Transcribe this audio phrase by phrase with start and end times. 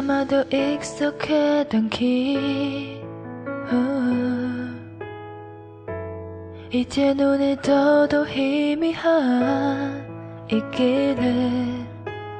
[0.00, 3.02] 눈감아도 익숙했던 길
[6.70, 10.06] 이제 눈에 떠도 희미한
[10.48, 11.86] 이 길을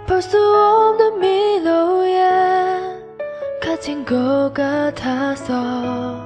[0.06, 2.80] 볼수 없는 미로에
[3.60, 6.24] 갇힌 것 같아서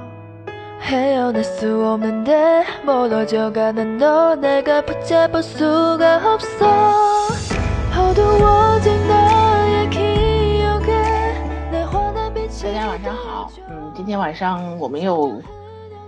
[0.81, 7.25] 헤어날 수 없는데 멀어져 가는 너 내가 붙잡을 수가 없어.
[7.97, 9.04] 어두워진
[13.45, 15.39] 好，嗯，今天晚上我们又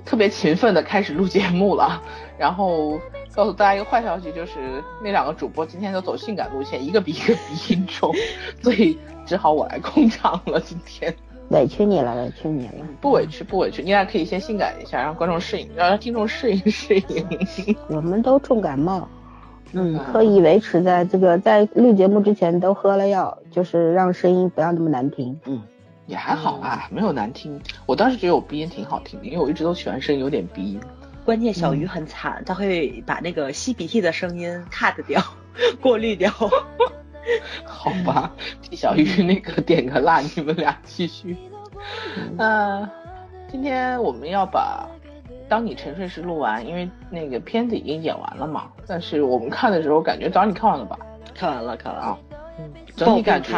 [0.03, 2.01] 特别勤奋的开始录节目了，
[2.35, 2.99] 然后
[3.35, 8.11] 告诉大家一个坏消息，就是那两个主播今天都走性感路线，一个比一个鼻音重，
[8.63, 10.59] 所以只好我来控场了。
[10.59, 11.13] 今天
[11.49, 12.73] 委屈你了，委屈你了。
[12.99, 17.75] 不委屈，不委屈，你俩可以先性感一下，让观众适应，让听众适应适应。
[17.88, 19.07] 我们都重感冒，
[19.73, 25.39] 嗯，刻意维持在这个在录节目之前都喝了药，就是让声音不要那么难听。
[25.45, 25.61] 嗯，
[26.08, 27.61] 也还好吧，没有难听。
[27.86, 30.80] 我当时觉得我鼻音挺好听的，因为我一直都喜欢声音有点鼻音。
[31.23, 35.22] 关键小鱼很惨，他会把那个吸鼻涕的声音 cut 掉，
[35.81, 36.31] 过滤掉。
[37.66, 41.35] 好吧，替小鱼那个点个蜡，你们俩继续。
[42.38, 42.89] 呃，
[43.52, 44.88] 今天我们要把
[45.50, 48.69] 《当你沉睡时》录完，因为那个片子已经演完了嘛。
[48.88, 50.97] 但是我们看的时候感觉，早上你看完了吧？
[51.35, 52.17] 看完了，看完了。
[52.58, 53.52] 嗯，整体感觉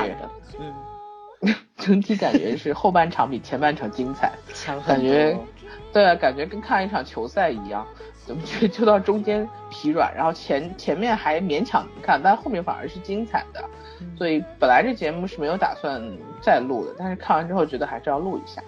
[1.78, 5.38] 整体感觉是后半场比前半场精彩， 强感觉，
[5.94, 7.86] 对啊，感觉跟看一场球赛一样。
[8.26, 13.66] 怎么就就到中间疲软，然后前前面还勉强能看，但后面反而是精彩的。
[14.20, 16.00] 所以本来这节目是没有打算
[16.40, 18.62] 再录的，但是看完之后觉得还是要录一下。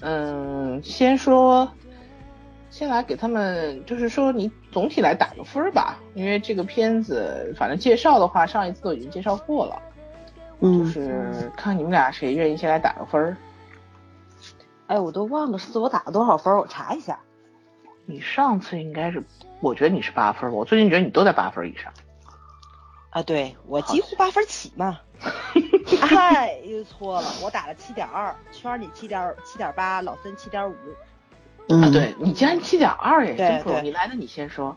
[0.00, 1.70] 嗯，先说，
[2.70, 9.80] 先来给他们，就是说你总体来打个分吧，因为这个片子反正介绍的话，上一次都已经介绍过了，
[10.62, 13.36] 就嗯，是看你们俩谁愿意先来打个分儿。
[14.86, 17.18] 哎，我都忘了是我打了多少分，我查一下。
[18.06, 19.22] 你上次应该是，
[19.60, 21.92] 我觉得你是八分儿，我最近觉得你都在八分儿以上。
[23.10, 25.00] 啊，对我几乎八分起嘛。
[26.00, 30.74] 哎，又错了，我打了七点二，圈儿里七点七点八，老森七点五。
[31.68, 33.92] 嗯啊，对你竟然七点二耶，对真不容易。
[33.92, 34.76] 来，那你先说。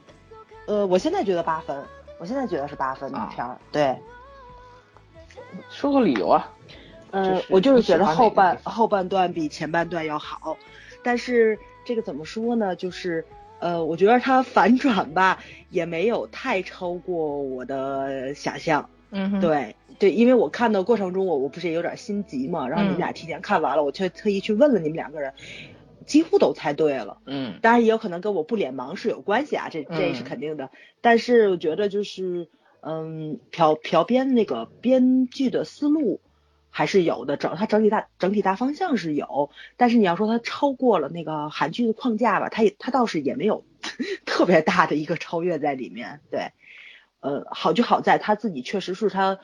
[0.67, 1.83] 呃，我现在觉得八分，
[2.19, 3.57] 我现在觉得是八分的片儿。
[3.71, 3.99] 对，
[5.69, 6.51] 说个理由啊。
[7.11, 10.57] 嗯、就是我就是觉得后半后半段比前半段要好，
[11.03, 12.75] 但是这个怎么说呢？
[12.75, 13.25] 就是
[13.59, 18.89] 呃，我觉得它反转吧，也没有太超过我的想象。
[19.11, 25.33] 嗯哼，对对，因为我看的过程中，我我不是也有点心急嘛，然后你们嗯俩提前看完了，我却特意去问了你们两个人，
[26.05, 27.19] 几乎都猜对了。
[27.27, 30.69] 嗯当然也有可能跟我不脸盲是有关系啊，这这是嗯肯定的。
[30.99, 32.49] 但是我觉得就是，
[32.87, 36.21] 嗯，朴朴编那个编剧的思路
[36.69, 43.65] 还是有的，整它整体大整体大方向是有，但是你要说它超过了那个韩剧的框架吧，它也它倒是也没有
[44.25, 46.19] 特别大的一个超越在里面。
[46.29, 46.51] 对，
[47.21, 49.39] 呃，好就好在他自己确实是他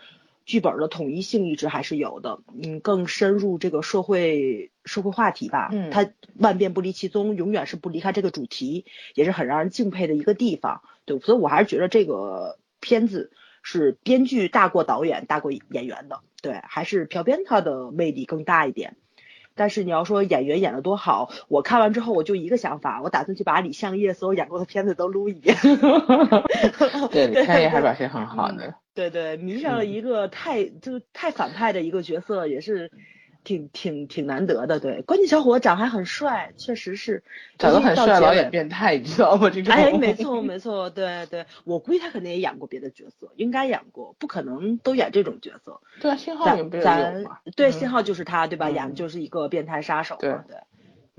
[0.46, 8.86] 剧本的统一性一直还是有的，嗯，更深入这个社会社会话题吧，嗯他万变不离其宗，永远是不离开这个主题，
[9.16, 10.82] 也是很让人敬佩的一个地方。
[11.06, 13.32] 对，所以我还是觉得这个片子
[13.64, 18.98] 是编剧大过导演大过演员的，对，还是朴编他的魅力更大一点。
[19.54, 25.56] 但是你要说演员演的多好，我看完之后我就一个想法，我打算去把李相烨所有演过的片子都撸一遍。
[27.12, 28.74] 对，李相业还对表现很好的。
[28.94, 32.92] 对对，迷上了一个太就是太反派的一个角色，也是
[33.44, 34.80] 挺挺挺难得的。
[34.80, 37.24] 对，关键小伙长还很帅，确实是
[37.58, 38.52] 长得很帅，老演演。
[38.52, 39.50] 变态，你知道吗？
[39.50, 39.74] 这种。
[39.74, 45.80] 哎，没错没错，对对，我估计他肯定也演过别的角色，应该演过，不可能都演这种角色。
[46.00, 47.40] 对啊，信号里面咱不咱吗？
[47.56, 48.70] 对嗯信号就是他对吧？
[48.70, 50.20] 嗯演的就是一个变态杀手嘛。
[50.22, 50.58] 对对，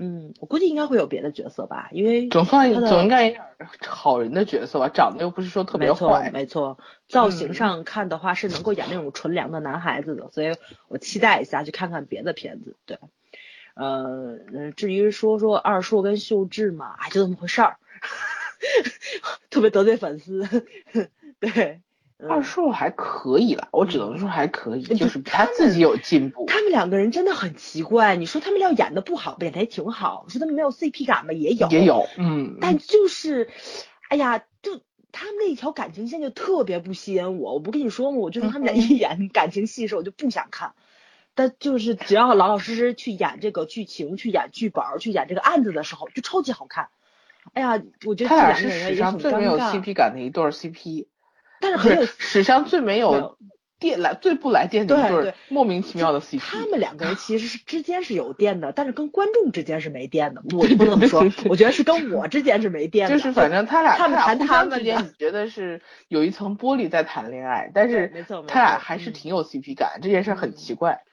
[0.05, 3.41] 嗯，我估计应该会有别的角色吧，因为总算总应该有点
[3.87, 6.29] 好人的角色吧，长得又不是说特别没错，坏。
[6.29, 6.77] 没错，
[7.07, 10.57] 造型嗯上看的话是能够演那种纯良的男孩子的，所以
[10.89, 12.75] 我期待一下去看看别的片子。
[12.85, 12.97] 对，
[13.75, 17.77] 呃，呃至于说说二硕跟秀智嘛，哎，就这么回事儿，
[19.49, 20.45] 特别得罪粉丝。
[21.39, 21.83] 对，嗯
[22.29, 26.45] 二硕还可以啦，我只能说还可以，嗯就是他自己有进步。
[26.47, 33.49] 他们两个人真的很奇怪，你说他们要演的不好，演的也挺好；你说他们没有 CP 感吧，也有，也有，嗯，但就是，
[34.09, 34.81] 哎呀，就
[35.11, 37.53] 他们那一条感情线就特别不吸引我。
[37.53, 38.17] 我不跟你说吗？
[38.17, 40.73] 我觉得他们俩嗯一演感情戏的时候，我就不想看。
[41.35, 46.89] 但就是只要老老实实去演这个剧情、去演剧本、去演这个案子的时候，就超级好看。
[47.53, 51.07] 哎呀，我觉得他俩是史上最没有 CP 感的一对儿 CP，
[51.63, 53.37] 但是很有史上最没有
[53.79, 56.39] 电来最不来电的一对儿对对莫名其妙的 CP。
[56.39, 60.41] 他们两个人其实是之间是有电的，但是跟观众之间是没电的。
[60.51, 63.15] 我对不能说我觉得是跟我之间是没电的。
[63.15, 71.03] 就是反正他俩他们谈他们之间，你觉得是有一层玻璃在谈恋爱，但是没错没他俩还是嗯挺有 CP 感，这件事很奇怪。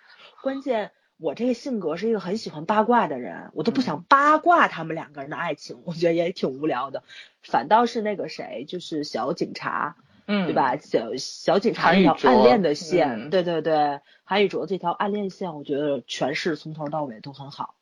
[0.42, 7.02] 关键我这个性格是一个很喜欢八卦的人，我都不嗯想八卦他们两个人的爱情，我觉得也挺无聊的。
[7.42, 9.96] 反倒是那个谁，就是小警察，
[10.30, 10.54] 嗯，对？
[10.54, 10.76] 吧？
[10.76, 17.74] 小小警察那条暗恋的线，嗯对对对，韩宇卓这条暗恋线，我觉得诠释从头到尾都很好。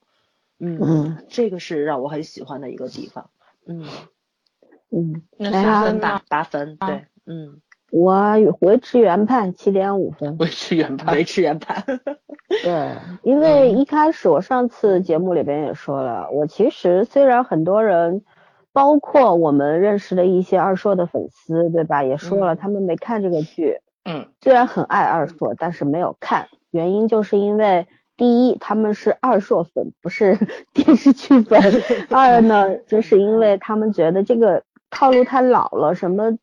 [0.58, 3.30] 嗯，嗯这个是让我很喜欢的一个地方。
[3.66, 3.84] 嗯，
[4.90, 6.22] 嗯，那哎呀三分吧？
[6.28, 7.60] 八八分，啊对，嗯，
[7.90, 10.36] 我维持原判七点五分。
[10.38, 11.24] 维持原判 维。
[11.24, 11.84] 持原判。
[12.64, 18.24] 对， 因为一开始我上次节目里边也说了，我其实虽然很多人，
[18.78, 22.56] 包括我们认识的一些二硕的粉丝，对吧，也说了嗯。
[22.56, 24.26] 他们没看这个剧，嗯。
[24.40, 30.38] 虽然很爱二硕，但是没有看，原因就是因为第一他们是二硕粉，不是
[30.72, 31.60] 电视剧粉；
[32.10, 36.38] 二呢，就是因为他们觉得这个套路太老了，什么。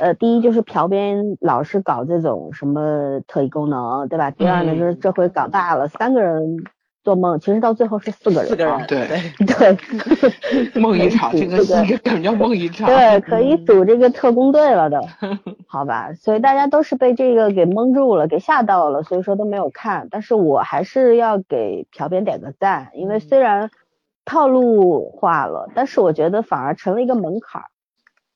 [0.00, 4.30] 呃，第一就是朴编老是搞这种什么特异功能，对吧？
[4.32, 6.56] 第二呢，嗯就是这回搞大了，三个人
[7.02, 9.08] 做梦，其实到最后是四个人，四个人啊，对
[9.46, 12.86] 对，梦一场， 这个这个这个感觉叫梦一场。
[12.86, 15.00] 对， 可以嗯组这个特工队了的，
[15.66, 16.12] 好吧？
[16.14, 20.08] 所以大家都是被这个给蒙住了，给吓到了，所以说都没有看。
[20.10, 23.70] 但是我还是要给朴编点个赞，因为嗯虽然
[24.24, 27.68] 套路化了，但是我觉得反而成了一个门槛儿。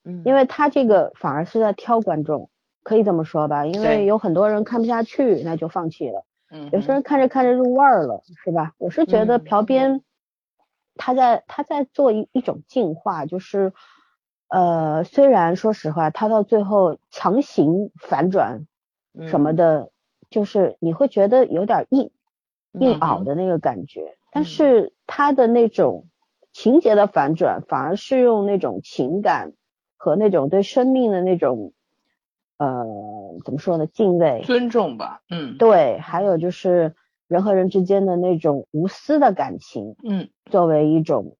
[0.07, 2.49] 嗯，因为他这个反而是在挑观众，
[2.83, 3.67] 可以这么说吧？
[3.67, 8.75] 因为有很多人看不下去，那就放弃了；嗯，有些人看着看着入味儿了，是吧？
[8.79, 10.03] 我是觉得嗯朴编
[10.97, 13.73] 他在他在做一一种进化，就是
[14.49, 18.67] 呃，虽然说实话，他到最后强行反转
[19.29, 19.91] 什么的，
[20.31, 22.11] 就是你会觉得有点硬
[22.73, 23.25] 硬嗯熬。
[23.25, 26.07] 的那个感觉，但是他的那种
[26.53, 29.55] 情节的反转，反而是用那种情感
[29.97, 31.73] 和那种对生命的那种
[32.67, 35.23] 呃怎么说呢敬畏，尊重吧。
[35.31, 36.95] 嗯对，还有就是
[37.29, 41.37] 人和人之间的那种无私的感情，嗯作为一种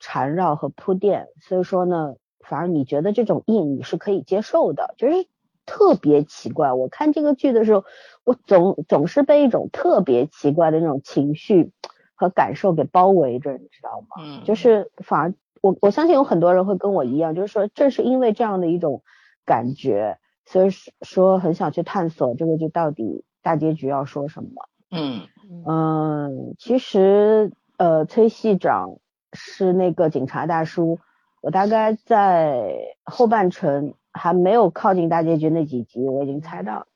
[0.00, 5.26] 缠绕和铺垫，所以说呢，反而你觉得这种硬你是可以接受的，就是
[5.66, 6.72] 特别奇怪。
[6.72, 7.84] 我看这个剧的时候，
[8.24, 11.72] 我总总是被一种特别奇怪的那种情绪
[12.14, 14.22] 和感受给包围着，你知道吗？
[14.22, 19.02] 嗯，就是反而我我相信有很多人会跟我一样，就是说正是因为这样的一种
[19.44, 20.18] 感觉，
[20.50, 20.70] 所以
[21.02, 24.50] 说很想去探索这个剧到底大结局要说什么。
[24.90, 25.26] 嗯
[25.66, 28.96] 嗯，其实呃，崔系长
[29.34, 31.00] 是那个警察大叔，
[31.42, 36.86] 我大概在后半程还没有靠近大结局那几集，我已经猜到了。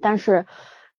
[0.00, 0.44] 但是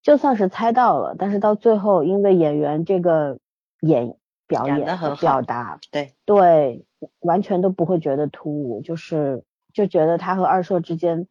[0.01, 3.38] 就算是猜到了，但是到最后，因为演员这个
[3.79, 4.15] 演
[4.47, 6.85] 表演和表达，对，对，
[7.19, 11.27] 完全都不会觉得突兀，就是就觉得他和二硕之间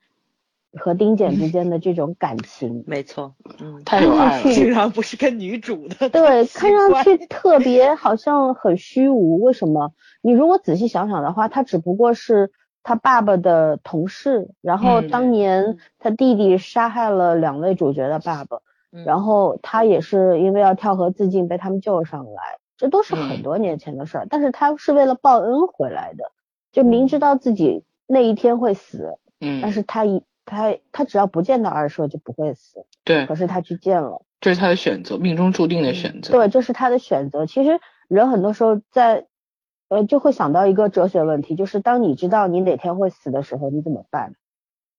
[0.76, 4.42] 和丁 简之间的这种感情，没错，嗯，太有爱了。
[4.42, 9.40] 去竟然不是跟女主的，对，看上去特别好像很虚无。
[9.42, 9.92] 为什么？
[10.22, 12.50] 你如果仔细想想的话，他只不过是
[12.82, 18.58] 他爸爸的同事，然后嗯当年他弟弟杀害了两位主角的爸爸，
[18.92, 24.26] 嗯然后他也是因为要跳河自尽被他们救上来，这都是嗯很多年前的事儿。
[24.28, 26.32] 但是他是为了报恩回来的，
[26.72, 34.22] 就明知道自己那一天会死，嗯，但是他一他他只要不见到二硕就不会死，对可，是他去见了。
[34.40, 36.32] 这是他的选择，命中注定的选择。
[36.32, 37.46] 对，这是他的选择。
[37.46, 39.26] 其实人很多时候在，
[39.88, 44.34] 呃，就会想到一个哲学问题，就是当你知道你哪天会死的时候，你怎么办？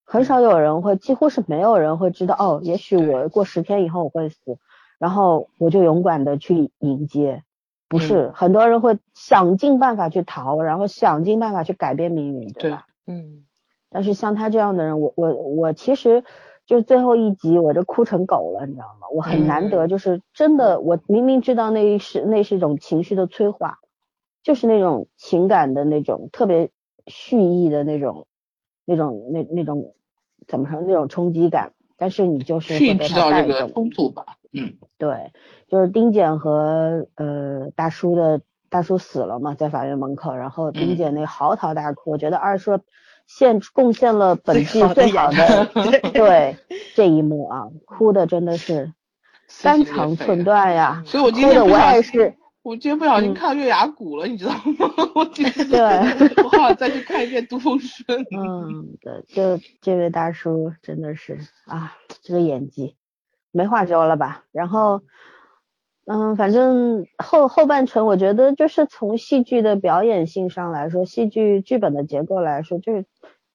[0.03, 4.57] 很少有人会，几乎是没有人会知道，哦，也许我过十天以后我会死，
[4.99, 7.43] 然后我就勇敢的去迎接。
[7.87, 12.87] 不是，很多人会想尽办法去逃，然后想尽办法去改变命运，对对吧？
[13.05, 13.44] 嗯，
[13.95, 16.25] 但是像他这样的人，我我我其实
[16.65, 19.07] 就是最后一集我就哭成狗了，你知道吗？
[19.13, 23.79] 我很难得，就是真的，我明明知道那是那是一种情绪的催化，
[24.43, 26.71] 就是那种情感的那种特别
[27.07, 28.27] 蓄意的那种
[28.83, 29.95] 那种那那种
[30.45, 33.73] 怎么说那种冲击感，但是你就是去会被知道这个他带动。
[33.73, 34.25] 冲突吧。
[34.51, 35.31] 嗯对，
[35.69, 42.81] 就是丁简和呃大叔的大叔死了嘛，在法院门口，然后丁嗯简那嚎啕大哭，我觉得二硕
[43.27, 45.65] 献贡献了本剧最好的
[46.13, 46.57] 对
[46.95, 48.93] 这一幕啊，哭的真的是
[49.63, 54.91] 肝肠寸断呀，所以我今天我也是我今天不小心看月牙谷了，你知道吗？
[55.13, 55.79] 我今天 对
[56.43, 58.25] 我好想再去看一遍杜风顺。
[58.35, 62.95] 嗯，对，就这位大叔真的是啊，这个演技
[63.51, 64.43] 没话说了吧？
[64.51, 65.01] 然后，
[66.05, 73.05] 嗯，反正后后半程，我觉得就是从戏剧的表演性上来说，戏剧剧本的结构来说，就是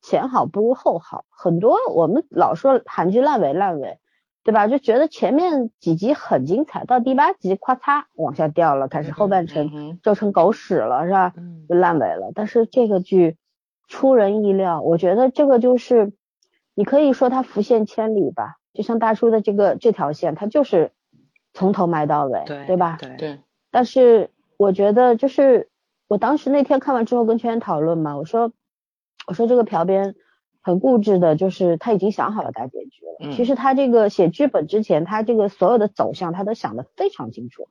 [0.03, 1.25] 前好不如后好。
[1.31, 3.99] 很多我们老说韩剧烂尾烂尾。
[4.43, 4.69] 对吧？
[4.69, 11.35] 就觉得前面几集很精彩，到第八集咔嚓往下掉了，开始后半程就成狗屎了，是吧？
[11.69, 12.33] 就烂尾了。
[12.35, 13.37] 但是这个剧
[13.87, 16.15] 出人意料，我觉得这个就是
[16.75, 20.91] 你可以说它浮现千里吧，就像大叔的这个这条线，它就是
[21.53, 22.97] 从头埋到尾，对对吧？
[23.01, 23.41] 对对。
[23.71, 25.69] 但是我觉得就是
[26.09, 28.53] 我当时那天看完之后跟圈圈讨论嘛，我说
[29.27, 30.15] 我说这个朴编。
[30.63, 33.33] 很固执的，就是他已经想好了大结局了。
[33.33, 37.67] 其实他这个写剧本之前，他这个所有的走向他都想得非常清楚。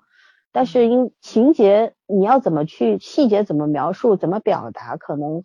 [0.51, 5.43] 但是因情节你要怎么去细节怎么描述怎么表达，可能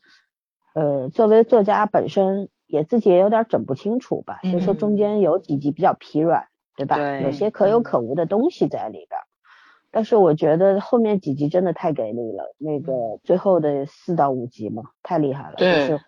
[0.75, 4.41] 呃作为作家本身也自己也有点整不清楚吧。
[4.45, 7.21] 所以说中间有几集比较疲软，对吧？
[7.21, 9.21] 有些可有可无的东西在里边。
[9.91, 15.55] 但是我觉得后面几集真的太给力了，那个最后的四到五集嘛，太厉害了。
[15.57, 16.01] 对。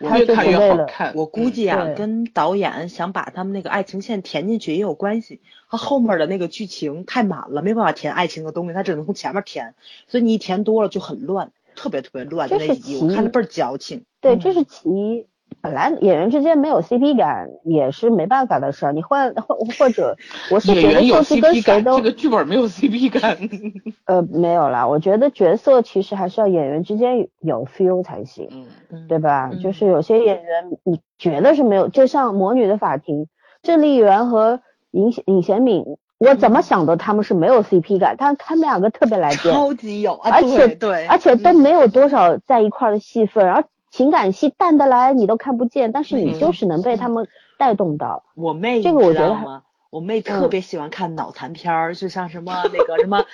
[0.00, 5.42] 越看越好看，我估计啊，跟导演想把他们那个爱情线填进去也有关系。
[5.68, 9.74] 他后面的那个剧情太满了，没办法填爱情的东西，他只能从前面填，
[10.08, 12.48] 所以你一填多了就很乱，特别特别乱。
[12.48, 14.06] 这是其我看的倍儿矫情。
[14.22, 15.26] 对，这是其一。
[15.60, 20.16] 本来演员之间没有 CP 感也是没办法的事儿，你换或或者
[20.50, 23.36] 我是觉得就是跟谁都这个剧本没有 CP 感。
[24.06, 28.48] 呃，没有啦，我觉得角色其实还是要演员之间有 feel 才行，
[28.90, 29.50] 嗯，对吧？
[29.62, 33.24] 就是有些演员你觉得是没有，就像《魔女的法庭》，
[33.62, 35.84] 郑丽媛和尹尹贤敏，
[36.18, 43.62] 我怎么想的他们是没有 CP 感，但他们两个特别来电，超级有，而且对，而且都没有多少在一块的戏份，然后。
[43.92, 48.24] 情感戏淡的来你都看不见，但是你就是能被他们带动到。
[48.34, 53.26] 我妹，这个我觉得，我妹特别喜欢看脑残片儿，就像什么那个什么，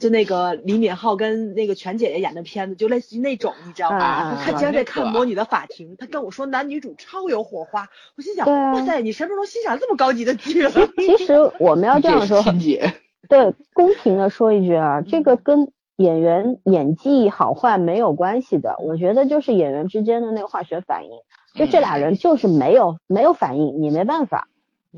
[0.00, 4.36] 就那个李敏镐跟那个全姐姐演的片子，就类似于那种，你知道吧？
[4.44, 7.86] 她竟然在看《魔女的法庭》，她跟我说男女主超有火花，
[8.16, 10.72] 我心想，哇塞，你什么时候欣赏这么高级的剧了？
[10.96, 12.42] 其实我们要这样说，
[13.28, 15.70] 对，公平的说一句啊，这个跟。
[16.00, 21.10] 演员演技好坏没有关系的，我觉得就是演员之间的那个化学反应，
[21.54, 24.48] 就这俩人就是没有没有反应，你没办法，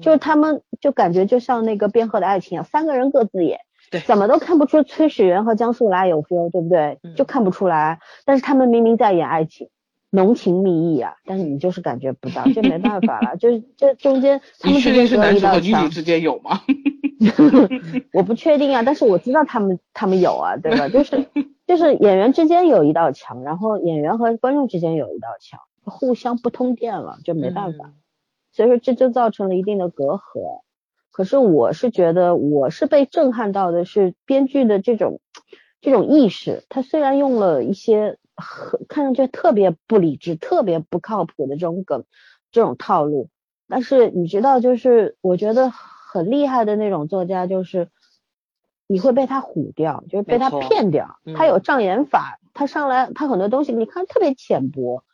[0.00, 3.58] 就是他们就感觉就像那个卞和的爱情一样，三个人各自演，
[3.90, 7.00] 对，怎么都看不出崔始源和江素来有 feel，对不对？
[7.16, 9.70] 就看不出来，但是他们明明在演爱情，
[10.14, 15.88] 浓情蜜意啊，但是你就是感觉不到，这没办法了， 就是这中间他们之间隔一道墙。
[15.90, 16.60] 之间有吗？
[18.12, 20.88] 我不确定啊，但是我知道他们他们有啊，对吧？
[20.90, 21.26] 就是
[21.66, 27.94] 就是演员之间有一道墙，然后演员和观众之间有一道墙，互相不通电了，就没办法。
[28.52, 30.60] 所以说这就造成了一定的隔阂。
[31.10, 35.20] 可是我是觉得我是被震撼到的是编剧的这种
[35.80, 38.21] 这种意识，他虽然用了一些很
[38.88, 42.04] 看上去特别不理智、特别不靠谱的这种梗、
[42.50, 43.28] 这种套路，
[43.68, 45.72] 但是你知道，就是我觉得。
[46.12, 47.88] 很厉害的那种作家，就是
[48.86, 51.18] 你会被他唬掉，就是被他骗掉。
[51.34, 55.04] 他有障眼法，他上来他很多东西你看特别浅薄，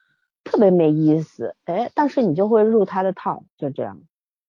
[0.42, 4.00] 特别没意思，哎，但是你就会入他的套，就这样。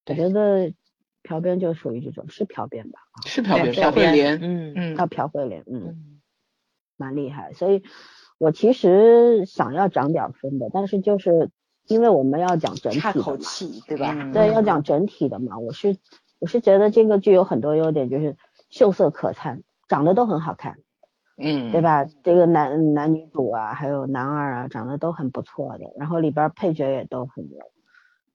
[0.07, 0.73] 我觉得
[1.21, 2.99] 朴编就属于这种，是朴编吧？
[3.27, 6.19] 是朴编，朴慧莲，嗯嗯，叫朴慧莲，嗯，
[6.97, 7.53] 蛮厉害。
[7.53, 7.83] 所以
[8.39, 11.51] 我其实想要涨点分的，但是就是
[11.85, 13.37] 因为我们要讲整体的嘛，
[13.87, 14.31] 对吧？
[14.33, 15.97] 对，要讲整体的嘛，我是。
[16.41, 18.37] 我是觉得这个剧有很多优点，就是
[18.69, 20.77] 秀色可餐，长得都很好看，
[21.37, 22.05] 嗯，对吧？
[22.23, 27.59] 这个男男女主啊，还有男二啊，长得都很不错的，然后里边配角也都很牛。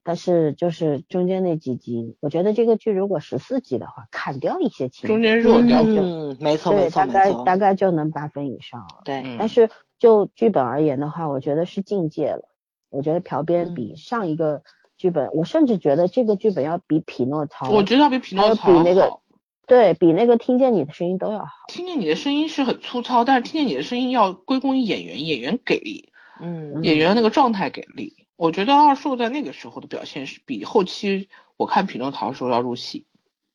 [0.03, 9.01] 但是就是中间那几集，我觉得这个剧如果十四集的话，砍掉一些情节，中间弱掉就，嗯，没错没错大概大概就能八分以上了。
[9.07, 9.71] 对，但是
[10.05, 12.51] 就剧本而言的话，我觉得是境界了。
[12.91, 14.63] 我觉得朴编比上一个。
[14.97, 19.19] 剧本，我甚至觉得这个剧本要比匹诺曹，我觉得要比匹诺曹比那个，
[19.67, 21.51] 对比那个听见你的声音都要好。
[21.67, 28.15] 听见你的声音是很粗糙，但是听见你的声音要归功于演员，演员给力，嗯，演员那个状态给力。
[28.37, 33.05] 我觉得二硕在那个时候的表现是比后期我看匹诺曹的时候要入戏，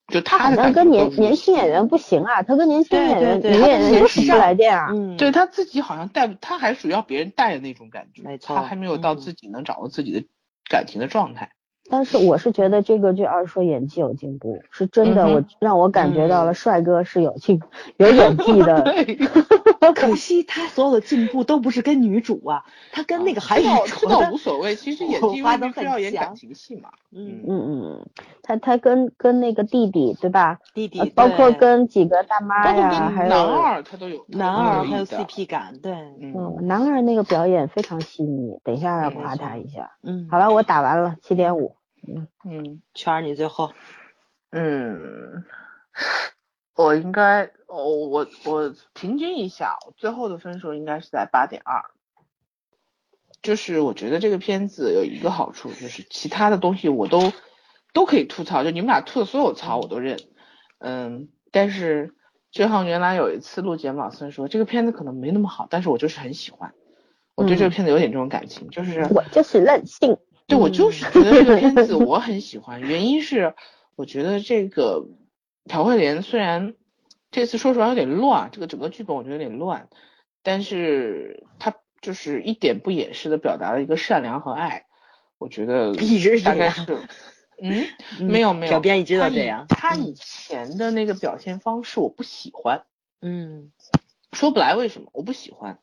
[0.09, 10.23] 就他好像跟年年轻演员不行啊，他跟年轻演员女演员就是不来电啊，嗯，对他自己好像带，他还属于要别人带的那种感觉，没错，他还没有到自己能掌握自己的。
[10.71, 11.49] 感情的状态，
[11.89, 17.59] 但是我是觉得这个剧二说演技有进步，是真的，嗯我让我感觉到了嗯帅哥是有进
[17.97, 18.81] 有演技的。
[19.79, 26.89] 对， 可惜他所有的进步都不是跟女主啊，他跟那个韩这倒无所谓，其实演技花都未必非要很演感强情戏嘛。
[27.11, 28.05] 嗯嗯嗯，
[28.43, 30.59] 他他跟跟那个弟弟对吧？
[30.75, 35.91] 弟弟呃，包括跟几个大妈呀，还有男二他都有，男二还有 CP 感，对，
[36.21, 39.91] 嗯，嗯男二那个表演非常细腻，等一下要嗯夸他一下。
[40.03, 41.75] 嗯，好了，我打完了七点五。
[42.45, 43.73] 嗯圈儿你最后，
[44.51, 45.43] 嗯，
[46.75, 51.85] 我应该，我，我我平均一下，我最后的分数应该是在八点二。
[53.41, 57.31] 就是我觉得这个片子有一个好处，就是其他的东西我都
[57.93, 60.17] 都可以吐槽，就你们俩吐的所有槽我都认。
[60.79, 62.13] 嗯，但是
[62.51, 66.73] 就像原来有一次录节目，老孙说这个片子可能没那么好，但是我就是很喜欢，
[67.35, 70.17] 我对这个片子有点这种感情，就是我就是任性。
[70.49, 73.53] 对，我就是觉得这个片子我很喜欢，原因是
[73.95, 75.05] 我觉得这个
[75.65, 76.73] 朴慧莲虽然
[77.31, 79.87] 这次说实话有点乱，这个整个剧本我觉得有点乱，
[80.43, 84.87] 但是她就是一点不掩饰的表达了一个善良和爱，
[85.37, 86.97] 我觉得一直是这样大概是，
[87.61, 87.85] 嗯，
[88.19, 90.07] 嗯没有没有，小编一直都这样他嗯。
[90.07, 92.83] 以前的那个表现方式我不喜欢，
[93.21, 93.71] 嗯。
[94.31, 95.79] 说不来为什么，我不喜欢。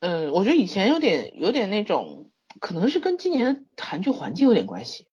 [0.00, 5.06] 嗯，我觉得以前有点有点那种，可能是跟今年的韩剧环境有点关系，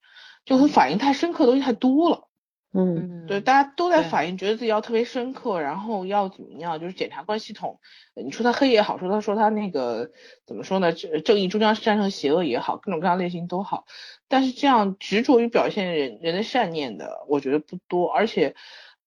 [0.46, 2.28] 就和反应太深刻的东西太多了。
[2.74, 2.96] 嗯。
[2.98, 7.80] 嗯，对，大家都在反应，觉得自己要特别深刻，然后要怎么样，就是检察官系统，
[8.14, 10.12] 呃你说他黑也好，说他说他那个
[10.46, 13.86] 怎么说呢，正正义终将战胜邪恶也好，各种各样类型都好，
[14.28, 18.56] 但是这样执着于表现人人的善念的，我觉得不多，而且，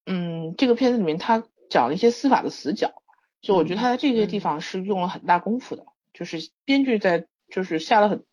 [0.07, 3.03] 嗯，这个片子里面他讲了一些司法的死角，
[3.41, 4.41] 就我觉得他在这些地嗯。
[4.41, 8.25] 方是用了很大功夫的，就是编剧在就是下了很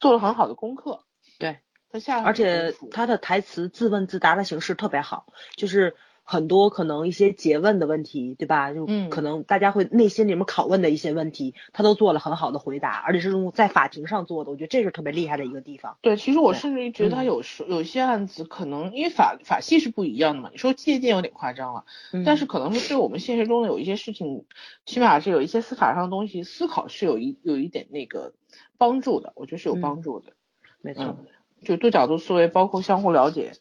[0.00, 1.04] 做了很好的功课，
[1.38, 1.58] 对，
[1.90, 8.74] 他下而且他的台词自问自答的形式特别好，就是很多可能一些诘问的问题，对吧？
[8.74, 15.96] 就嗯可能大家会内心里面拷问的一些问题，他都做了很好的回答，而且是用在法庭上做的，我觉得这是特别厉害的一个地方。
[16.02, 21.86] 对，其实我甚至于觉得他嗯有时、有些案子可能因为法法系是不一样的嘛，你说借鉴有点夸张了，
[22.26, 24.44] 但是可能是对我们现实中的有一些事情，
[24.84, 28.34] 起码是有一些司法上的东西思考是有一有一点那个
[28.78, 30.32] 帮助的，我觉得是有帮嗯助的。
[30.80, 31.26] 没错，嗯，
[31.62, 33.52] 就多角度思维，包括相互了解，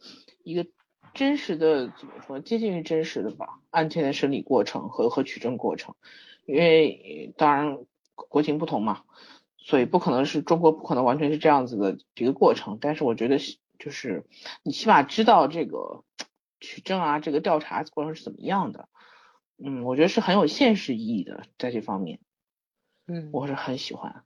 [0.44, 0.68] 一个
[1.14, 5.96] 真实的怎么说，接近于真实的吧，案件的审理过程和和取证过程，
[6.46, 7.80] 因为呃当然
[8.16, 9.02] 国情不同嘛，
[9.58, 14.26] 所以不可能是中国不可能完全是这样子的一个过程，但是我觉得是就是
[14.62, 16.04] 你起码知道这个
[16.60, 18.88] 取证啊，这个调查过程是怎么样的，
[19.58, 22.20] 嗯，我觉得是很有现实意义的，在这方面。
[23.08, 24.24] 嗯，我是很喜欢。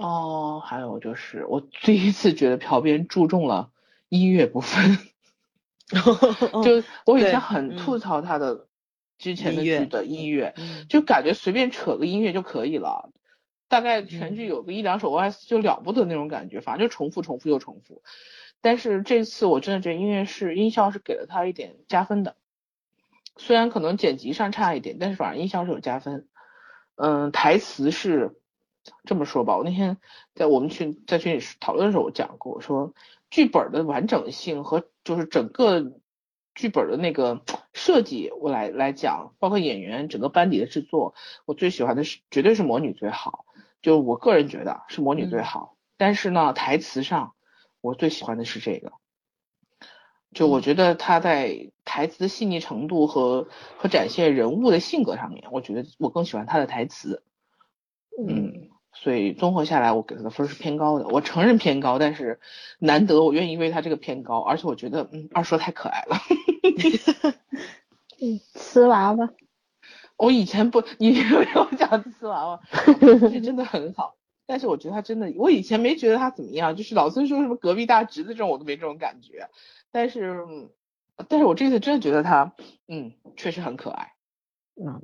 [0.00, 3.70] 哦，还有就是我第一次觉得朴编注重了
[4.08, 4.98] 音乐部分，
[6.64, 8.66] 就我以前很嗯吐槽他的
[9.18, 13.10] 之前的剧的音乐，嗯就感觉随便扯个音乐就可以了，
[13.68, 18.02] 大概全剧有个一两首 OS 就了不得那种感觉，反正就重复重复又重复。
[18.62, 22.36] 但是这次我真的觉得音乐是音效是给了他一点加分的，
[23.36, 26.26] 虽然可能剪辑上差一点，但是反正音效是有加分。
[26.96, 28.39] 嗯，台词是
[29.04, 29.98] 这么说吧，我那天
[30.34, 32.94] 在我们群在群里讨论的时候，我讲过，我说
[33.30, 35.98] 剧本的完整性和就是整个
[36.54, 41.14] 剧本的那个设计，我来来讲，包括演员整个班底的制作，
[41.44, 43.44] 我最喜欢的是绝对是魔女最好，
[43.82, 45.76] 就我个人觉得是魔女最好。
[45.96, 47.34] 但是呢，台词上
[47.80, 48.92] 我最喜欢的是这个。
[50.32, 57.22] 就我觉得他在台词的细腻程度和和展现人物的性格上面，我觉得我更喜欢他的台词。
[58.16, 61.08] 嗯，所以综合下来，我给他的分是偏高的。
[61.08, 62.40] 我承认偏高，但是
[62.78, 66.16] 难得我愿意为他这个偏高，而且我觉得嗯二叔太可爱了。
[68.20, 69.30] 嗯， 瓷娃娃。
[70.16, 72.60] 我以前不，你 没有讲瓷娃娃，
[73.30, 74.16] 是真的很好。
[74.44, 79.48] 但是我觉得他真的，我以前没觉得他怎么样，就是老孙说什么隔壁大侄子这种，我都没这种感觉。
[79.92, 80.44] 但是，
[81.28, 82.52] 但是我这次真的觉得他，
[82.86, 84.12] 嗯，确实很可爱。
[84.74, 85.02] 嗯，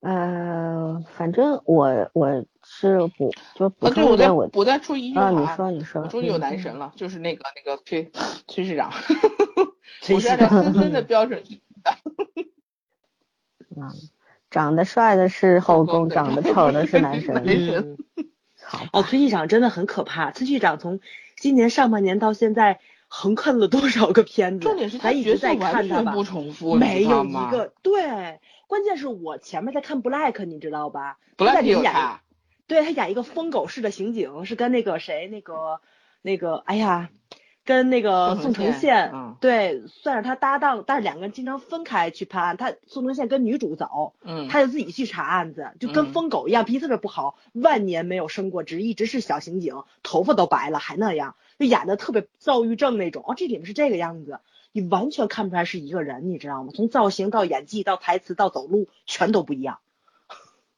[0.00, 8.10] 呃，反正我我是不就补啊，对，我再充一点我我再说一句啊，话，你说你说，我终于有嗯男神了，就是那个那个崔
[8.48, 8.90] 崔市长，
[10.00, 11.92] 崔我是按照市长森森的标准去 的。
[13.76, 13.92] 嗯，
[14.50, 17.34] 长得帅的是后宫，长得丑的是男神。
[17.34, 18.24] 男神嗯，
[18.64, 20.30] 好，哦，崔局长真的很可怕。
[20.30, 21.00] 崔局长从
[21.36, 24.64] 今年上半年到现在横看了多少个片子？
[24.64, 28.40] 重点是他咱一直在角色完看他吧全不，重复，没有一个对。
[28.70, 31.18] 关键是我前面在看 Black，你知道吧？
[31.36, 32.22] 他 Black 在有他，
[32.68, 35.80] 对他演一个疯狗式的刑警，是跟那个谁，那个
[36.22, 37.10] 那个，哎呀，
[37.64, 42.56] 跟那个宋宋承宪，嗯对，算是他搭档，但是两个人经常分开去判案。
[42.56, 53.24] 他宋承宪跟女主走，嗯，他就自己去查案子，就跟嗯疯狗一样，脾气特别不好，万年没有升过职，一直是小刑警，头发都白了还那样，就演的特别躁郁症那种。
[53.26, 54.38] 哦，这里面是这个样子，
[54.72, 56.70] 你完全看不出来是一个人，你知道吗？
[56.74, 59.78] 从造型到演技到台词到走路，全都不一样。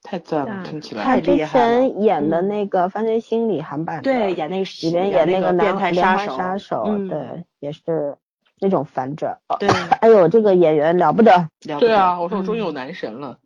[0.03, 8.17] 太赞了，啊听起来他之厉害了前演的嗯那个《犯罪心理》韩版的，对，演那个里面演那个变态杀手，杀手，嗯，对，也是
[8.59, 9.39] 那种反转。
[9.47, 9.69] 哦对，
[10.01, 13.39] 哎呦，这个演员了不得，了不得对啊，我说我终于嗯有男神了，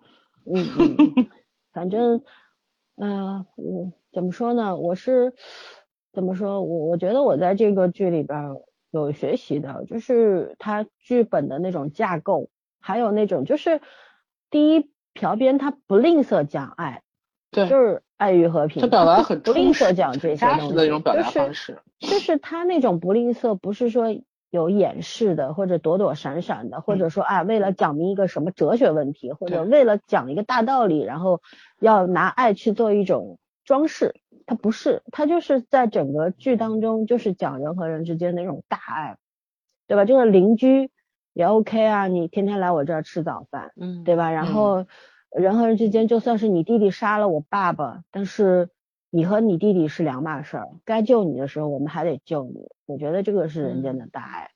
[0.46, 1.26] 嗯嗯，嗯
[1.74, 2.22] 反正，
[2.96, 4.76] 嗯，我怎么说呢？
[4.76, 5.34] 我是
[6.14, 6.62] 怎么说？
[6.62, 8.56] 我我觉得我在这个剧里边儿
[9.00, 12.48] 有学习的，就是他剧本的那种架构，
[12.80, 13.80] 还有那种就是
[14.50, 17.02] 第一，朴编他不吝啬讲爱，
[17.50, 24.06] 对，就是爱与和平，他表达很不吝啬讲这些扎东西，的那种表达就是方式，就是他那种不吝啬，不是说
[24.50, 31.42] 有掩饰的，或者躲躲闪闪的，或者说啊，为了讲明一个什么哲学问题，或者为了讲一个大道理，然后
[31.80, 34.14] 要拿爱去做一种装饰。
[34.46, 39.16] 他不是，他就是在整个剧当中，就是讲人和人之间的那种大爱，
[39.86, 40.04] 对吧？
[40.04, 40.90] 就是邻居
[41.32, 44.30] 也 OK 啊，你天天来我这儿吃早饭，嗯，对吧？
[44.30, 44.86] 然后
[45.30, 48.70] 人和人之间，就算是你弟弟杀了我爸爸，但是
[49.10, 52.68] 你和你弟弟是两码事儿，该救你的时候我们还得救你。
[52.86, 54.50] 我觉得这个是人间的大爱。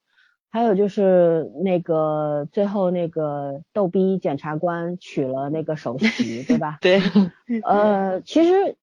[0.52, 6.78] 还有就是那个最后那个逗逼检察官娶了那个首席，对吧？
[6.82, 7.00] 对，
[7.62, 8.76] 呃，其实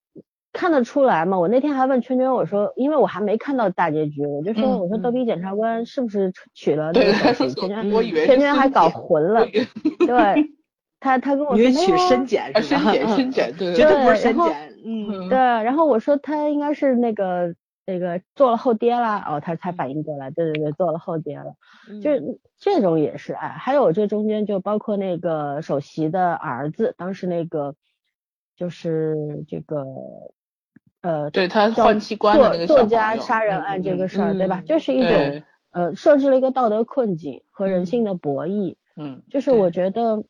[0.58, 1.38] 看得出来嘛。
[1.38, 7.34] 我那天还问圈圈，我说，因为我还没看到大结局，我就说，嗯我说嗯逗比检察官是不是娶了那，个？
[7.34, 10.50] 圈圈我以为圈圈还搞混了对
[11.00, 12.82] 他他跟我因为说没有啊取深检啊，是吧？
[12.82, 17.54] 深检嗯深检，对对绝对不是深检，嗯，对，然后我说他应该是那个
[17.86, 21.54] 那个做了后爹啦，哦，他才反应过来，对对对，做了后爹了，
[21.88, 27.76] 嗯就是这种也是爱，还有这中间就包括那个首席的儿子，当时那个
[28.56, 29.86] 就是这个
[31.08, 34.60] 呃，对他叫换器官的那作家杀人案这个嗯事儿，对吧？
[34.60, 40.26] 嗯就是一种呃设置了一个道德困境和人嗯性的博弈，嗯，就是我觉得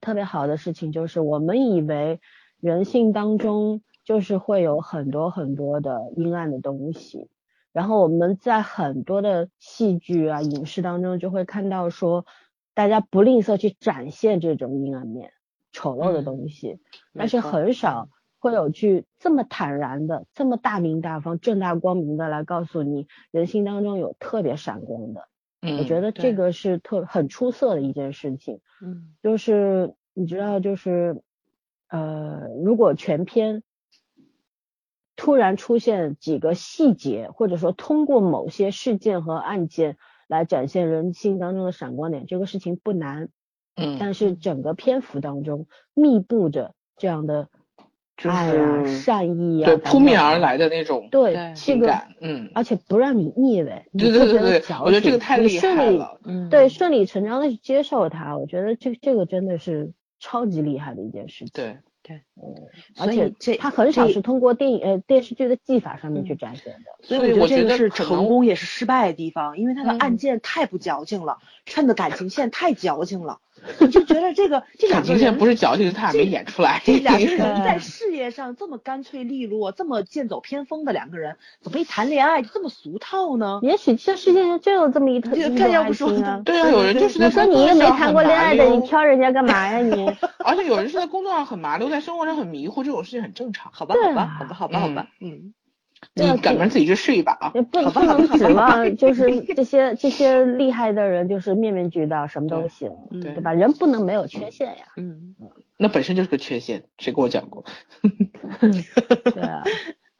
[0.00, 2.20] 特别好的事情，就是我们以为
[2.60, 7.28] 人性当中就是会有很多很多的阴暗的东西，
[7.72, 12.24] 然后我们在很多的戏剧啊、影视当中就会看到说，
[12.72, 15.32] 大家不吝啬去展现这种阴暗面、
[15.72, 16.78] 丑陋的嗯东西，
[17.12, 25.28] 没但是很少会有去这么坦然的、这么大明大方、正大光明的来告诉你，人性当中有特别闪光的。
[25.60, 29.14] 嗯，我觉得这个是特很出色的一件事情，嗯。
[29.22, 31.22] 就是你知道，就是
[31.88, 33.62] 呃，如果全篇
[35.16, 39.96] 突然出现几个细节，或者说通过某些事件和案件
[40.28, 43.30] 来展现人性当中的闪光点，这个事情不难，
[43.74, 44.14] 嗯，但。
[44.14, 47.48] 是整个篇幅当中密布着这样的
[48.18, 51.32] 就是善意啊、对扑面而来的那种对对。
[51.32, 61.50] 这个，情感，嗯，而且不让你腻味，你对对对对，得我觉得这个太厉顺利害了，嗯，对，顺理成章的去接受它，我觉得这这个真的是超级厉害的一件事情。
[61.54, 61.78] 对。
[62.00, 62.22] 对，
[62.96, 66.24] 而且这它很少是通过电影呃电视剧的技法上面嗯。
[66.24, 67.06] 去展现的。
[67.06, 69.98] 所以我觉得这个是成功也是失败的地方，因为他的嗯。
[69.98, 73.40] 案件太不矫情了，衬的感情线太矫情了，
[73.80, 83.60] 你就觉得这个这两个人感情线不是矫情，他俩没演出来，这两个 人在事业上这么干脆利落，这么剑走偏锋的两个人，怎么一谈恋爱就这么俗套呢？
[83.62, 86.40] 也许这世界上就有这么一特这一种爱看要不说情啊。
[86.44, 90.06] 对啊，有人就是在你说你一个没谈过恋爱的，你挑人家干嘛呀你？
[90.44, 93.70] 而且有人是在工作上很麻溜，在生活上很迷糊，这种事情很正常。
[93.72, 95.52] 好吧，好吧，啊好吧，好吧，好吧，嗯，
[96.24, 97.52] 你赶明儿自己去试一把啊！
[97.54, 103.52] 也不不能指望 就是这些这些厉害的人就是面面俱到，什么都行，嗯对吧？
[103.52, 104.86] 人不能没有缺陷呀。
[104.96, 105.34] 嗯，
[105.76, 107.64] 那本身就是个缺陷，谁跟我讲过？
[109.32, 109.62] 对啊。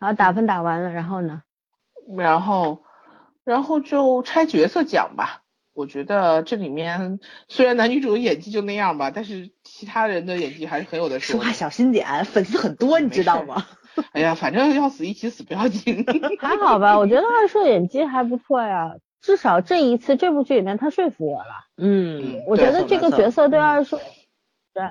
[0.01, 1.43] 好，打分打完了，然后呢？
[2.17, 2.83] 然后，
[3.45, 5.43] 然后就拆角色讲吧。
[5.75, 13.65] 我觉得这里面虽然男女主的演技就那样吧，但是其他人的演技还是很有的的说话小心点，粉丝很多，你知道吗？
[14.13, 16.05] 哎呀，反正要死一起死不要紧。
[16.41, 21.67] 还好吧，我觉得二硕演技还不错呀，至少这一次这部剧里面他说服我了。
[21.77, 23.99] 嗯，我觉得这个角色对二硕，
[24.73, 24.83] 对，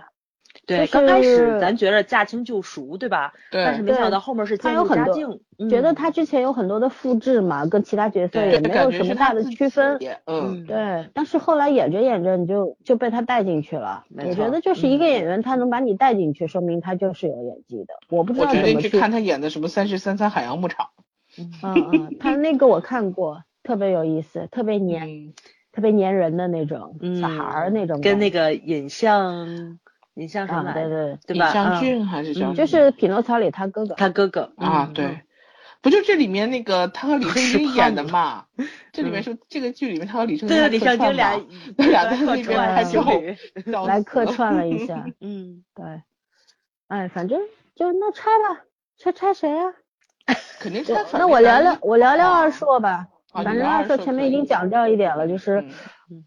[0.67, 3.33] 对，就是刚开始咱觉得驾轻就熟，对吧？
[3.49, 9.97] 对但是没想到后面是渐入他有很多佳境，嗯觉得他之前有很多的复制嘛，跟其他角色也没有什么大的区分。
[10.25, 14.03] 嗯，对，但是后来演着演着你就就被他带进去了。
[14.09, 17.93] 没错我觉得就是一个嗯演员，他能把你带进去，说明他就是有演技的。
[18.09, 18.89] 我不知道怎么去。
[18.89, 20.87] 去看他演的什么《三十三三海洋牧场》。
[21.63, 25.33] 嗯嗯，他那个我看过，特别有意思，特别黏，嗯
[25.71, 29.77] 特别黏人的那种、嗯小孩儿那种跟那个尹相
[30.17, 30.89] 尹相什么啊，来着？
[30.89, 31.47] 对对，对吧？
[31.47, 35.21] 李香嗯俊还是叫嗯就是匹诺曹里他哥哥，他哥哥啊，嗯对，
[35.81, 38.45] 不就这里面那个他和李圣吃经演的胖嘛？
[38.91, 41.41] 这里面是这个剧里面他和李圣经对，还李客串香君俩
[41.91, 42.59] 俩在客那边
[43.85, 45.85] 来客串了一下， 嗯，对，
[46.87, 47.39] 哎，反正
[47.75, 48.63] 就那拆吧，
[48.97, 49.71] 拆拆谁啊？
[50.59, 53.07] 肯定是他那我聊聊，我聊聊二硕吧。
[53.31, 55.69] 啊反正二硕前面已经讲掉一点了，就是嗯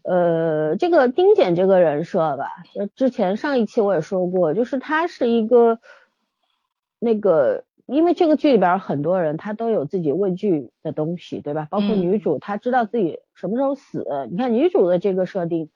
[0.03, 5.79] 呃，这个丁简这个人设吧，就之前上一期我也说过，就是他是一个
[6.99, 11.67] 那个，因为这个剧里边很多人他都有自己畏惧的东西，对吧？
[11.71, 14.05] 包括嗯女主，她知道自己什么时候死。
[14.29, 15.69] 你看女主的这个设定，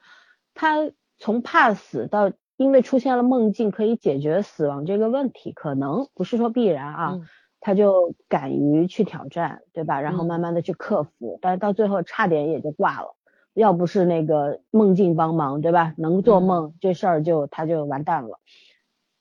[0.53, 7.11] 她从怕死到因为出现了梦境可以解决死亡这个问题，可能不是说必然啊。
[7.13, 7.27] 嗯
[7.61, 9.99] 他就敢于去挑战，对吧？
[9.99, 13.15] 然后嗯慢慢的去克服，但是到最后差点也就挂了。
[13.55, 15.95] 要不是那个梦境帮忙，对吧？
[15.97, 18.39] 能做梦、这事儿就他就完蛋了。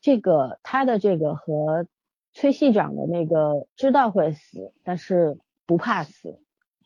[0.01, 1.87] 这个他的这个和
[2.33, 6.40] 崔系长的那个知道会死，但是不怕死，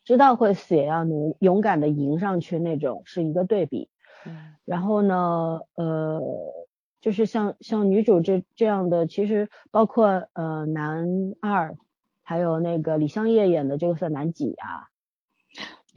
[0.05, 3.89] 知道会死也要努勇敢的迎上去那种是一个对比。
[4.27, 6.21] 嗯然后呢，呃，
[7.01, 11.09] 就是像像女主这这样的，其实包括呃男
[11.41, 11.79] 二，
[12.23, 14.93] 还有那个李香叶演的这个算男几啊？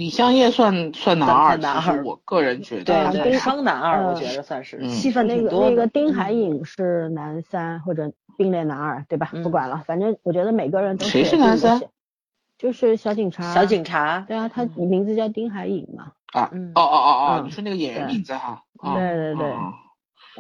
[0.02, 5.70] 李香叶算算男二，男二其实我个人觉得，对啊对，丁双男二我呃觉得算是嗯戏份那个挺多的。
[5.70, 9.30] 那个丁嗯海颖是男三或者并列男二，对吧？
[9.32, 11.84] 不嗯管了，反正我觉得每个人都谁是男三？
[12.58, 13.54] 就是小警察。
[13.54, 16.14] 小警察，对啊，他你名字叫丁海颖嘛。
[16.34, 18.64] 啊，嗯哦哦哦哦，嗯你说那个演员名字哈？
[18.80, 19.74] 啊对对对啊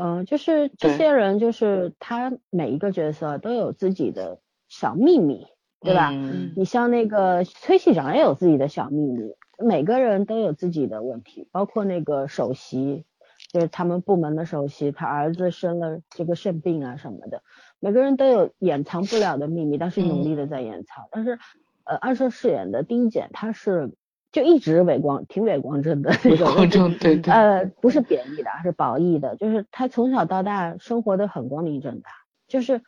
[0.01, 5.45] 嗯，就是这些人，就是他每一个角色都有自己的小秘密，
[5.81, 6.09] 对吧？
[6.11, 13.05] 嗯你像那个崔系长也有自己的小秘密，每个人都有自己的问题，包括那个首席，
[13.51, 17.43] 就是他们部门的首席，他儿子生了这个肾病啊什么的，
[17.79, 21.05] 每个人都有掩藏不了的秘密，但是努力的在掩藏。
[21.11, 21.39] 但是，
[21.83, 23.91] 呃，二硕饰演的丁简，他是
[24.31, 32.09] 就一直伪光，挺伪光正的那种人，光正对对，呃，不是贬义的，是褒义的，就是他从小到大生活的很光明正大，
[32.47, 32.81] 就是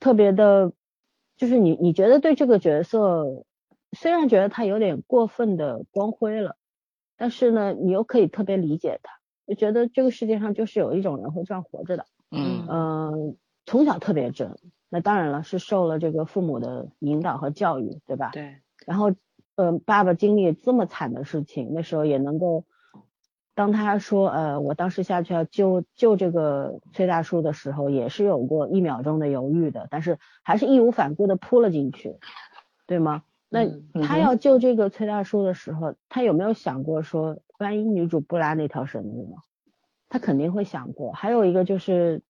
[0.00, 0.72] 特别的，
[1.36, 3.44] 就是你你觉得对这个角色，
[3.94, 6.56] 虽然觉得他有点过分的光辉了，
[7.16, 9.12] 但是呢，你又可以特别理解他，
[9.46, 14.56] 就觉得这个世界上就是有一种人会这样活着的，嗯嗯、从小特别真，
[14.88, 18.30] 那当然了，是受了这个父母的引导和教育，对吧？
[18.32, 19.12] 对，然后，
[19.56, 22.64] 呃，爸爸经历这么惨的事情，那时候也能够，
[23.54, 32.16] 当他说，呃，我当时下去要救救这个崔大叔的时候，也是有过一秒钟的犹豫的，但是还是义无反顾的扑了进去，
[32.86, 33.22] 对吗？
[33.48, 33.68] 那
[34.02, 39.36] 他要救这个崔大叔的时候，他有没有想过说，万一女主不拉那条绳子呢？
[40.08, 41.12] 他肯定会想过。
[41.12, 42.22] 还有一个就是，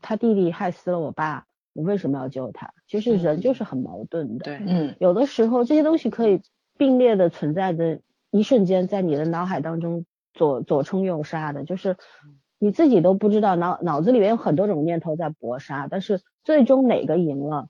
[0.00, 2.72] 他弟弟害死了我爸，我为什么要救他？
[2.86, 4.44] 其实人就是很矛盾的。
[4.44, 6.42] 对，嗯有的时候这些东西可以
[6.76, 11.96] 并列的存在的，一瞬间在你的脑海当中左左冲右杀的，就是
[12.58, 17.68] 你自己都不知道脑脑子里面有很多种念头在搏杀，但是最终哪个赢了，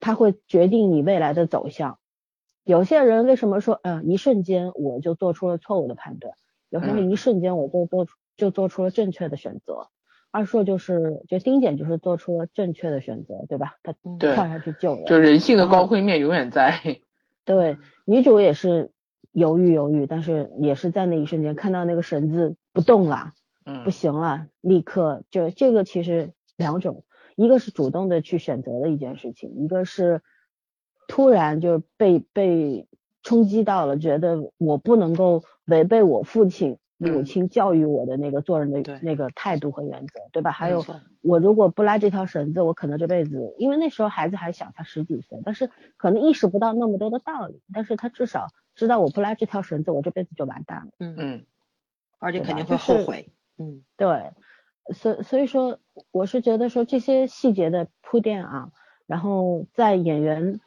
[0.00, 1.98] 他会决定你未来的走向。
[2.68, 6.34] 有些人为什么说，嗯、一瞬间我就做出了错误的判断，
[6.68, 9.88] 有些人一瞬间我就做出就做出了正确的选择。
[10.30, 13.76] 二硕就是，就丁简就是做出了正确的选择，对吧？
[13.82, 16.78] 他跳下去救人，就人性的光辉面永远在。
[17.46, 18.90] 对，女主也是
[19.32, 23.32] 犹豫犹豫，但是也是在那一瞬间看到那个绳子不动了，
[23.64, 27.04] 嗯不行了，立刻就这个其实两种，
[27.34, 30.20] 一个是主动的去选择的一件事情，一个是
[31.08, 32.86] 突然就被被
[33.24, 36.78] 冲击到了，觉得我不能够违背我父亲。
[37.00, 40.50] 母嗯亲教育我的那个做人的那个态度和原则，对吧？
[40.50, 40.84] 还有
[41.22, 50.90] 我如果不拉这条绳子，我可能这辈子，因为那时候孩子还小，才十几岁，但是可能意识不到那么多的道理，但是他至少知道我不拉这条绳子，我这辈子就完蛋了。
[50.98, 51.46] 嗯，嗯
[52.18, 53.28] 而且肯定会吧就是后悔。
[53.58, 54.32] 嗯对，
[54.92, 55.78] 所所以说，
[56.10, 58.72] 我是觉得说这些细节的铺垫啊，
[59.06, 60.58] 然后在演员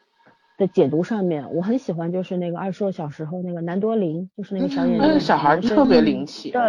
[0.61, 6.51] 的解读上面，我很喜欢就是那个二硕小时候那个南多林，就是那个小演员，那个小孩是特别灵气。
[6.51, 6.61] 对，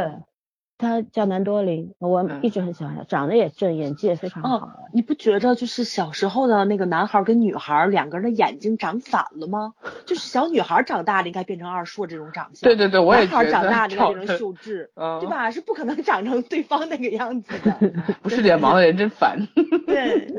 [0.82, 4.56] 他叫南多林，我嗯一直很喜欢他，长得也正，演技也非常好。
[4.56, 9.74] 哦，你不觉着就是小时候的那个男孩跟女孩两个人的眼睛长反了吗？
[10.04, 15.50] 就是小女孩长大了应该变成二硕这种长相，对对对，我也男孩觉得长大了应该变成秀智，嗯对吧？
[15.50, 17.72] 是不可能长成对方那个样子的。
[18.20, 19.38] 不是脸盲的人真烦。
[19.86, 20.26] 对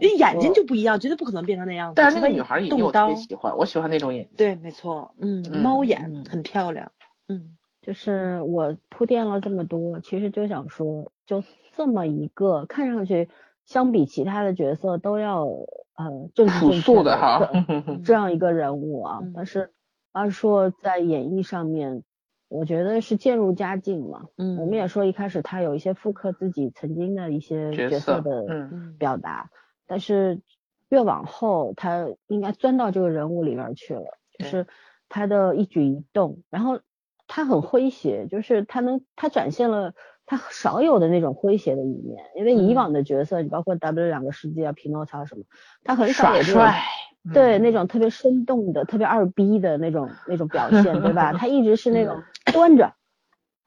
[0.00, 1.94] 对眼睛就不一样，绝对不可能变成那样子。
[1.96, 4.34] 但是那个女孩眼睛我特动刀别喜欢，我喜欢那种眼睛。
[4.36, 6.90] 对，没错，嗯，嗯猫眼嗯很漂亮，
[7.28, 7.56] 嗯
[7.88, 11.42] 就是我铺垫了这么多，其实就想说，就
[11.74, 13.30] 这么一个看上去
[13.64, 19.72] 相比其他的角色都要呃正直朴素的哈这 这样一个人物啊嗯，但是
[20.12, 22.02] 二硕在演绎上面，
[22.50, 24.26] 我觉得是渐入佳境嘛。
[24.36, 29.48] 嗯，我们也说一开始他有一些复刻自己曾经的一些角角色色的表达，
[29.86, 30.42] 但是
[30.90, 34.66] 越往后他应该钻到这个人物里边儿去了，就是
[35.08, 36.80] 他的一举一动，然后
[37.28, 39.94] 他很诙谐，就是他能他展现了
[40.26, 45.44] 他少有的那种诙谐的一面，因为以嗯往的角色，你包括 W 两个世纪啊、匹诺曹什么，
[45.84, 46.82] 他很少耍有这种帅，
[47.32, 51.32] 对，嗯那种特别生动的、特别二逼的那种那种表现，对吧？
[51.38, 52.94] 他一直是那种 端着、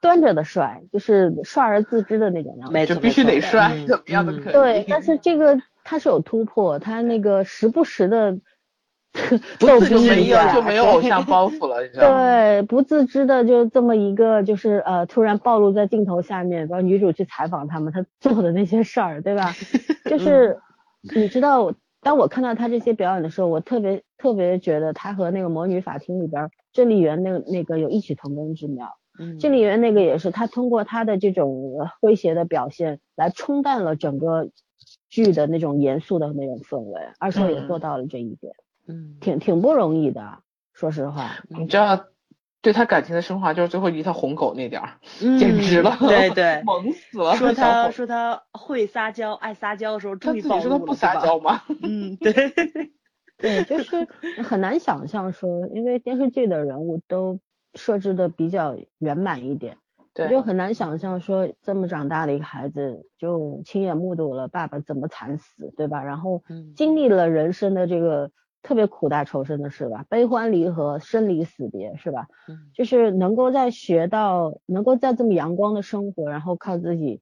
[0.01, 2.73] 端着的帅，就是帅而自知的那种样子。
[2.73, 4.53] 没错，就必须得帅，嗯怎么样都嗯可以。
[4.53, 8.39] 对，但是这个他是有突破，他那个时不时的
[9.59, 12.17] 不逗逼自知没有就没有偶像包袱了，你知道吗？
[12.17, 19.53] 对，不自知的就这么一个，就是呃，突然暴露在镜头下面，然后女主去采访他们，他做的那些事儿，对吧？
[20.05, 20.57] 就 是
[21.13, 28.87] 你知道，当我看到他这些表演的时候，我特别特别觉得他和那个《魔女法庭》里边郑丽媛那个那个有异曲同工之妙。
[29.19, 34.49] 嗯郑丽媛那个也是，她通过她的这种呃诙谐的表现来冲淡了整个
[35.09, 37.01] 剧的那种严肃的那种氛围。
[37.19, 38.70] 而且也嗯做到了这一点，嗯
[39.19, 40.39] 挺挺不容易的，
[40.73, 41.31] 说实话。
[41.49, 42.05] 你知道，
[42.61, 47.35] 对他感情的升华就是最后一条红狗那点儿，嗯简直了，对对， 萌死了。
[47.35, 51.61] 说他说他会撒娇，爱撒娇的时候他自终于暴露了，己说他不撒娇吗？
[51.81, 52.33] 嗯，对，
[53.37, 54.07] 对，就是
[54.43, 57.39] 很难想象说，因为电视剧的人物都
[57.73, 59.77] 设置的比较圆满一点，
[60.13, 66.03] 对就很难想象说这么长大的一个孩子，就亲眼目睹了爸爸怎么惨死，对吧？
[66.03, 68.29] 然后嗯经历了人生的这个
[68.63, 72.27] 特别苦大仇深的事吧，悲欢离合、生离死别，是吧？
[72.47, 77.21] 嗯就是能够在学到，能够在这么阳光的生活，然后靠自己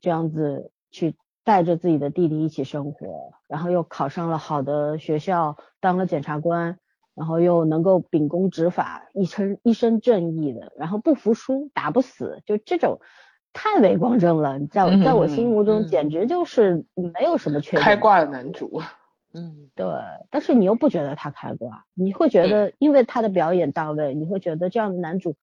[0.00, 6.78] 这样子去带着自己的弟弟一起生活，然后又考上了好的学校，当了检察官，
[7.14, 13.00] 然后又能够秉公执法，一身一身正义的，然后不服输，打不死，就这种
[13.52, 17.82] 太伟光正了，在我在我心目中嗯简直就是没有什么缺点。
[17.82, 18.80] 开挂的男主，
[19.32, 19.86] 嗯对，
[20.30, 25.36] 但是你又不觉得他开挂，你会觉得因为他的表演到位，你会觉得这样的男主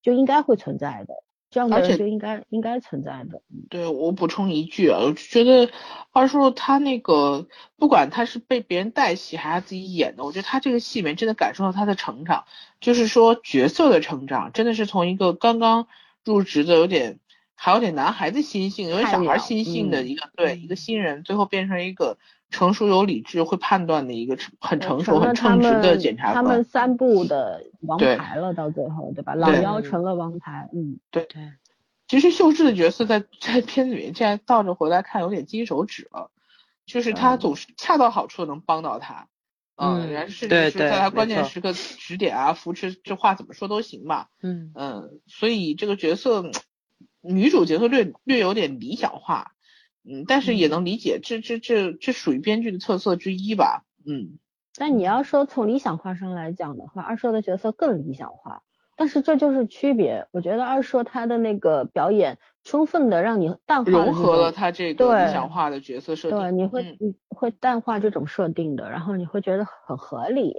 [0.00, 1.14] 就应该会存在的，
[1.50, 3.42] 这样的人就应该应该存在的。
[3.68, 5.70] 对我补充一句啊，我就觉得
[6.12, 12.44] 二叔他那个不管他是被别人带戏还是他自己演的，我觉得他这个戏里面真的感受到他的成长，
[12.80, 15.88] 就是说角色的成长，真的是从一个刚刚
[16.24, 17.18] 入职的有点
[17.54, 22.18] 还有点男孩子心性，有点小孩心性的嗯一个、对一个新人，最后变成一个
[22.52, 26.34] 成熟有理智会判断的一个很成熟很称职的检察官。
[26.34, 26.64] 他们官。
[26.64, 29.34] 三部的王牌了，到最后对吧？
[29.34, 29.60] 老对。
[29.62, 31.24] 幺成了王牌，嗯，对。
[31.24, 31.52] 对，
[32.06, 36.30] 其实秀智的角色在 在片子里面，现在倒着回来看有点金手指了，
[36.86, 39.28] 就是他嗯总是恰到好处的能帮到他，
[39.76, 44.72] 嗯然后甚对对至是在他关键时刻指点啊、扶持，这话怎么说都行嘛，嗯。
[44.74, 46.50] 嗯，所以这个角色
[47.22, 49.52] 女主角色略略有点理想化，
[50.04, 54.38] 嗯，但是也能理解，这这这这属于编剧的特色之一吧，嗯，
[54.76, 58.62] 但你要说从理想化上来讲的话，二硕的角色更理想化，
[58.96, 60.26] 但是这就是区别。
[60.32, 70.54] 我觉得二硕他的那个表演充分的让你淡化融合了种他这个理想化的角色设定，对，你会嗯你会淡化这种设定的，然后你会觉得很合理。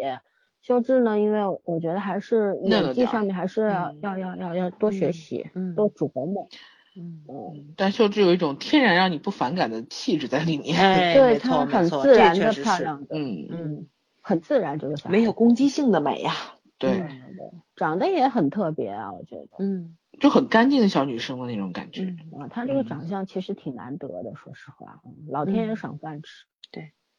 [0.62, 6.47] 修智呢，因为我觉得还是演技上面还是要、嗯要要要要多学嗯习，嗯多琢磨。
[6.95, 10.79] 嗯，嗯，但秀智有一种天然让你不反感的气质在里面。
[10.79, 13.88] 哎， 对没错他很没错，这自然的确实是，漂亮的，嗯，嗯，
[14.21, 16.34] 很自然这个小孩没有攻击性的美呀，
[16.77, 19.47] 对，对对对，长得也很特别啊，我觉得。
[19.60, 22.03] 嗯就很干净的小女生的那种感觉。
[22.32, 26.45] 嗯啊，她这个嗯长相其实挺难得的，说实话，嗯老天爷嗯赏饭吃。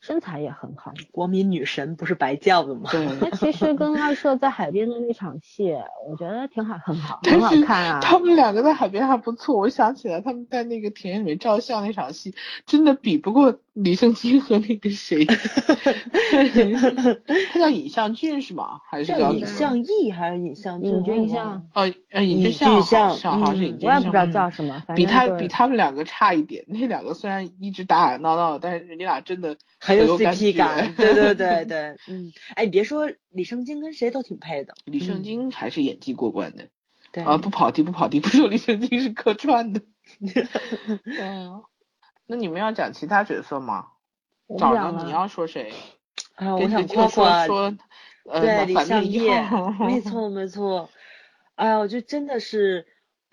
[0.04, 0.92] 身材也很好。
[1.10, 2.90] 国民女神不是白叫的吗？
[2.92, 5.72] 对，她其实跟二硕在海边的那场戏，
[6.06, 8.00] 我觉得挺好，很好，但很好是看啊。
[8.02, 12.35] 他们两个在海边还不错，我想起来他们在那个田野里面照相那场戏，
[12.66, 15.24] 真的比不过李圣经和那个谁
[17.52, 18.81] 他叫尹相俊是吗？
[18.90, 21.66] 还是叫叫尹相义还是尹相尹俊俊相？
[21.72, 36.68] 哦呃尹尹俊相相好像好像是嗯尹俊相，我也不知道嗯叫什么，反比他比他们两个差一点，那两个虽然一直打打闹闹，但是人家俩真的很有 CP 感， 对对对对，嗯，哎，你别说李圣经跟谁都挺配的，李圣经还是演技过关的
[37.12, 39.82] 对啊，不跑题不跑题，不说李圣经是客串的。
[41.18, 41.62] 嗯，
[42.26, 43.86] 那你们要讲其他角色吗？
[44.58, 45.10] 早上你。
[45.10, 45.72] 要说谁？
[46.34, 47.76] 啊，我想着就说夸夸说，
[48.24, 49.48] 呃，对李相业，
[49.80, 50.90] 没错没错，
[51.54, 52.86] 哎呀，我觉得真的是，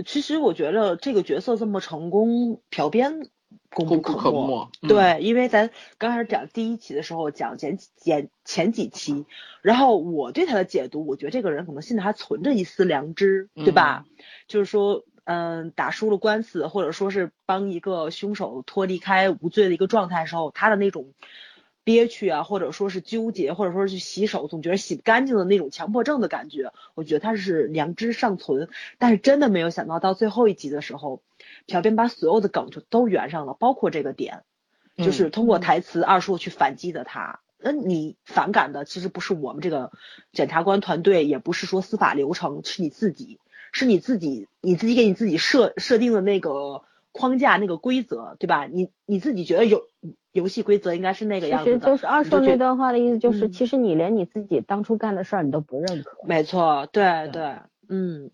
[0.06, 3.30] 其实我觉得这个角色这么成功，朴编
[3.70, 4.70] 功功不可没。
[4.82, 9.26] 对，因为咱刚开始讲第一期的时候讲前前前几期，
[9.62, 14.06] 然后我对他的解读，我觉得这个人可能现在还存着一丝良知，对吧？
[14.48, 21.14] 就是说，嗯，打输了官司，或者说是帮一个凶手脱离开无罪的一个状态的时候，他的那种
[21.84, 28.68] 憋屈啊，或者说是纠结，或者说是去洗手，总觉得洗不干净的那种强迫症的感觉，我觉得他是良知尚存。
[28.98, 31.22] 但是真的没有想到，到最后一集的时候，
[31.72, 34.44] 朴编把所有的梗就都圆上了，包括这个点，
[34.98, 37.40] 就是通过台词二叔去反击的他。
[37.64, 39.92] 那你反感的其实不是我们这个
[40.34, 43.40] 检察官团队，也不是说司法流程，是你自己，
[43.72, 48.66] 是你自己，你自己给你自己设设定的那个框架、那个规则，对吧？
[48.66, 49.84] 你你自己觉得有
[50.32, 56.18] 游戏规则应该是那个样子的，其实就是二硕你就觉那段话的意思，就是嗯其实你连你自己当初干的事儿你都不认可。
[56.26, 57.56] 没错，对对对，
[57.90, 58.32] 嗯，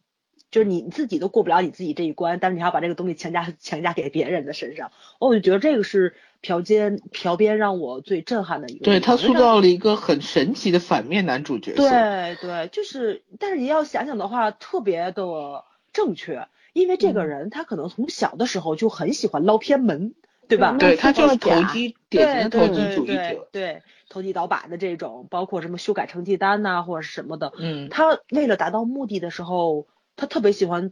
[0.57, 4.87] 就是你自己都过不了你自己这一关，但是你还要把这个东西强加强加给别人的身上，
[5.19, 11.73] 哦我就觉得这个是朴监朴编让我最震撼的一个，对他塑造了一个很神奇的反面男主角。
[11.75, 20.15] 对对，就是，但是你要想想的话，特别的正确，因为这个嗯人他可能从小的时候就很喜欢捞偏门，
[20.47, 20.75] 对吧？
[20.79, 23.47] 对他就是投机典型的投机主义对者。
[23.51, 29.85] 对，投机倒把的这种，包括什么修改成绩单呐、或者是什么的，嗯，他为了达到目的的时候，
[30.17, 30.91] 他特别喜欢，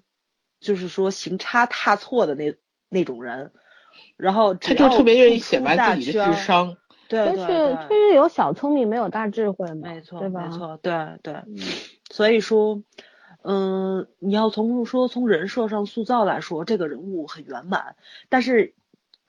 [0.62, 2.56] 就是说行差踏错的那
[2.88, 3.52] 那种人，
[4.16, 6.78] 然后他就特别愿意显摆自己的，智商。
[7.10, 7.90] 就是对对对。
[7.90, 10.48] 就是有小聪明没有大智慧嘛，没错，对吧？
[10.48, 11.44] 没错，对对。
[12.10, 12.82] 所以说，
[13.44, 17.96] 嗯，你要从说从人设上塑造来说，这个人物很圆满。
[18.30, 18.74] 但是，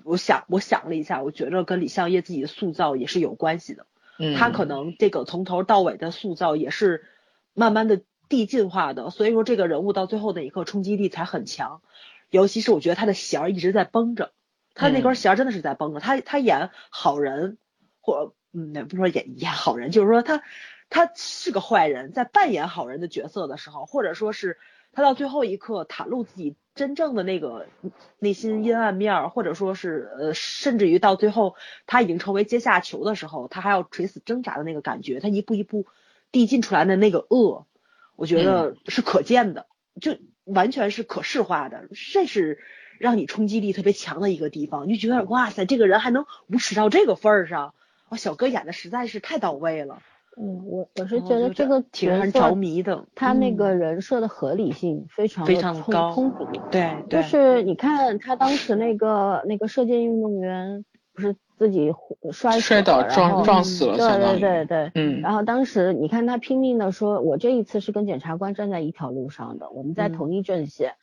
[0.04, 3.86] 我想我想了一下，我觉得跟李相烨自己的塑造也是有关系的。
[4.18, 7.04] 嗯，他可能这个从头到尾的塑造也是
[7.52, 11.82] 慢慢的递进化的，所以说这个人物到最后那一刻冲击力才很强。
[12.30, 14.32] 尤其是我觉得他的弦儿一直在绷着，
[14.74, 16.00] 他那根弦儿真的是在绷着。
[16.00, 17.56] 他他演好人，
[18.00, 20.42] 或嗯，也不是说演演好人，就是说他
[20.90, 24.58] 他是个坏人，在扮演好人的角色的时候，或者说是
[24.92, 27.68] 他到最后一刻袒露自己真正的那个
[28.18, 31.54] 内心阴暗面儿，或者说是呃，甚至于到最后
[31.86, 35.86] 他已经成为阶下囚的时候，他还要垂死挣扎的那个感觉，他一步一步
[36.32, 37.66] 递进出来的那个恶，
[38.16, 39.66] 我觉得是可见的，
[40.00, 42.58] 就完全是可视化的，这是
[42.98, 47.74] 让你冲击力特别强的一个地方，你就觉得哇塞，这个人还能无耻到这个份儿上，
[48.08, 49.98] 哇，小哥演的实在是太到位了，
[50.36, 56.46] 嗯，我我是觉得这个挺让人着迷的，他那个嗯人设的合理性非常非常高充足。
[56.70, 61.92] 对对，就是你看他当时那个那个射箭运动员不是自己
[62.32, 64.40] 摔摔倒撞撞死了，相对对当于。
[64.40, 70.94] 对对，嗯然后当时你看他拼命的说，我这一次是跟检察官站在一条路上的，我们在嗯同一阵线。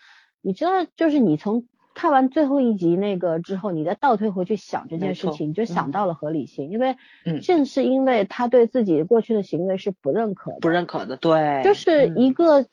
[0.42, 12.66] 你知道，就是你从看完最后一集那个之后，你再倒退回去想这件事情，你就嗯想到了合理性，因为嗯正是因为他对自己过去的行为是不认可的，不认可的，对，就是嗯一个、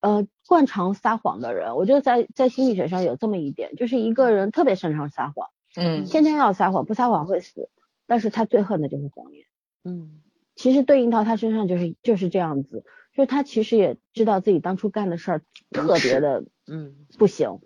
[0.00, 1.74] 呃惯常撒谎的人。
[1.74, 7.68] 我觉得在在心理学上有这么一点，就是一个人特别擅长撒谎，嗯天天要撒谎，不撒谎会死，
[8.06, 9.46] 但是他最恨的就是谎言。
[9.84, 10.22] 嗯
[10.54, 17.60] 其实对应到他身上就是就是这样子，就是他其实也知道自己当初干的事儿特别的嗯不行，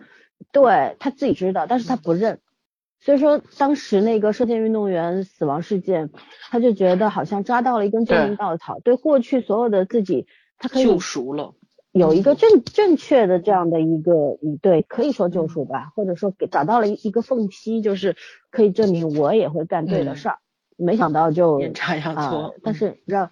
[0.52, 2.40] 对他自己知道，但是他不认。
[3.02, 6.10] 所以说当时那个射箭运动员死亡事件，
[6.50, 10.26] 他就觉得好像抓到了一根救命稻草，对过去所有的自己，
[10.58, 11.54] 他可以救赎了，
[11.92, 18.16] 有一个正正确的这样的一个一对，可以说救赎吧，或者说给找到了一一个缝隙，就是
[18.50, 20.38] 可以证明我也会干对的嗯事儿。
[20.76, 23.30] 没想到就阴差阳啊错，但是你知道，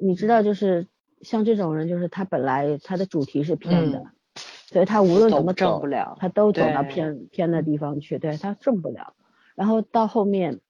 [0.00, 0.88] 你知道就是
[1.20, 4.06] 像这种人，就是他本来他的主题是偏的，嗯
[4.68, 9.12] 所以他无论怎么走挣不，了，他都走到偏偏的地方去，对他挣不了。
[9.54, 10.60] 然后到后面，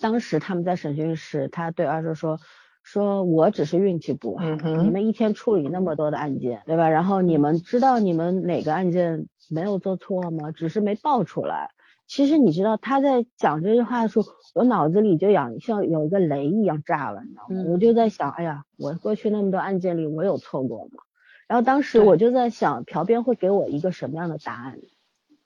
[0.00, 2.38] 当时他们在审讯室，他对二叔说。
[2.84, 4.44] 说我只是运气不好，
[4.82, 6.90] 你们一天处理那么多的案件，对吧？
[6.90, 10.52] 然后你们知道你们哪个案件没有做错吗？
[10.52, 11.70] 只是没爆出来。
[12.06, 17.64] 其实你知道他在讲这句话的时候，我脑子里就像像有一个雷一样炸了，你知道吗？
[17.72, 21.02] 我就在想，哎呀，我过去那么多案件里，我有错过吗？
[21.48, 24.78] 然后当时我就在想，朴编会给我一个什么样的答案？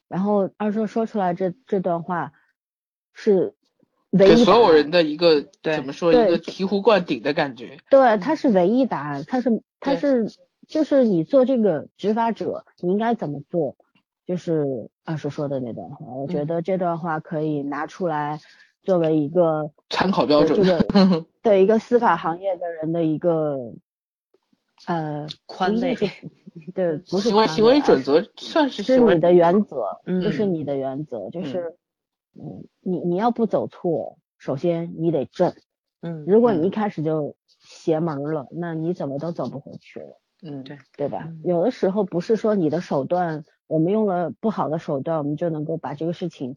[0.08, 2.32] 然后二叔说出来这这段话
[3.12, 3.54] 是。
[4.16, 7.78] 给所有人的一个怎么说一个醍醐灌顶的感觉。
[7.90, 10.26] 对，它是唯一答案，它是它是
[10.66, 13.76] 就是你做这个执法者，你应该怎么做？
[14.26, 18.40] 就是二叔说的那段话，我觉得这段话可以拿出来
[18.82, 23.74] 作为一个参考标准，这个 对一个司法行业的人的一个
[24.86, 25.96] 呃宽慰，
[26.74, 31.76] 对，不是行为行为准则，算是是你的原则，就是你的原则，就是。
[32.34, 35.54] 嗯，你你要不走错，首先你得正。
[36.00, 40.20] 嗯，如果你一开始就邪门了，那你怎么都走不回去了。
[40.42, 41.28] 嗯，对，对吧？
[41.44, 46.56] 有的时候不是说你的手段，我们用了不好的手段，我们就能够把这个事情。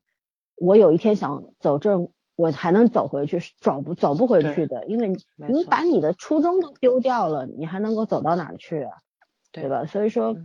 [0.55, 8.97] 我有一天想走正，我还能走回去，走不走不回去的，因为你把你的初衷都丢掉了，你还能够走到哪儿去啊？
[9.51, 9.85] 对吧？
[9.85, 10.37] 所以说。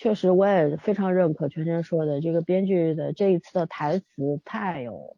[0.00, 5.14] 确实，我也非常认可全全说的这个编剧的这一次的台词太有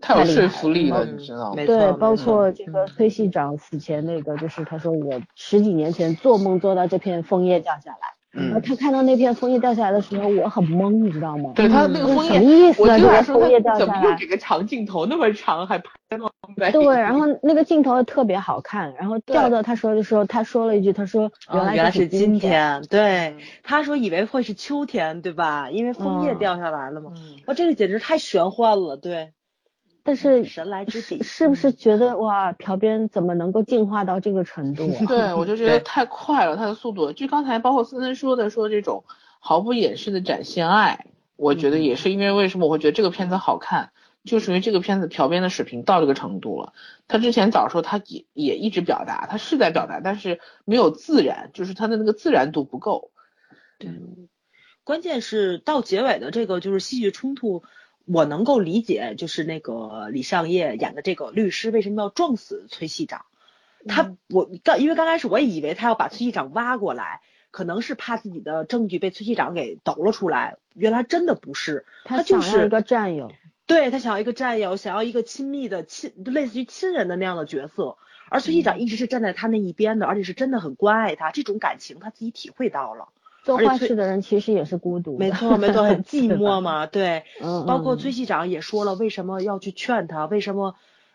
[0.00, 1.56] 太有说服力了，你知道吗？
[1.66, 8.15] 对，包括这个崔系长死前那个，就是他说我十几年前做梦做到这片枫叶掉下来。
[8.36, 11.52] 然后他看到那片枫叶掉下来的时候，我很懵，你知道吗？
[11.54, 12.82] 对他那个枫叶什么意思？
[12.82, 16.70] 我就是枫叶掉下来，怎么又给个长镜头那么长，还拍那么美？
[16.70, 22.82] 对，然后那个镜头特别好看，然后掉到他说的时候，他说了一句，他说原来是今天。
[22.90, 25.70] 对，他说以为会是秋天，对吧？
[25.70, 27.12] 因为枫叶掉下来了嘛。
[27.46, 29.32] 哇，这个简直太玄幻了，对。
[30.06, 35.04] 但是神来之笔，是不是觉得哇，朴编怎么能够进化到这个程度啊？
[35.08, 37.10] 对，我就觉得太快了，他的速度。
[37.12, 39.02] 就刚才包括森森说的，说这种
[39.40, 43.90] 毫不掩饰的展现爱，我觉得也是因为为什么我会觉得这个片子好看，
[44.22, 46.72] 就是因为这个片子朴编的水平到这个程度了。
[47.08, 53.10] 他之前早说他也也一直表达，他是在表达，但是没有自然，就是他的那个自然度不够。
[53.80, 53.90] 对，
[54.84, 57.64] 关键是到结尾的这个就是戏剧冲突。
[58.06, 63.26] 我能够理解，就是那个李尚业演的这个律师为什么要撞死崔系长。
[63.88, 70.56] 他我刚因为刚开始我也以为他要把崔系长挖过来，可能是怕自己的证据被崔系长给抖了出来。
[70.74, 73.30] 原来真的不是，他就是一个战友。
[73.66, 77.96] 对他想要一个战友，想要一个亲密的亲，类似于亲人的那样的角色。
[78.28, 83.08] 而崔系长一直是站在他那一边的，而且是真的很关爱他，这种感情他自己体会到了。
[83.46, 87.22] 做坏事的人其实也是孤独，没错没错，很 寂寞嘛，对，
[87.66, 90.74] 包括崔系长也说了，为什么要去劝他，为什么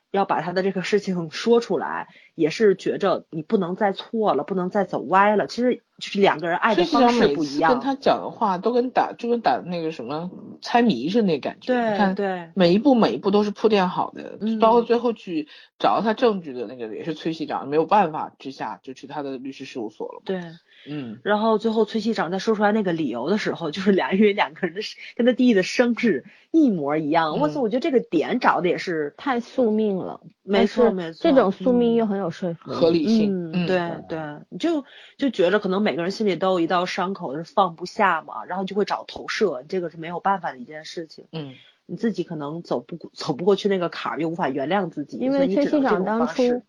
[0.09, 5.83] 要把他的这个事情说出来，也是觉着你不能再错了，不能再走歪了，其实。
[6.01, 7.73] 就是两个人爱的方式不一样。
[7.73, 11.67] 跟他讲的话都跟打就跟打那个什么猜谜似的那感觉。
[11.71, 20.23] 对，看对，每一步每一步都是铺垫好的，包括最后去找到他证据的那个也是崔系长没有办法之下就去他的律师事务所了。
[20.25, 20.41] 对，
[20.87, 21.19] 嗯。
[21.23, 24.81] 然后最后崔西长在说出来那个理由的时候，就是俩因为两个人的
[25.15, 27.37] 跟他弟弟的生日一模一样。
[27.37, 30.21] 哇塞，我觉得这个点找的也是太宿命了。
[30.41, 32.75] 没错没错，这种宿命又很有说服力。
[32.75, 33.51] 合理性。
[33.53, 34.19] 嗯，对对，
[34.49, 34.83] 你就
[35.17, 36.71] 就觉着可能每个人心里都有一。
[36.71, 41.25] 道伤口是放不下嘛，然后就会找投射，这个是没有办法的一件事情。
[41.33, 41.55] 嗯，
[41.85, 45.17] 你自己可能走不走不过去那个坎儿，又无法原谅自己。
[45.17, 46.63] 因为崔西长当初，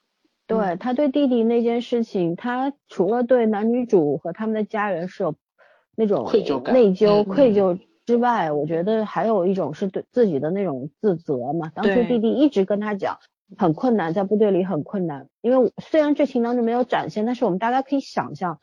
[0.52, 5.34] 对他对弟弟那件事情，他除了对男女主和他们的家人是有
[5.96, 11.70] 那种愧疚感、内疚、愧疚之外，我觉得还有一种是对自己的那种自责嘛。
[11.74, 13.18] 当初弟弟一直跟他讲
[13.56, 18.58] 很困难，在部队里很困难，因为虽然剧情当中没有展现，但是我们大家可以想象，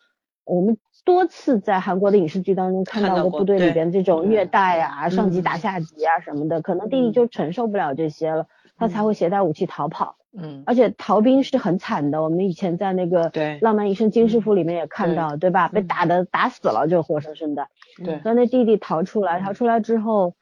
[0.46, 0.78] 我们。
[1.06, 10.18] 多次在韩国的影视剧当中看到过部队里边这种虐待啊、上级打下级啊什么的，可能弟弟就承受不了这些了，他才会携带武器逃跑。
[10.32, 15.68] 嗯，而且逃兵是很惨的，我们以前在那个《浪漫医生金师傅》里面也看到，对吧？
[15.70, 17.68] 被打的打死了就活生生的。
[18.04, 20.36] 对，那那弟弟逃出来，逃出来之后，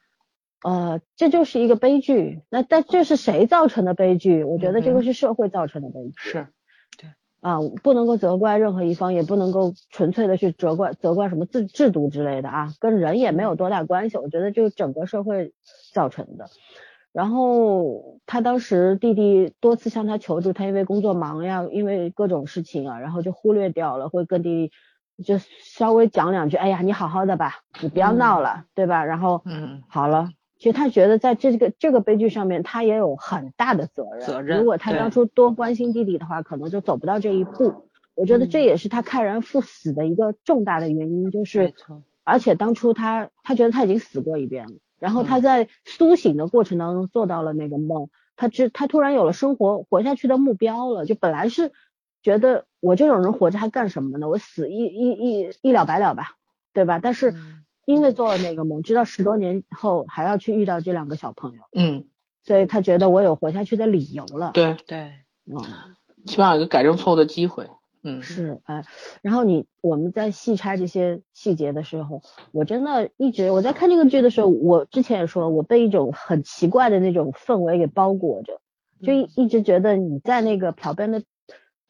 [0.62, 2.42] 呃，这就是一个悲剧。
[2.50, 4.44] 那但这是谁造成的悲剧？
[4.44, 6.12] 我觉得这个是社会造成的悲剧。
[6.16, 6.48] 是。
[6.98, 7.08] 对
[7.40, 14.18] 啊，不能够责怪任何一方，也不能够纯粹的去责怪责怪什么制制度之类的啊，跟人也没有多大关系。
[14.18, 15.54] 我觉得就整个社会
[15.94, 16.50] 造成的。
[17.18, 24.70] 然后他当时弟弟多次向他求助，他因为工作忙呀，因为各种事情啊，然后就忽略掉了，会跟弟
[25.16, 29.04] 弟就稍微讲两句，哎呀，你好好的吧，你不要闹了，对吧？
[29.04, 34.24] 然后嗯，好了，其实他觉得在这个这个悲剧上面，他也有很大的责任。
[34.24, 37.88] 责任如果他当初多关心弟弟的话，可能就走不到这一步。
[38.14, 41.74] 我觉得嗯这也是他慨然赴死的一个重大的原因，就是，
[42.22, 51.72] 而且当初他他觉得他已经死过一遍了，然后嗯他在苏醒的过程当中做到了那个梦，他知他突然有了生活活下去的目标了，就本来是
[52.22, 54.28] 觉得我这种人活着还干什么呢？
[54.28, 56.32] 我死一一一一了百了吧，
[56.72, 56.98] 对吧？
[57.02, 62.04] 但是嗯因为做了那个梦，知道十多年后还要去遇到这两个小朋友，嗯，
[62.44, 64.50] 所以他觉得我有活下去的理由了。
[64.52, 65.12] 对，对，
[65.46, 65.56] 嗯，
[66.26, 67.70] 起码有个改正错误的机会。
[68.02, 68.84] 嗯，是哎，
[69.22, 72.22] 然后你我们在细拆这些细节的时候，
[72.52, 78.60] 我真的一直我在看这个剧的时候，我之前也说，我被一种很奇怪的那种氛围给包裹着，
[79.02, 81.22] 就一一直觉得你在那个朴编的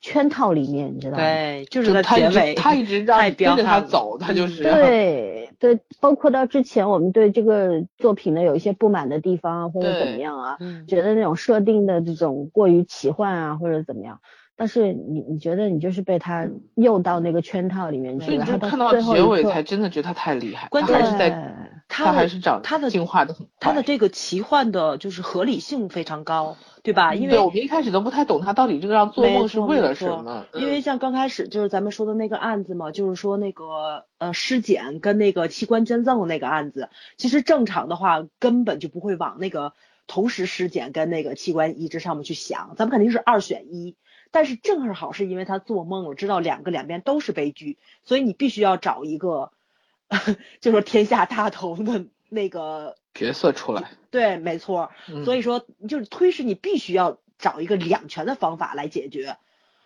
[0.01, 1.25] 圈套里面，你知道吗？
[1.25, 14.21] 对，就是在他结尾，他一直让太你跟着他走，他就是对对，包括到之前我们对这个作品呢有一些不满的地方啊，或者怎么样啊，嗯，觉得那种设定的这种过于奇幻啊，或者怎么样。
[14.61, 21.55] 但是你你觉得你就是被他诱到那个圈套里面去了，所以你就看到最后结尾才真的觉得他太厉害，关键是在
[21.87, 23.53] 他还是长他的进化的很快。
[23.61, 27.15] 他的这个奇幻的就是合理性非常高，对吧？
[27.15, 39.73] 因为对我们一开始都不太懂他到底这个让做梦是为了什么，因为嗯像刚开始就是咱们说的那个案子嘛，就是说那个呃尸检跟那个器官捐赠的那个案子，其实正常的话根本就不会往那个
[40.09, 43.95] 同时尸检跟那个器官移植上面去想，咱们肯定是二选一。
[44.31, 49.53] 但是正好是因为他做梦了，知道两个两边都是悲剧，所以你必须要找一个，
[50.61, 54.91] 就说天下大同的那个角色出来，对，没错。
[55.09, 59.37] 嗯所以说，就是推是你必须要找一个两全的方法来解决。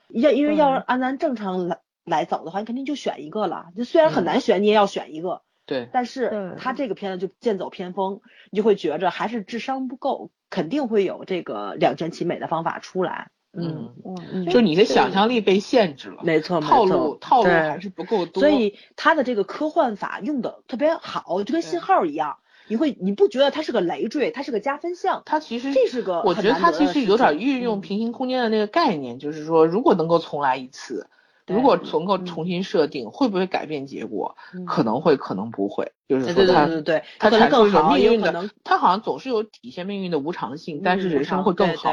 [0.08, 3.68] 要因为要是嗯按咱正常来来走的话，你肯定就选一个了。
[3.76, 5.42] 就虽然很嗯难选，你也要选一个。
[5.64, 8.20] 对，但是他这个片子就剑走偏锋，
[8.50, 13.30] 你就会觉着还是智商不够，肯定会有这个两全其美的方法出来。
[13.54, 22.38] 嗯，嗯嗯就你的想象力被限制了，没错，套路套路还是不够多，所以他的这个科幻法用的特别好，就跟信号一样，
[22.68, 25.22] 你会你不觉得它是个累赘，它是个加分项。
[25.26, 31.08] 他其实这是个我觉得他其实有点运用嗯平行空间的那个概念，就是说如果能够重来一次。
[31.48, 34.36] 如果能够嗯重新设定，会不会改变结果？
[34.54, 35.90] 嗯可能会，可能不会。
[36.08, 41.92] 就是对对说他对对对，他更好，命运的他好像总是有体现命运的无常性，但是嗯人生会更好。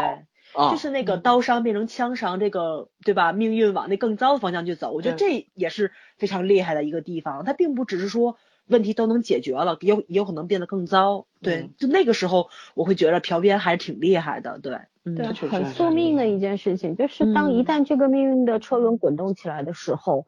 [0.54, 3.32] 就是那个刀伤变成枪伤，这个对吧？
[3.34, 7.46] 命运往那更糟的方向去走，我觉得这也是非常厉害的一个地方。
[7.46, 8.38] 它并不只是说
[8.68, 11.26] 问题都能解决了，有也有可能变得更糟。
[11.42, 14.60] 对嗯，就那个时候我会觉得朴编还是挺厉害的。
[14.60, 15.16] 对，嗯，
[15.50, 20.26] 很宿命的一件事情，就是当一嗯旦这个命运的车轮滚动起来的时候，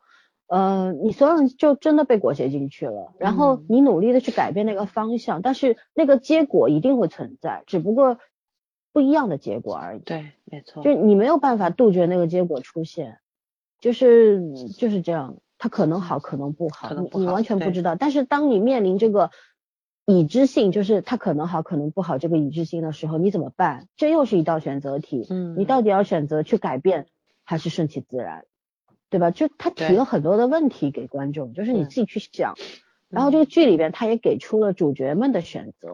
[0.48, 8.18] 呃，你所有人就真的被裹挟进去了，然后嗯你努力的去改变那个方向，但是那个结果一定会存在，只不过
[8.94, 10.00] 不一样的结果而已。
[10.00, 13.20] 对，没错，就你没有办法杜绝那个结果出现，
[13.80, 17.96] 就是就是这样，它可能好，可能不好，不好你你完全不知道。
[17.96, 19.32] 但是当你面临这个
[20.06, 23.88] 已知性，就是它可能好，可能不好这个已知性的时候，你怎么办？
[23.96, 27.08] 这又是一道选择题，嗯，你到底要选择去改变，
[27.44, 28.46] 还是顺其自然，
[29.10, 29.32] 对吧？
[29.32, 32.56] 就他提了很多的问题给观众，就是你自己去想。
[33.10, 35.90] 然后这个剧里边，他也给出了主角们的选择，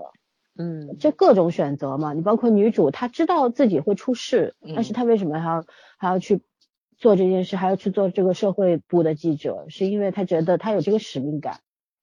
[0.58, 5.64] 嗯，就各种选择嘛，你包括女主，她知道自己会出事，但是嗯她为什么还要
[5.98, 6.42] 还要去
[6.98, 9.66] 做这件事，还要去做这个社会部的记者？
[9.70, 11.60] 是因为她觉得她有这个使命感，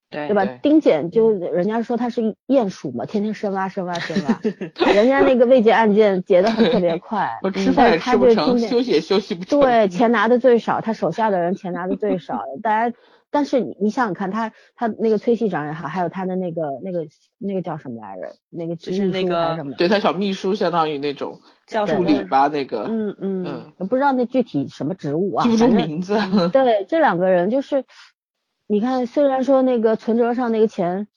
[0.09, 0.45] 对对吧？
[0.45, 4.39] 对丁检就人家说她是鼹鼠嘛，天天深挖深挖深挖，
[4.93, 9.59] 人家那个未结案件结的很特别快， 我吃嗯饭也吃不成，休息也休息不成。
[9.59, 12.95] 对，钱拿的最少，他手下的人钱拿的最少， 大家。
[13.35, 17.05] 但是你你想想看，他他那个崔系长也好，还有他的那个那个
[17.37, 18.33] 那个叫什么来着？
[18.49, 19.57] 那个就是那个？
[19.77, 26.17] 对他小秘书相当于那种叫助理吧，那个嗯嗯嗯，不知道那具体什么职务啊，记不住名字。
[26.53, 27.83] 对，这两个人就是，
[28.67, 31.09] 你看，虽然说那个存折上那个钱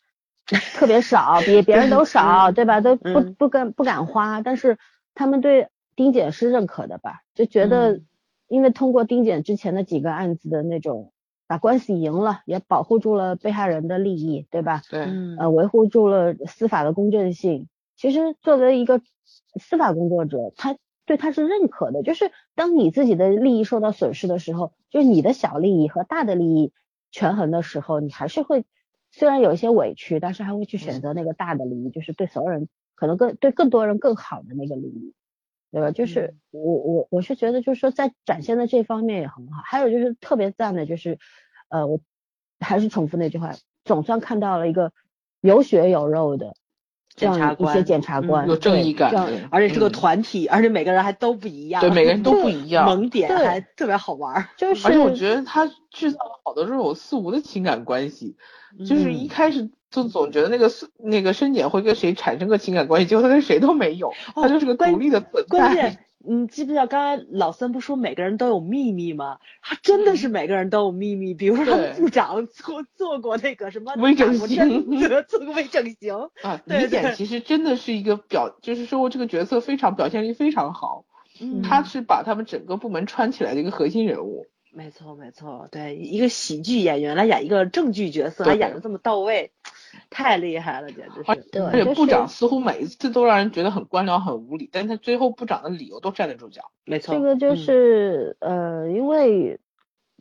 [0.74, 2.80] 特别少，比别人都少，嗯对吧？
[2.80, 4.76] 都不嗯不敢不敢花，但是
[5.14, 7.20] 他们对丁姐是认可的吧？
[7.36, 8.06] 就觉得嗯，
[8.48, 11.12] 因为通过丁检之前的几个案子的那种
[11.48, 14.82] 把官司赢了，也保护住了被害人的利益，对吧？
[14.88, 17.66] 对，嗯呃，维护住了司法的公正性。
[17.96, 19.00] 其实作为一个
[19.58, 20.76] 司法工作者，他
[21.06, 22.04] 对他是认可的。
[22.04, 26.72] 就是当你自己的利益受到损失的时候，就是你的小利益和大的利益
[27.10, 28.66] 权衡的时候，你还是会
[29.10, 35.14] 虽然有一些委屈，但是还会去选择那个大的利益，就是对所有人可能更对更多人更好的那个利益。
[35.70, 35.90] 对吧？
[35.90, 39.60] 就是我我我是觉得，就是说在展现的这方面也很好。
[39.64, 41.18] 还有就是特别赞的，就是
[41.68, 42.00] 呃，我
[42.60, 43.54] 还是重复那句话，
[43.84, 44.92] 总算看到了一个
[45.40, 46.54] 有血有肉的
[47.14, 49.12] 这样一些检察官检察官，有正义感
[49.50, 54.48] 而且是个嗯团体，而且每个人还都不一样，对每个人都不一样萌点对还特别好玩儿。
[54.56, 58.36] 就是而且我觉得他制造了好多这种似无的情感关系，
[58.86, 65.90] 就是一开始就总觉得那个是那个申检会跟谁产生个情感关系，结果他跟谁都没有，哦他就是个独立的存关在。
[65.90, 69.38] 键，你记不记得刚才老三不说每个人都有秘密吗？
[69.62, 71.32] 他真的是每个人都有秘密。
[71.32, 74.88] 比如说他们部长做做过那个什么微整形
[75.26, 76.14] 做过微整形。
[76.42, 81.04] 啊，对李简其实真的是一个表，就是说这个角色非常表现力非常好，
[81.40, 84.46] 嗯他是把他们整个部门穿起来的一个核心人物。
[84.70, 89.50] 没错没错，对一个喜剧演员来演一个正剧角色，对还演的这么到位，
[90.10, 91.48] 太厉害了，简直是。
[91.50, 96.70] 对而且部长似乎每一次都让人觉得很官僚、很无理，但他最后部长的理由都站得住脚。
[96.84, 99.60] 没错，这个就嗯是、呃，因为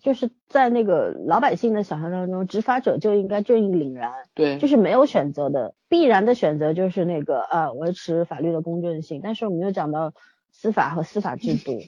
[0.02, 9.22] 就是在那个老百姓的想象当中，执法者就应该正义凛然，对，就是没有选择的，必然的选择就是那个呃维持法律的公正性。
[9.24, 10.14] 但是我们又讲到
[10.52, 11.80] 司法和司法制度，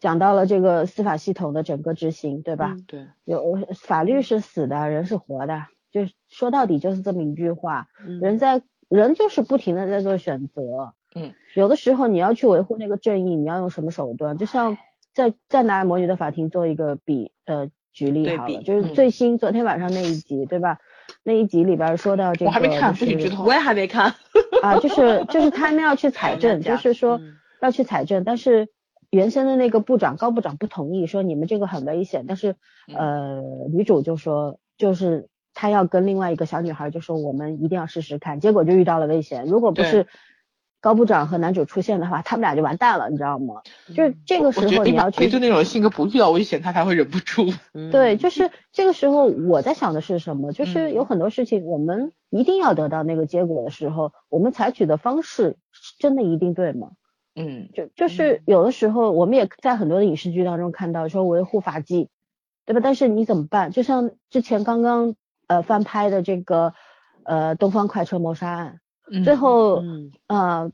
[0.00, 2.74] 讲到了这个司法系统的整个执行，对吧？
[2.76, 5.62] 嗯对，有法律是死的，人是活的，
[5.92, 7.88] 就说到底就是这么一句话。
[8.04, 14.36] 嗯人在人就是不停的在做选择，嗯，有的时候你要去维护那个正义，你要用什么手段？
[14.36, 14.76] 就像
[15.14, 20.78] 再再拿魔女的法庭做一个比呃举例好了，就是嗯最新昨天晚上那一集，对吧？
[21.24, 24.14] 那一集里边说到这个，我还没看不许剧透我也还没看。
[24.62, 28.68] 啊，就是就是他们要去 采证，就是说嗯要去采证，但是
[29.10, 32.56] 原先的那个部长高部长不同意，说你们这个很危险，但是
[32.88, 40.06] 嗯呃女主就说就是她要跟另外一个小女孩就说我们一定要试试看，结果就遇到了危险，如果不是
[40.80, 43.62] 高部长和男主出现的话，他们俩就完蛋了，你知道吗？
[43.94, 47.46] 就是这个时候你要去就那种性格不遇到危险，他才会忍不住。
[47.92, 50.52] 对，嗯就是这个时候我在想的是什么？
[50.52, 55.56] 就是嗯有很多事情我们一定要得到那个结果的时候，我们采取的方式
[56.00, 56.90] 真的一定对吗？
[57.34, 62.08] 嗯，就就是有的时候我们也在很多的影视剧当中看到说维护法纪，
[62.66, 62.80] 对吧？
[62.82, 63.70] 但是你怎么办？
[63.70, 65.14] 就像之前刚刚
[65.52, 66.72] 呃翻拍的这个
[67.24, 68.80] 呃东方快车谋杀案，
[69.10, 70.72] 嗯最后嗯，呃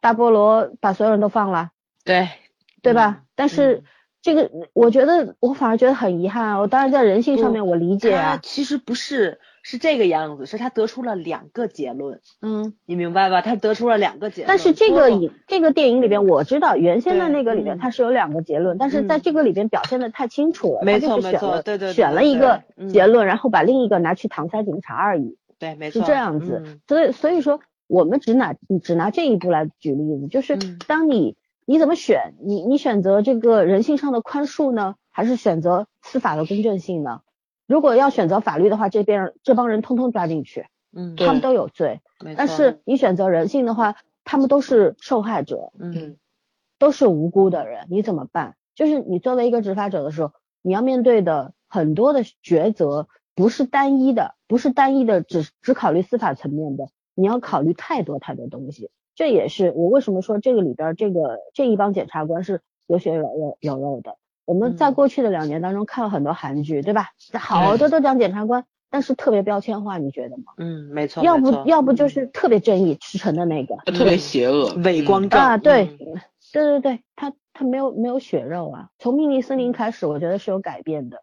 [0.00, 1.70] 大菠萝把所有人都放了，
[2.04, 2.28] 对，
[2.82, 3.16] 对吧？
[3.18, 3.24] 嗯？
[3.34, 3.82] 但是
[4.22, 6.58] 这个我觉得我反而觉得很遗憾啊。
[6.60, 12.74] 我当然在人性上面我理解他啊，其实不是，是这个样子，是他得出了两个结论，嗯。
[12.84, 13.40] 你明白吧？
[13.40, 14.48] 他得出了两个结论。
[14.48, 26.62] 但是这个影这个电影里边，我知道原先的那个里边嗯它是有两个结论，但是在嗯这个里边表现的太清楚了，没他错没错就是选了对对对选了一个结论，然后把另一个拿去搪塞警察而已，对，没错，是这样子。
[26.64, 31.36] 嗯所以所以说，我们只拿只拿这一步来举例子，就是嗯当你
[31.70, 37.20] 你怎么选，你你选择这个人性上的宽恕呢，还是选择司法的公正性呢？
[37.68, 42.00] 如果要选择法律的话，这边这帮人通通抓进去，嗯，他们都有罪。
[42.18, 43.94] 没错但是你选择人性的话，
[44.24, 45.70] 他们都是受害者。
[45.78, 46.16] 嗯
[46.80, 48.56] 都是无辜的人，你怎么办？
[48.74, 53.06] 就是你作为一个执法者的时候，你要面对的很多的抉择
[53.36, 58.90] 不是单一的，不是单一的只只考虑司法层面的，你要考虑太多太多东西。
[59.20, 64.16] 这也是我为什么说这个里边儿这个这一帮检察官是有血有肉有肉的。
[64.46, 67.08] 我们在嗯过去的两年当中看了很多韩剧，对吧？
[67.38, 70.54] 好多都讲检察官，但是特别标签化，你觉得吗？
[70.56, 76.18] 嗯，没错，要不要不就是特别正义驰骋的那个，特别邪恶，嗯伪光正啊，对，嗯
[76.54, 78.88] 对对对，他他没有没有血肉啊。
[78.98, 81.18] 从秘密森林开始，我觉得是有改变的。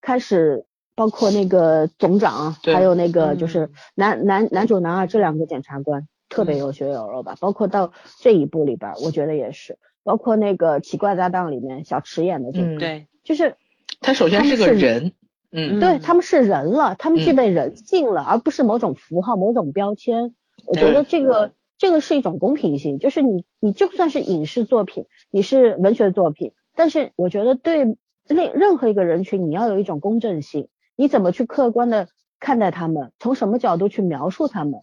[0.00, 7.36] 开始包括那个总长，还有那个就是嗯男男男主男二这两个检察官特别有血有肉吧。
[7.40, 9.78] 包括到这一部里边儿，我觉得也是。
[10.02, 13.56] 包括那个奇怪搭档里面小池演的这个，嗯对，就是
[14.00, 15.12] 他首先是个是人，
[15.52, 20.34] 嗯对嗯他们是人了，他们具嗯备人性了，而不是某种符号、某种标签。
[20.64, 32.08] 我觉得这个这个是一种公平性，就是你你就算是影视作品，你是文学作品，但是我觉得对任任何一个人群，你要有一种公正性，你怎么去客观的
[32.38, 34.80] 看待他们，从什么角度去描述他们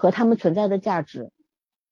[0.00, 1.30] 和他们存在的价值，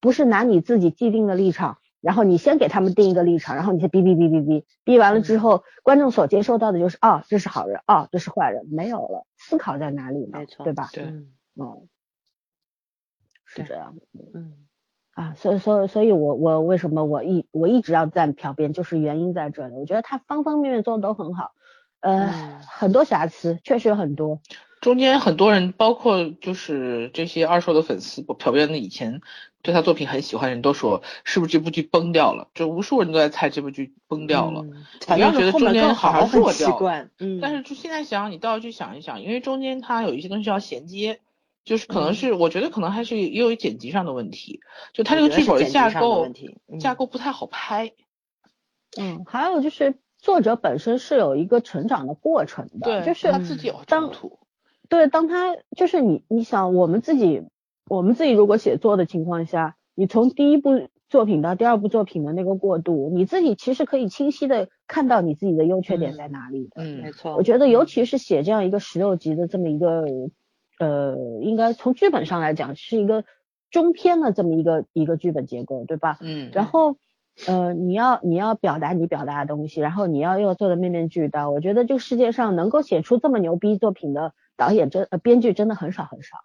[0.00, 1.76] 不是拿你自己既定的立场。
[2.00, 10.38] 然后你先给他们定一个立场，然后你先逼逼逼逼逼，逼完了之后，观众所接受到的就是哦，这是好人，哦，这是坏人，没有了，思考在哪里呢？
[10.38, 10.88] 没错对吧？
[10.92, 11.88] 对嗯嗯，
[13.44, 13.96] 是这样
[14.32, 14.54] 嗯
[15.12, 19.74] 啊，所以所以所以我我为什么我一我一直要赞朴编，就是原因在这里。
[19.74, 21.50] 我觉得他方方面面做的都很好，
[22.00, 24.40] 呃，嗯很多瑕疵，确实有很多。
[24.80, 29.20] 中间很多人，包括就是这些二手的粉丝，朴编的以前
[29.62, 32.48] 对他作品很喜欢的人都说，是不是这部剧崩掉了？
[32.54, 34.62] 就无数人都在猜这部剧崩掉了。
[34.62, 41.20] 嗯反正觉得中间好，好弱掉了，嗯，但是就现在想，你倒要去想一想，因为中间它有一些东西要衔接，
[41.64, 44.60] 就是可能嗯是我觉得可能还是也有剪辑上的问题，
[44.92, 47.92] 就他这个剧本的架构问题嗯架构不太好拍。
[48.96, 54.38] 嗯，还有就是作者本身是有一个成长的过程的，就是他自己有当冲突。
[54.88, 57.42] 对，当他就是你，你想我们自己，
[57.88, 66.82] 我们自己如果写作的情况下，你从第一部作品到第二部作品的那个过渡，你自己其实可以清晰的看到你自己的优缺点在哪里的。
[66.82, 70.04] 嗯没错，我觉得尤其是写这样一个十六集的这么一个，
[70.78, 73.24] 呃，应该从剧本上来讲是一个
[73.70, 76.18] 中篇的这么一个一个剧本结构，对吧？
[76.20, 76.96] 嗯，然后，
[77.46, 81.50] 呃，你要你要表达你表达的东西，然后你要又做的面面俱到。
[81.50, 86.36] 我觉得这个世界上能够写出这么牛逼作品的导演真呃编剧真的很少很少。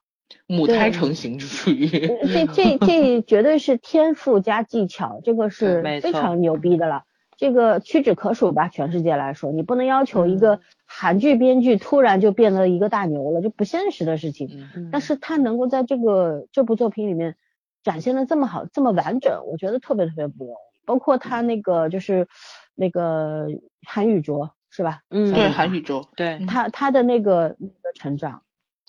[0.48, 1.88] 母胎成型就属于。
[1.88, 7.04] 呃这 这这绝对是天赋加技巧，这个是非常牛逼的了。
[7.36, 14.70] 这个屈指可数吧，全世界来说，你不能要求一个韩剧编剧突然就变得一个大牛了，这不现实的事情。
[14.92, 17.36] 但是他能够在这个这部作品里面
[17.84, 20.86] 展现的这么好，这么完整，我觉得特别特别不容易。
[20.86, 22.28] 包括他那个就是
[22.76, 23.48] 那个
[23.86, 25.02] 韩宇卓是吧？
[25.12, 26.10] 嗯对，韩宇宙。
[26.16, 28.42] 对他他的那个那个成长，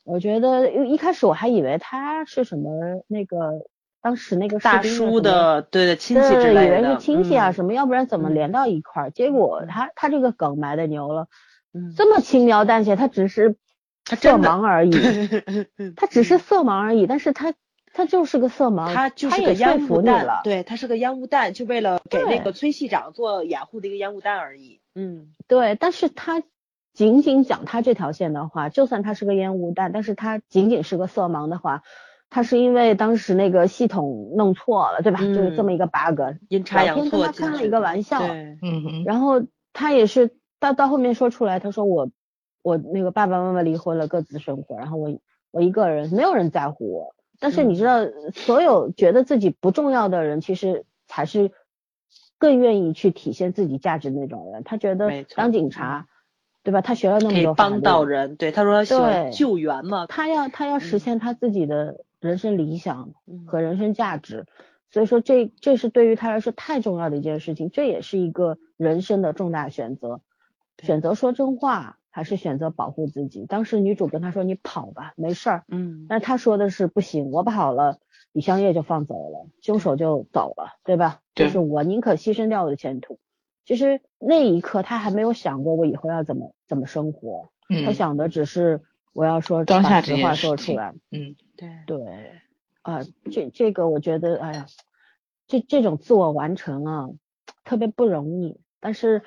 [0.05, 3.66] 我觉得一一开始我还以为他是什么那个
[4.01, 9.11] 当时那个大叔的对的亲戚之对，以类的，为是亲戚啊嗯什么，要不然怎么嗯连到一块儿？
[9.11, 11.28] 结果他他这个梗埋的牛了，
[11.74, 13.57] 嗯，这么轻描淡写，他只是
[14.07, 14.91] 色盲而已，
[15.97, 17.53] 他只是色盲而已，但是他
[17.93, 24.80] 他就是个色盲，他就是个烟雾弹了，对，他是个烟雾弹，就为了给那个崔系长做掩护的一个烟雾弹而已。
[24.95, 26.42] 嗯，对，但是他
[26.92, 31.82] 仅仅讲他这条线的话，就算他是个烟雾弹，但是他仅仅是个色盲的话，
[32.30, 35.18] 他是因为当时那个系统弄错了，对吧？
[35.22, 39.05] 嗯就是这么一个 bug，阴差阳老天跟错他开了一个玩笑对，嗯哼。
[39.05, 39.42] 然后
[39.72, 40.30] 他也是
[40.61, 42.11] 到到后面说出来，他说我
[42.62, 45.18] 我那个爸爸妈妈离婚了，各自生活，然后我
[45.51, 47.14] 我一个人，没有人在乎我。
[47.40, 47.99] 但是你知道，
[48.32, 51.51] 所有觉得自己不重要的人，其实才是
[52.39, 54.64] 更愿意去体现自己价值的那种人。
[54.64, 56.07] 他觉得当警察，
[56.62, 56.80] 对吧？
[56.80, 58.37] 他学了那么多法帮到，人。
[58.37, 60.07] 对，他说他喜欢对救援嘛。
[60.07, 64.47] 他要他要实嗯现他自己的人生理想，嗯和人生价值。
[64.91, 70.20] 所以说这这是对于他来说太重要的一件事情，这也是一个人生的重大选择，
[70.80, 73.45] 选择说真话还是选择保护自己。
[73.45, 75.64] 当时女主跟他说：“你跑吧，没事儿。
[75.66, 77.99] 嗯”但是他说的是不行，我跑了，
[78.35, 81.20] 李香叶就放走了，凶手就走了，对吧？
[81.35, 83.20] 对就是我宁可牺牲掉我的前途。
[83.64, 88.82] 其实那一刻他还没有想过我以后要怎么怎么生活，他嗯想的只是
[89.12, 90.93] 我要说把当下这实话说出来。
[91.12, 91.99] 嗯，对，对，
[92.82, 94.66] 啊，这这个我觉得，哎呀，
[95.47, 97.09] 这这种自我完成啊，
[97.64, 99.22] 特别不容易，但是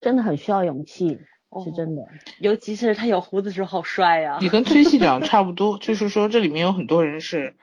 [0.00, 1.18] 真的很需要勇气，是
[1.50, 2.08] 哦真的。
[2.40, 4.38] 尤其是他有胡子时候好帅呀。
[4.40, 7.54] 你跟崔系长差不多，就是说这里面有很多人是，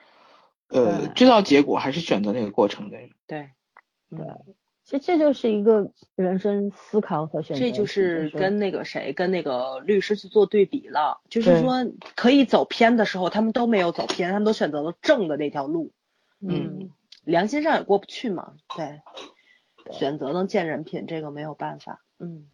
[0.70, 3.10] 呃，知道结果还是选择那个过程的人。
[3.28, 3.50] 对，
[4.10, 4.20] 对，
[4.84, 7.62] 其实这就是一个人生思考和选择。
[7.62, 11.22] 这就是跟那个谁，跟那个律师去做对比了。
[11.30, 11.86] 就是说，
[12.16, 15.92] 可以走偏的时候，他们都没有走偏，他们都选择了正的那条路。
[16.40, 16.92] 嗯，
[17.24, 18.54] 良心上也过不去嘛。
[18.76, 19.02] 对，
[19.92, 22.04] 选择能见人品，这个没有办法。
[22.20, 22.48] 嗯，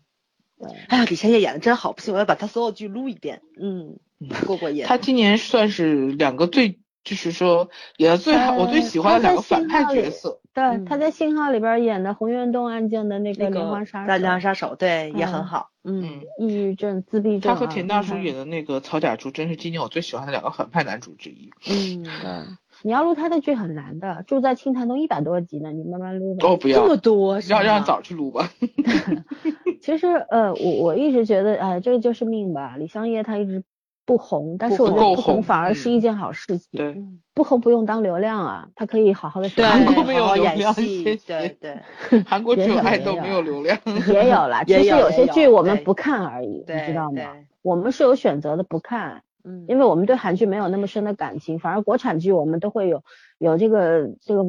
[0.58, 3.42] 对哎呀，李千叶演的真好，不行，我要把他所有剧撸一遍。
[3.60, 4.00] 嗯，
[4.46, 4.86] 过过瘾。
[4.86, 10.40] 他今年算是两个最，就是说演的最好，我最喜欢的两个反派角色。
[10.54, 15.70] 对，嗯他在信号里边演的洪元东案件的那个那个连环杀大连环手，杀手，对，也很嗯好。
[15.84, 17.56] 嗯嗯，抑郁症、自闭症啊。
[17.56, 21.50] 他和田大叔嗯演的那个曹甲柱，真是今年我最喜欢的两个反派男主之一。
[21.68, 26.48] 嗯，你要录他的剧很难的，住在青潭洞一百多集呢，你慢慢录吧。
[26.48, 28.52] 哦，不要这么要，多让让早去录吧。
[29.82, 32.76] 其实呃，我我一直觉得，哎、这个就是命吧。
[32.78, 33.64] 李香叶他一直
[34.12, 36.68] 不红，但是我觉得不红红反而是嗯一件好事情。
[36.74, 41.80] 对，嗯不红不用当流量啊，他可以好好的对，韩国没有演流量戏，对对
[42.26, 43.78] 韩国只有也有爱豆，没有流量。
[44.12, 44.64] 也有啦。
[44.68, 47.22] 其也实有些剧我们不看而已，你知道吗？
[47.62, 53.04] 我们是有选择的不看，嗯，因为我们对韩剧没有那么深的感情，反而国产剧我们都会有
[53.40, 54.44] 有这个这个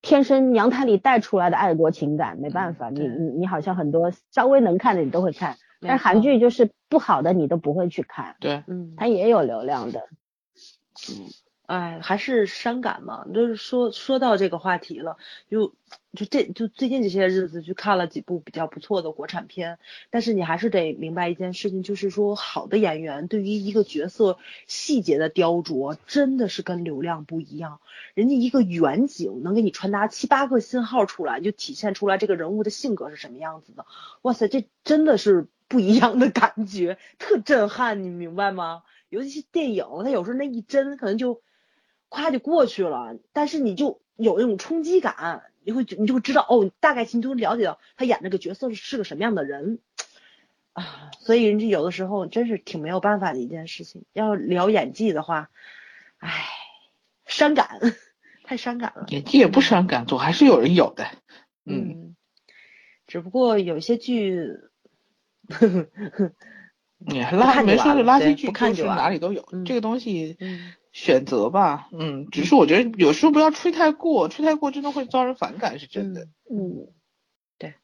[0.00, 10.08] 天生娘胎里带出来的爱国情感，没办法，你你你好像很多稍微能看的你都会看，没但是韩，剧就是不好的你都不会去看，对，嗯，它也有流量的。
[11.66, 13.24] 哎，还是伤感嘛。
[13.32, 15.16] 就是说说到这个话题了，
[15.48, 15.74] 就
[16.12, 19.78] 就这就最近这些日子去看了几部比较不错的国产片，
[20.10, 27.80] 但是你还是得明白一件事情，就是说好的演员对于一个角色细节的雕琢，真的是跟流量不一样。
[28.14, 33.86] 人家一个远景能给你传达七八个信号出来，就体现出来这个人物的性格是什么样子的。
[34.22, 38.82] 哇塞，这真的是不一样的感觉，特震撼，你明白吗？
[39.08, 41.40] 尤其是电影，它有时候那一帧可能就
[42.14, 49.80] 咵就过去了，但是你就有那种冲击感，你会你就会知道哦，大概你就了解到他演这个角色是是个什么样的人
[50.72, 54.04] 啊，所以人家有的时候真是挺没有办法的一件事情。
[54.12, 55.50] 要聊演技的话，
[56.18, 56.46] 唉，
[57.26, 57.80] 伤感，
[58.44, 59.06] 太伤感了。
[59.08, 61.06] 演技也不伤感，总还是有人有的。
[61.64, 62.16] 嗯，嗯，
[63.06, 64.48] 只不过有些剧，
[66.98, 69.46] 你还垃没说是垃圾剧，不看就就是完哪里都有。
[69.52, 76.28] 嗯这个东西嗯选择吧，嗯，只是我觉得有时候不要吹太过，吹太过真的会遭人反感，是真的。
[76.48, 76.86] 嗯，
[77.58, 77.74] 对。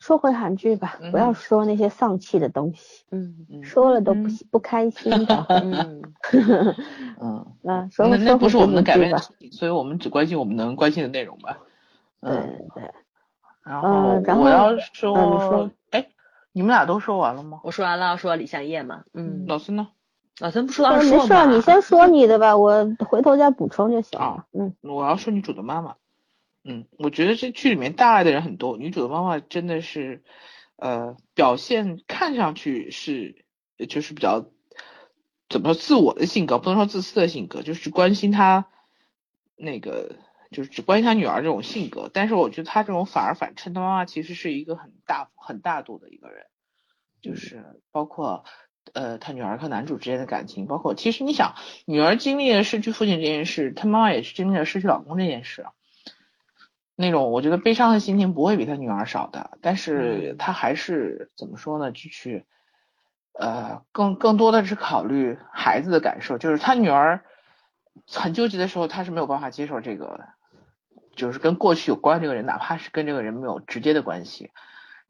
[0.00, 5.46] 说回韩剧吧，不要嗯说那些丧气的东西，嗯嗯说了都不嗯不开心的。
[5.48, 6.02] 嗯
[7.20, 9.18] 嗯，啊，说那说回那不是我们能改变的。
[9.52, 11.60] 所以我们只关心我们能关心的内容吧。
[12.20, 12.90] 对嗯，对，
[13.62, 16.08] 然呃后然后我要说，哎，
[16.50, 17.60] 你们俩都说完了吗？
[17.62, 19.88] 我说完了，说李相烨嘛，嗯，老师呢？
[20.38, 24.46] 老三不说呃二没事儿，你先说你的吧，我回头再补充就行啊了。
[24.52, 25.96] 嗯，我要说女主的妈妈，
[26.62, 30.22] 嗯，我觉得这剧里面大爱的人很多，女主的妈妈真的是，
[30.76, 33.46] 呃，表现看上去是
[33.78, 34.44] 呃就是比较
[35.48, 38.66] 怎么说自我的性格，不能说自私的性格，就是关心她
[39.56, 40.16] 那个
[40.50, 46.44] 就是只关心她女儿这种性格，但是我觉得她这种反而反衬她妈妈其实是一个很大很大度的一个人，
[47.22, 48.44] 就是包括。
[48.94, 51.54] 呃，他女儿和男主之间的感情，包括其实你想，
[51.86, 55.66] 女儿经历了失去父亲这件事，她妈妈也是经历了失去老公这件事，
[56.94, 62.44] 那种我觉得悲伤的心情不会比她女儿少的，但是她还是怎么说呢，就去
[63.38, 67.24] 呃更更多的是考虑孩子的感受，就是她女儿
[68.08, 70.20] 很纠结的时候，她是没有办法接受这个，
[71.16, 74.52] 就是跟过去有关这个人，哪怕是跟这个人没有直接的关系，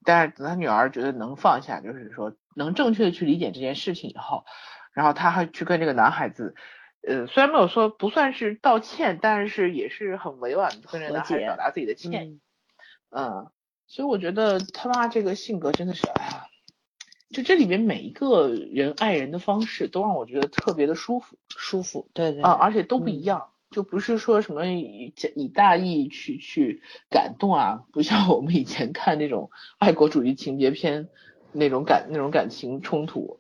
[0.05, 4.45] 但是等她女儿觉得能放下，就是说能正确的去理解这件事情以后，
[4.93, 6.55] 然后他还去跟这个男孩子。
[7.07, 12.33] 呃，虽然没有说不算是道歉，但是也是很委婉的跟这个男孩子表达自己的歉意。
[12.33, 12.41] 嗯
[13.09, 13.51] 嗯，
[13.87, 16.47] 所以我觉得他妈这个性格真的是，哎呀，
[17.31, 31.11] 就这里面每一个人爱人的方式都让我觉得特别的舒服舒服，对对啊，而且都不一嗯样，就不是说什么以以大义去去感动啊，不像我们以前看那种爱国主义情节片
[31.53, 33.39] 那种感那种感情冲突，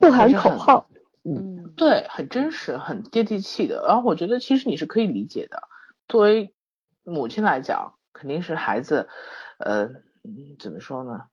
[0.00, 0.90] 不喊还是很口号。
[1.22, 3.84] 嗯对，很真实，很接地气的。
[3.86, 5.62] 然后我觉得其实你是可以理解的，
[6.08, 6.52] 作为
[7.04, 9.08] 母亲来讲，肯定是孩子，
[9.58, 9.84] 呃，
[10.24, 11.26] 嗯怎么说呢？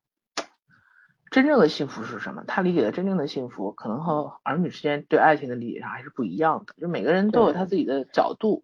[1.35, 2.45] 真正的幸福是什么？
[2.47, 6.73] 他理解的真正的幸福，可能和儿女之间对爱情的理解上还是不一样的。
[6.79, 8.63] 就每个人都有他自己的角度。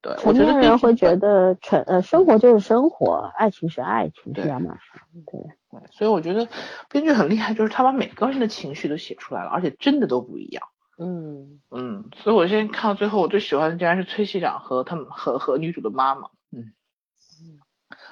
[0.00, 5.00] 对，我成觉得年人会觉得成呃生活就是生活，爱情是爱情，对是两码事。
[5.26, 5.40] 对，
[5.72, 6.46] 对所以我觉得
[6.88, 10.68] 编剧很厉害，就是他把每个人的情绪都写出来了，而且真的都不一样。
[10.96, 16.28] 嗯嗯，所以我现在看到最后，我最喜欢的竟然是崔西长和他们和和女主的妈妈。
[16.52, 16.70] 嗯，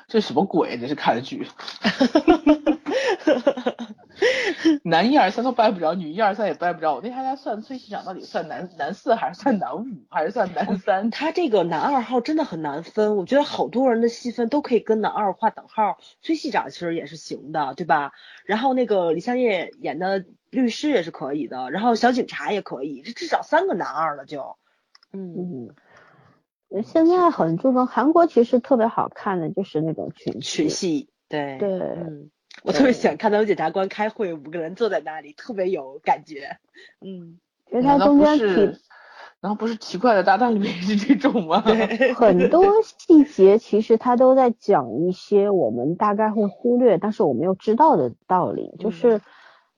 [0.09, 0.77] 这什么鬼？
[0.77, 1.47] 这是看的剧，
[4.85, 6.95] 男一二三都掰不着，女一二三也掰不着。
[6.95, 11.11] 我那天还在算崔系长到底算男男四还是算男五还是算男三？
[11.11, 15.99] 他这个男二号真的很难分，我觉得好多人的戏份都可以跟男二划等号。
[16.21, 18.13] 崔系长其实也是行的，对吧？
[18.45, 24.57] 然后那个李相业演的律师也是可以的，然后小警察也可以，这至少三个男二了就。
[25.15, 25.69] 嗯，
[26.71, 32.31] 嗯，现在很注重韩国，其实特别好看的就是那种群群戏，对对嗯，
[32.63, 36.59] 我特别喜欢看他们检察官开会，五个人坐在那里，特别有感觉。
[37.01, 37.39] 嗯，
[37.69, 38.79] 其实它难道不中间是提？
[39.41, 41.61] 难道不是奇怪的搭档里面也是这种吗？
[42.15, 48.73] 很多细节，其实他都在讲一些我们大概会忽略，但是我们又知道的道理。
[48.79, 49.21] 就是，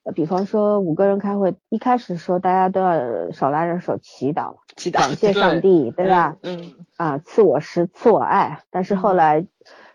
[0.02, 6.36] 呃，比方说五个人开会，一开始说大家都要手拉着手祈祷，祈祷感谢 上帝，对吧？
[6.42, 8.60] 嗯，啊，赐我食，赐我爱。
[8.70, 9.46] 但是后来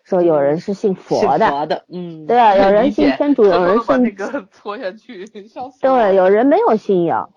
[0.10, 5.80] 说有人是信佛的，佛的，嗯，对啊，有人信天主，有人信那，个搓下去，笑死。
[5.82, 7.30] 对，有人没有信仰，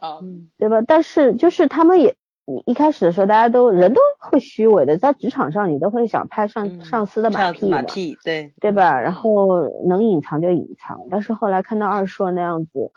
[0.57, 0.81] 对吧？
[0.87, 2.17] 但是就是他们也，
[2.47, 8.99] 你一开始的时候，大家都人都会虚伪的，在职场上你都会想拍上嗯上司的马屁嘛，马屁，对，对吧？
[8.99, 12.91] 然后能隐藏就隐藏，但是后来看到二硕那样子，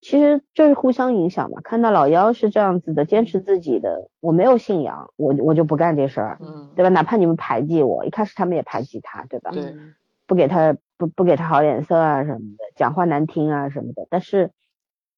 [0.00, 1.60] 其实就是互相影响嘛。
[1.62, 6.88] 看到老幺是这样子的，坚持自己的，我没有信仰，我我就不干这事儿，嗯，对吧？
[6.88, 9.50] 哪怕你们排挤我，一开始他们也排挤他，对吧？
[9.50, 9.94] 对嗯
[10.26, 14.52] 不给他不不给他好脸色啊什么的，讲话难听啊什么的，但是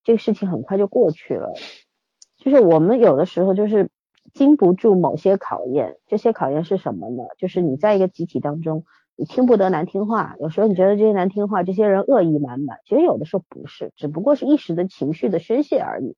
[0.05, 1.53] 这个事情很快就过去了。
[2.39, 3.91] 就是我们有的时候就是
[4.33, 7.25] 经不住某些考验，这些考验是什么呢？
[7.37, 8.87] 就是你在一个集体当中，
[9.23, 16.17] 你听不得难听话，有时候你觉得这些难听话，这些人恶意满满，其实有的时候不是，只不过是一时的情绪的宣泄而已。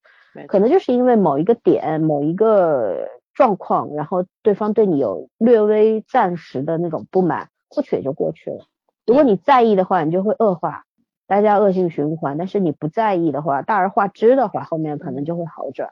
[0.48, 8.64] 可能就是因为某一个点、某一个状况，然后对方对你有略微暂时的那种不满，过去也就过去了。
[9.04, 10.84] 如果你在意的话，你就会恶化，
[11.26, 12.38] 大家恶性循环。
[12.38, 15.90] 但是你不在意的话，大而化之的话，后面可能就会好转。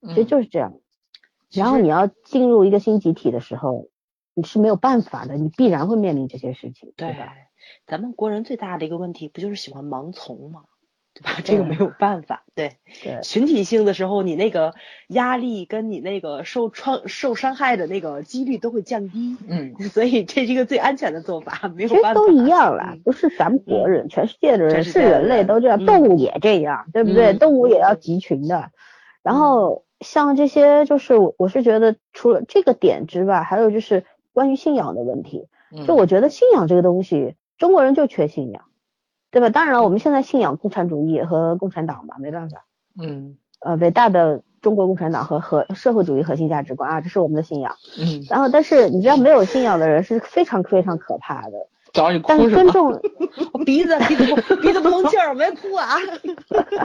[0.00, 0.72] 其实就是这样。
[1.52, 3.88] 然后你要进入一个新集体的时候，
[4.34, 7.32] 你是没有办法的，你必然会面临这些事情，对对吧？，
[7.86, 10.62] 咱们国人最大的一个问题不就是喜欢盲从吗？
[11.14, 11.40] 对吧？
[11.44, 12.42] 这个没有办法。
[12.56, 12.72] 对，
[13.04, 14.74] 对群体性的时候，你那个
[15.06, 19.36] 压力跟你那个受创受伤害的那个几率都会降低。
[19.48, 22.20] 嗯，所以这是一个最安全的做法，没有其实办法。
[22.20, 27.32] 都一样啦嗯，不是咱们国人，全世界的人是人类都这样，嗯动物也这样，对不对？
[27.32, 28.72] 嗯动物也要集群的。
[29.22, 34.04] 然后像这些，就是我我是觉得除了这个点之外，还有就是
[34.34, 35.48] 关于信仰的问题。
[35.74, 38.64] 嗯就我觉得信仰这个东西，中国人就缺信仰，
[39.32, 39.48] 对吧？
[39.48, 42.66] 当然了，我们现在信仰共产主义和共产党吧，没办法。
[43.00, 47.74] 嗯呃，伟大的中国共产党和和社会主义核心价值观啊，这是我们的信仰。
[47.98, 51.52] 嗯，然后，但是你知道，没有信仰的人是非常非常可怕的。
[51.92, 52.64] 找你但哭什么？
[52.66, 53.00] 是尊重
[53.52, 55.96] 我 鼻子鼻子不鼻子不通气儿，我没哭啊。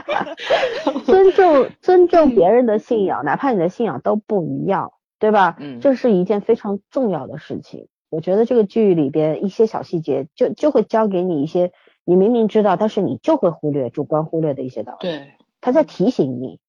[1.06, 5.58] 尊重尊重别人的信仰，哪怕你的信仰都不一样，对吧？
[5.60, 7.88] 嗯这是一件非常重要的事情。
[8.10, 11.72] 我觉得这个剧里边一些小细节就就会教给你一些
[12.06, 15.00] 你明明知道，但是你就会忽略、主观忽略的一些道理。
[15.02, 16.60] 对，他在提醒你，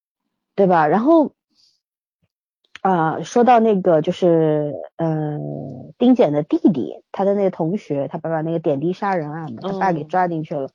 [0.54, 0.86] 对吧？
[0.86, 1.32] 然后
[2.82, 5.38] 啊、说到那个就是呃，
[5.98, 10.70] 丁简的弟弟，他的那个同学，他爸爸那个点滴杀人案嘛，他爸给嗯抓进去了。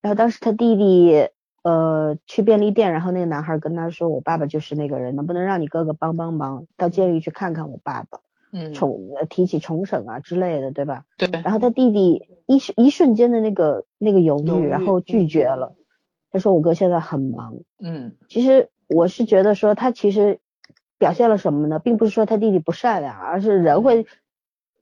[0.00, 1.28] 然后当时他弟弟
[1.62, 8.20] 呃去便利店，然后那个男孩跟他说：“我爸爸就是那个人，能不能让你哥哥帮帮忙，到监狱去看看我爸爸，
[8.52, 15.74] 嗯，重呃提起重审啊之类的，对吧？”对，然后他弟弟一时一瞬间的那个那个犹豫，犹豫然后拒嗯绝了。
[16.30, 20.40] 他说：“我哥现在很忙。”嗯其实我是觉得说他其实
[20.98, 21.78] 表现了什么呢？
[21.78, 24.06] 并不是说他弟弟不善良，而是人会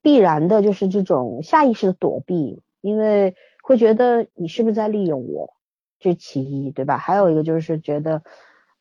[0.02, 5.55] 必然的就是这种下意识的躲避，因为会觉得你是不是在利用我，
[5.98, 6.98] 这其一，对吧？
[6.98, 8.22] 还有一个就是觉得，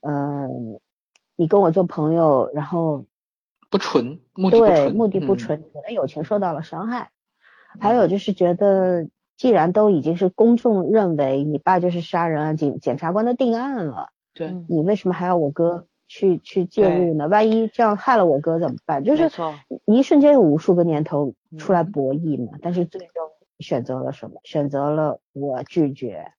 [0.02, 0.80] 嗯、
[1.36, 3.06] 你跟我做朋友，然后
[3.70, 7.12] 不纯，目的不对纯，目的不嗯，纯，我的友情受到了伤害。
[7.80, 14.10] 还有就是觉得，既然都已经是公众认为你爸就是杀人案，检检察官的定案了。
[14.34, 17.28] 对，嗯你为什么还要我哥去去介入呢？
[17.28, 19.04] 万一这样害了我哥怎么办？
[19.04, 19.30] 就是
[19.86, 23.10] 一瞬间有无数个念头出来嗯博弈嘛，但是最终
[23.60, 24.40] 选择了什么？
[24.44, 26.32] 选择了我拒绝。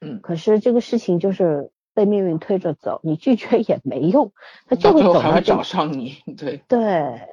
[0.00, 4.32] 嗯，可是这个事情就是被命运推着走，你拒绝也没用，
[4.66, 5.62] 他就到会最后还会找。
[5.62, 7.28] 上你， 对，对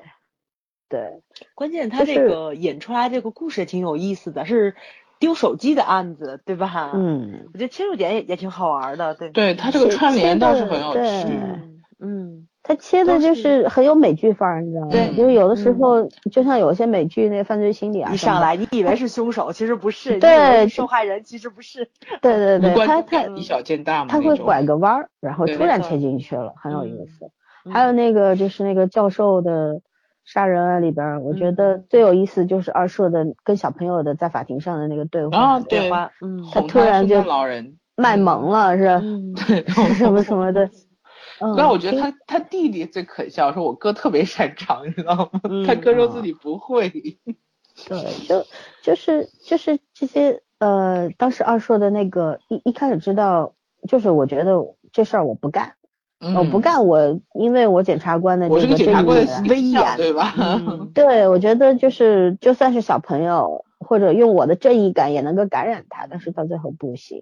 [0.90, 1.22] 对，
[1.56, 4.76] 关键他这个演出来这个故事也挺有意思的，是
[5.20, 9.30] 丢手机的案子，对吧？，嗯，我觉得切入点也也挺好玩的，对。
[9.32, 14.92] 对他这个串联倒是很有趣，嗯嗯，他切的就是是很有美剧范儿，你知道吗？
[14.92, 21.90] 对就是有的时嗯候，就像有些美剧那犯罪心理啊，一上来你以为是凶手，其实不是；对受害人，其实不是。
[22.22, 27.32] 对对对，他他以小见大嘛，他会拐个弯儿，然后突然切进去了，很有意嗯思。
[27.72, 29.82] 还有那个就是那个教授的
[30.26, 39.02] 杀人案里边儿，我觉得最有意思就是二硕的跟小朋友的在法庭上的那个对话，啊，对，话，嗯他突然就老人，卖萌了是
[39.48, 39.66] 对，
[39.96, 40.70] 什么什么的。
[41.40, 45.42] 嗯，但我觉得他他弟弟最可笑，说我哥特别擅长，你知道吗？
[45.50, 48.46] 嗯他哥说自己不会，对，就
[48.82, 53.54] 就是就是这些呃，当时二硕的那个一一开始知道，
[53.88, 55.76] 就是我觉得这事儿我不干，
[56.20, 59.44] 我不嗯，干，我因为我检察官的我是这个个检察官的
[59.96, 60.34] 对吧？
[60.38, 67.22] 嗯对，我觉得就是就算是小朋友，或者用我的正义感也能够感染他，但是到最后不行。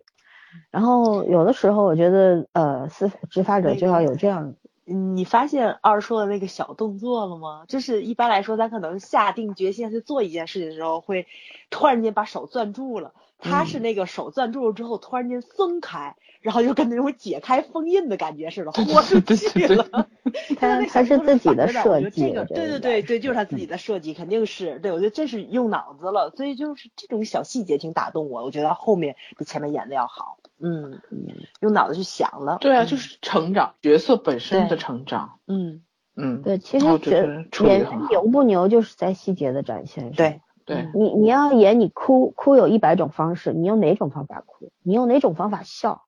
[0.71, 7.63] 然后有的时候我觉得，呃，司法执法者就要有这样，嗯你发现二硕的那个小动作了吗？
[7.67, 11.25] 就是一般来说，咱可能下定决心去做一件事情的时候，会
[11.69, 13.13] 突然间把手攥住了。
[13.37, 19.87] 他是那个手攥住了之后，突然间松开，然后就跟那种解开封印的感觉似的，豁出对对对去了。
[20.59, 24.91] 他他是自己的设计，对对对对，就是他自己的设计，肯定是对。
[24.91, 28.43] 我觉得这是用脑子了，所以就是这种小细节挺打动我。
[28.43, 30.37] 我觉得后面比前面演的要好。
[30.57, 31.01] 嗯，
[31.59, 32.57] 用脑子去想了。
[32.61, 35.83] 对啊，嗯就是成长，角色本身的对成长，嗯，
[36.15, 36.85] 嗯，对，其实
[37.65, 40.13] 演员牛不牛，就是在细节的展现上。
[40.13, 44.71] 对，对嗯，你你要演你哭，哭有一百种方式，你用哪种方法哭？
[44.83, 46.01] 你用哪种方法笑？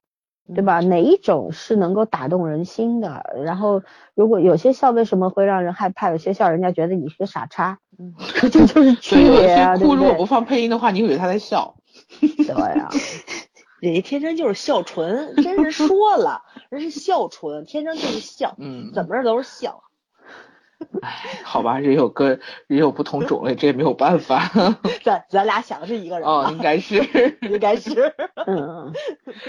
[0.55, 0.79] 对吧？
[0.79, 3.35] 哪一种是能够打动人心的？
[3.43, 3.83] 然后，
[4.15, 6.09] 如果有些笑为什么会让人害怕？
[6.09, 8.13] 有些笑人家觉得你是个傻叉，嗯
[8.49, 10.25] 这就是区别啊，对不对些哭如果不？
[10.25, 11.75] 放配音的话，你以为他在笑，
[12.19, 12.87] 对啊，
[13.81, 19.83] 人家天生就是笑纯，真是说了，人是笑纯，天生就是笑，嗯，怎么着都是孝。
[21.01, 21.09] 唉，
[21.43, 24.49] 好吧，人有个人有不同种类，这也没有办法。
[25.03, 26.95] 咱咱俩想的是一个人哦，应该是。
[27.49, 28.13] 应该是。
[28.45, 28.93] 嗯，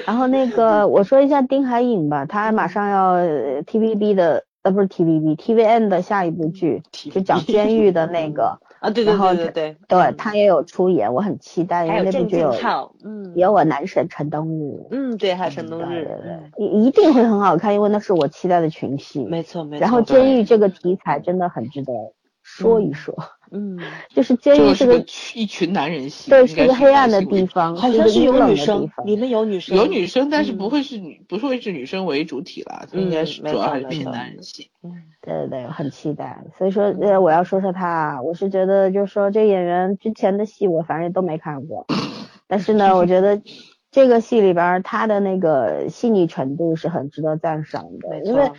[0.07, 6.83] 然后那个我说一下丁海寅吧，他马上要呃 TVB 的呃不是 TVB TVN 的下一部剧，
[7.13, 12.53] 就讲监狱的那个，啊，对对对对对，对他也有出演，我很期待，因为那部剧有
[13.05, 19.25] 嗯，也有我男神陈冬日，嗯，对，还有陈冬对日，对嗯对，一一定会很好看，因为那是我期待的群戏。
[19.25, 19.81] 没错没错。
[19.81, 21.93] 然后监狱这个题材真的很值得
[22.63, 23.15] 说一说，
[23.51, 23.79] 嗯，
[24.15, 25.05] 就是监狱是个
[25.35, 28.89] 一群男人戏，对是一个黑暗的地方，好像是有女生。
[29.05, 34.71] 里面有女生，有女生，但是不嗯会是女，不会是女生为主体了，应该是主要还是偏男人戏。
[34.83, 34.91] 嗯
[35.21, 36.45] 对对对，很期待。
[36.57, 41.87] 所以说，呃，我要说说他，我是觉得就是说这演员之前的戏我反正都没看过，
[42.49, 43.41] 但是呢，我觉得
[43.91, 48.55] 这个戏里边他的那个细腻程度是很值得赞赏的，没因为错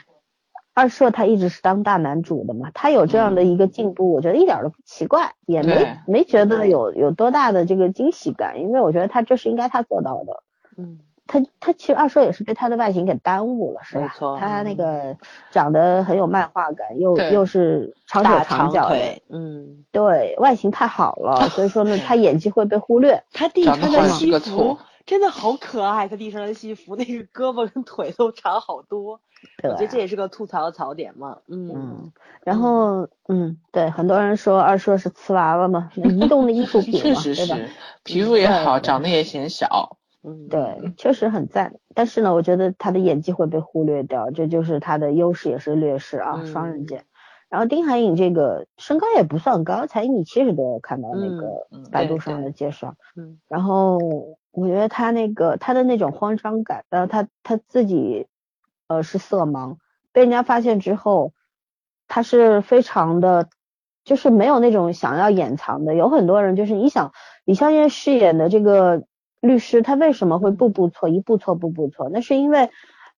[0.80, 10.44] 二硕他一直是当大男主的嘛，他有这样的一个进步，我觉得一点都不奇怪，也没没觉得有有多大的这个惊喜感，因为我觉得他这是应该他做到的。
[10.78, 11.00] 嗯
[11.32, 14.16] 他他其实二硕也是被他的外形给耽误了，是吧？
[14.40, 15.16] 他那个
[15.52, 18.88] 长得很有漫画感，又又是长手大长脚
[19.30, 23.22] 嗯，对，外形太好了， 所以说呢，他演技会被忽略。
[23.32, 24.80] 他弟穿的好像是个西服错
[25.10, 29.20] 真的好可爱，他地上的西服那个胳膊跟腿都长好多，
[29.60, 32.14] 对我觉得这也是个吐槽的槽点嘛，嗯嗯，
[32.44, 37.34] 然后嗯，对，很多人说二硕是瓷娃娃嘛，移动的艺术 品确嘛，对吧？
[37.34, 37.70] 实是，
[38.04, 39.98] 皮肤也好，长得也显小。
[40.22, 41.74] 嗯，对，确实很赞。
[41.96, 47.06] 但是呢，我觉得他的演技会被忽略掉，这就是他的优势也是劣势啊，嗯双刃剑。
[47.50, 52.94] 然后丁海颖这个身高也不算高，才一米七十多，我看到那个百度上对的介绍。
[53.16, 53.98] 嗯然后
[54.52, 58.28] 我觉得他那个他的那种慌张感，然后他他自己
[58.88, 59.78] 呃是色盲，
[60.12, 61.34] 被人家发现之后，
[62.08, 63.48] 他是非常的，
[64.04, 65.94] 就是没有那种想要掩藏的。
[65.94, 67.14] 有很多人就是你想
[67.46, 69.04] 李孝业饰演的这个
[69.40, 72.10] 律师，他为什么会步步错，一步错步步错？
[72.10, 72.72] 那是因为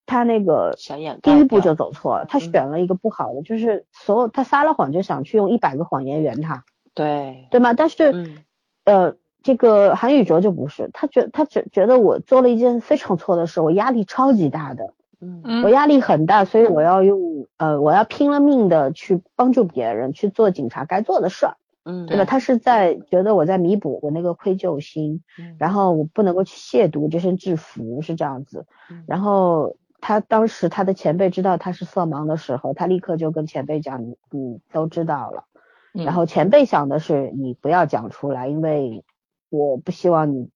[0.06, 0.76] 他那个
[1.22, 7.74] 第一步就走错了，他嗯选了一个不好的，就是所有他撒了谎就想去用一百个谎言圆他，对，对吗？
[7.74, 8.12] 但是。
[8.12, 8.44] 嗯
[8.84, 22.26] 呃，这个韩宇哲就不是，他觉他觉觉得我做了一件非常错的事，我压力超级大的，嗯嗯我压力很大，所以我要用呃，我要拼了命的去帮助别人去做警察该做的事儿，嗯，对吧？
[22.26, 29.04] 他是在觉得我在弥补我那个愧疚心，嗯然后我不能够去亵渎这身制服，是这样子嗯。
[29.08, 35.46] 然后他当时他的前辈知道他是色盲的时候，他立刻就跟前辈讲，你你都知道了。
[35.94, 39.04] 嗯然后前辈想的是你不要讲出来，因为
[39.52, 40.50] 我不希望你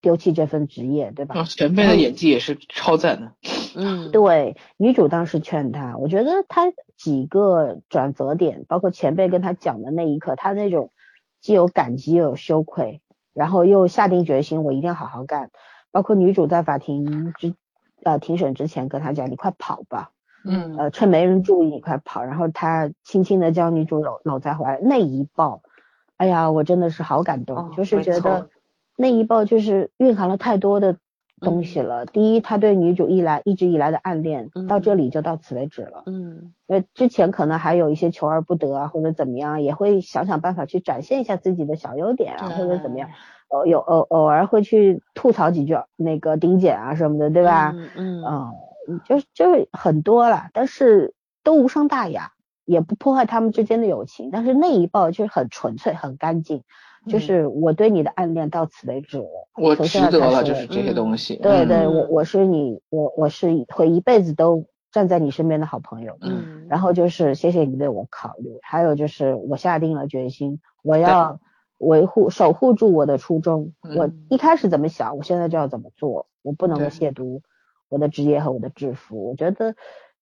[0.00, 1.34] 丢弃这份职业，对吧？
[1.40, 3.32] 哦前辈的演技也是超赞的。
[3.74, 10.92] 嗯对，女主当时劝他，我觉得他几个转折点，包括前辈跟他讲的那一刻，他那种
[11.40, 13.00] 既有感激又有羞愧，
[13.32, 15.50] 然后又下定决心，我一定要好好干。
[15.90, 17.54] 包括女主在法庭之
[18.02, 20.10] 呃庭审之前跟他讲，你快跑吧，
[20.44, 25.62] 嗯呃，趁没人注意你快跑，然后他轻轻的将女主搂搂在怀，那一抱，
[26.16, 28.48] 哎呀，我真的是好感动，哦就是觉得
[28.96, 30.96] 那一抱就是蕴含了太多的
[31.40, 32.06] 东西了。
[32.06, 36.04] 第一，他对女主一来一直以来的暗恋，到这里就到此为止了。
[36.06, 43.10] 嗯因为之前可能还有一些求而不得啊，或者怎么样，也会想想办法去展现一下自己的小优点啊，或者怎么样，
[43.48, 47.72] 偶有偶偶尔会去吐槽几句那个丁姐啊什么的，对吧？
[47.74, 48.24] 嗯嗯
[48.88, 52.32] 嗯，就是就是很多了，但是都无伤大雅，
[52.64, 54.30] 也不破坏他们之间的友情。
[54.30, 56.62] 但是那一抱就是很纯粹、很干净，
[57.08, 59.48] 就是我对你的暗恋到此为止了。
[59.56, 61.34] 我从值得了，现在开始就是这些东西。
[61.34, 66.16] 嗯对对，我嗯我是你，我我是会一辈子都站在你身边的好朋友。
[66.20, 71.40] 嗯，然后就是谢谢你为我考虑，还有就是我下定了决心，我要
[71.78, 73.72] 维护守护住我的初衷。
[73.96, 77.40] 我嗯一开始怎么想，我现在就要怎么做，我不能够亵渎
[77.88, 79.30] 我的职业和我的制服。
[79.30, 79.74] 我觉得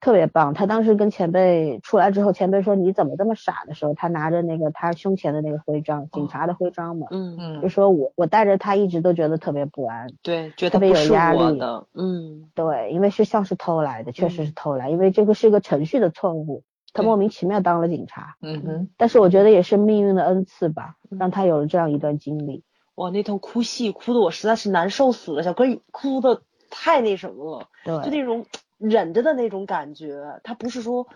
[0.03, 0.53] 特别棒。
[0.53, 10.09] 他当时跟前辈出来之后，前辈说你怎么这么傻的时候，他拿着那个他胸前的那个徽章，警察的徽章嘛，嗯嗯就说我我带着他一直都觉得特别不安。
[10.21, 18.35] 对，觉得特别有压力的，嗯对，因为是像是偷来的，确实嗯是偷来，因为这个是个程序的错误，他莫名其妙当了警察。
[18.43, 22.65] 嗯哼，但是我觉得也是命运的恩赐吧，嗯让他有了这样一段经历。
[22.97, 28.45] 哇，那头哭戏哭的我实在是难受死了，小哥哭的太那什么了，对就，那种
[28.83, 31.07] 忍着的那种感觉，他不是说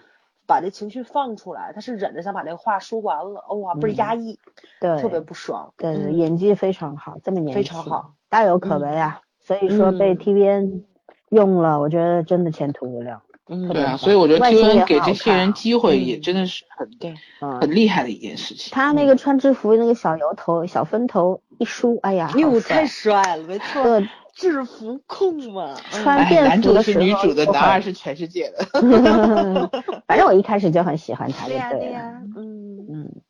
[0.47, 4.39] 把这情绪放出来，他是忍着想把那个话说完了，哇，倍儿嗯压抑，
[4.81, 9.21] 对，特别不爽，对演技非常好，这么年轻，非常好，大有可为啊。
[9.41, 10.83] 所以说被嗯 TVN
[11.31, 13.23] 用了，我觉得真的前途无量。
[13.49, 18.73] 嗯，对啊，所以我觉得 TVN 给这些人机会嗯也真的是很对，嗯，很厉害的一件事情。
[18.73, 28.65] 他那个穿制服那个小油头、小分头一梳，哎呀，好哟，帅太帅了，没错，对制服控嘛，哎，穿便男主服的时候是女主的，男二是全世界的。
[30.07, 31.87] 反正我一开始就很喜欢他，就对呀对了。
[31.87, 33.23] 呀，嗯，嗯，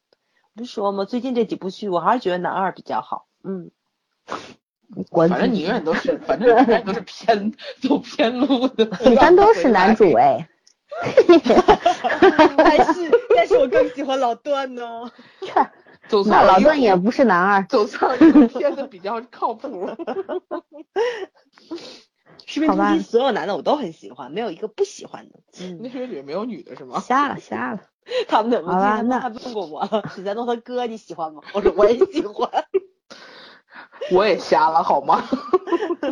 [0.56, 3.70] 不是说嘛，最近这几部剧我还是觉得男二比较好，嗯，
[5.08, 5.30] 滚！
[5.30, 8.90] 反正你永远都是，反正永远都是偏走偏路的。
[9.04, 10.48] 你咱都是男主哎。
[12.56, 15.10] 但是但是我更喜欢老段呢，
[16.08, 19.88] 走那老错了也不是男二，走错了一个片子比较靠谱。
[22.46, 25.40] 士兵突好吧击所有男的我都很喜欢，没有一个不喜欢的，
[25.80, 27.00] 那嗯，里面没有女的是吗？
[27.00, 27.80] 瞎了瞎了。
[28.28, 31.42] 他们我好吧那记得他问过我，许三多他哥你喜欢吗？
[31.54, 32.48] 我说我也喜欢，
[34.12, 35.24] 我也瞎了好吗？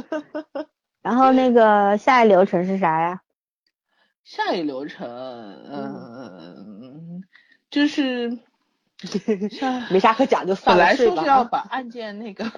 [1.03, 3.21] 然后那个下一流程是啥呀？
[4.25, 5.07] 下一流程，
[5.71, 7.23] 嗯，
[7.71, 8.39] 就是
[9.91, 12.51] 没啥可讲就算了本来说是要把案件那个，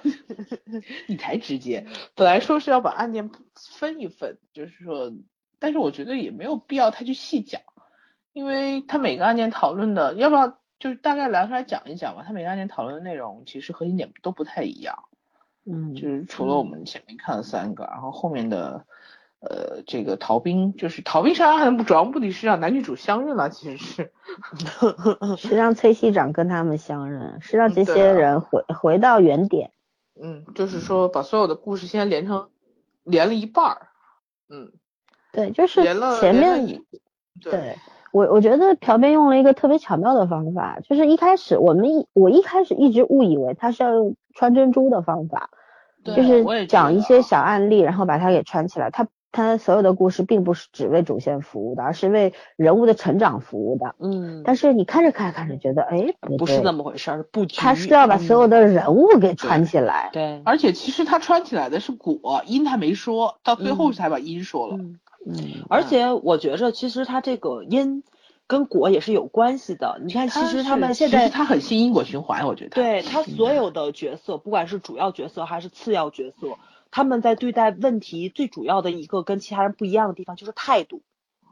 [1.07, 1.85] 你才直接，
[2.15, 5.11] 本来说是要把案件分一分，就是说，
[5.59, 7.61] 但是我觉得也没有必要太去细讲，
[8.33, 12.23] 因为他每个案件讨论的，要不要就是大概拿出来讲一讲吧？
[12.25, 15.05] 他每个案件讨论的内容其实核心点都不太一样，
[15.65, 18.85] 嗯就是除了我们前面看了三个，然后后面的。
[19.39, 24.11] 呃，这个逃兵就是逃兵杀人案的主要目的是让男女主相认了，其实是，
[25.37, 29.71] 是让崔系长跟他们相认，是让这些人回回到原点。
[30.19, 32.49] 嗯，就是说把所有的故事先连成，
[33.03, 33.89] 连了一半儿，
[34.49, 34.71] 嗯，
[35.31, 35.83] 对，就是
[36.19, 36.81] 前面
[37.39, 37.75] 对
[38.11, 45.51] 我我觉得朴编用了一个特别巧妙的方法，就是一开始我们一我一开始一直误以为他是要用穿珍珠的方法，
[46.03, 48.89] 就是讲一些小案例，然后把它给穿起来。
[48.89, 53.95] 他他所有的故事并不是只为主线服务的，而是为人物的成长服务的。
[53.99, 60.09] 嗯，但是你看着看着看着觉得，哎，不是那么，回事儿，布局，他是要把所有嗯的人物给串起来。
[60.13, 64.77] 对，而且其实他穿起来的是果，因他没说，到最后嗯才把因说了。
[64.77, 65.35] 嗯，嗯，
[65.69, 68.03] 而且我觉着其实他这个因
[68.47, 69.99] 跟果也是有关系的。
[70.03, 76.47] 你看，其实他们现在其实他很信因果循环，我觉得。，对他所有的角色，不管是主要角色还是次要角色，
[76.97, 81.03] 他们在对待问题最主要的一个跟其他人不一样的地方就是态度，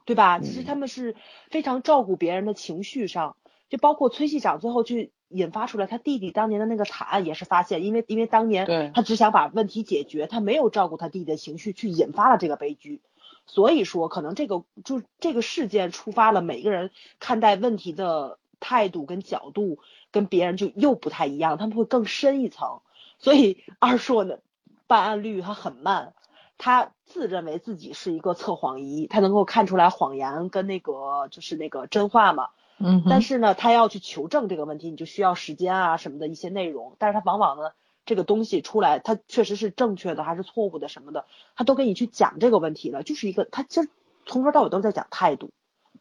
[0.04, 0.40] 对吧？
[0.40, 1.16] 其实他们是
[1.52, 3.36] 非常照顾别人的情绪上，
[3.70, 13.02] 就包括崔系长最后去引发出来他弟弟当年的那个惨案，也是发现，因为因为当年他只想把问题解决，他没有照顾他弟弟的情绪，去引发了这个悲剧。
[13.46, 16.90] 所以说，可能这个就这个事件触发了每个人
[17.20, 19.78] 看待问题的态度跟角度，
[20.10, 22.80] 跟别人就又不太一样，他们会更深一层。
[23.20, 24.40] 所以二硕呢，
[24.88, 26.14] 办案率它很慢，
[26.58, 32.50] 他自认为自己是一个测谎仪，他能够看出来谎言跟那个就是那个真话嘛。
[32.78, 36.96] 嗯，但是呢，他要去求证这个问题，你就需要时间啊什么的一些内容。
[37.00, 37.72] 但是他往往呢，
[38.06, 41.26] 这个东西出来，它确实是正确的还是错误的什么的，
[41.56, 43.02] 他都给你去讲这个问题了。
[43.02, 43.90] 就是一个，他其实
[44.26, 45.52] 从头到尾都是在讲态度，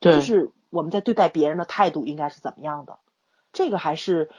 [0.01, 2.99] 对，就是我们在对待别人的态度应该是怎么样的，
[3.53, 4.31] 这个还是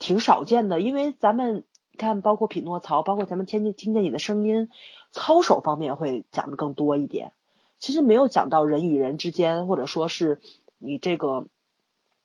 [0.00, 0.80] 挺少见的。
[0.80, 1.62] 因为咱们
[1.96, 4.68] 看，包括匹诺曹，包括咱们听见听见你的声音，
[5.12, 7.32] 操守方面会讲的更多一点。
[7.78, 10.40] 其实没有讲到人与人之间，或者说是
[10.78, 11.46] 你这个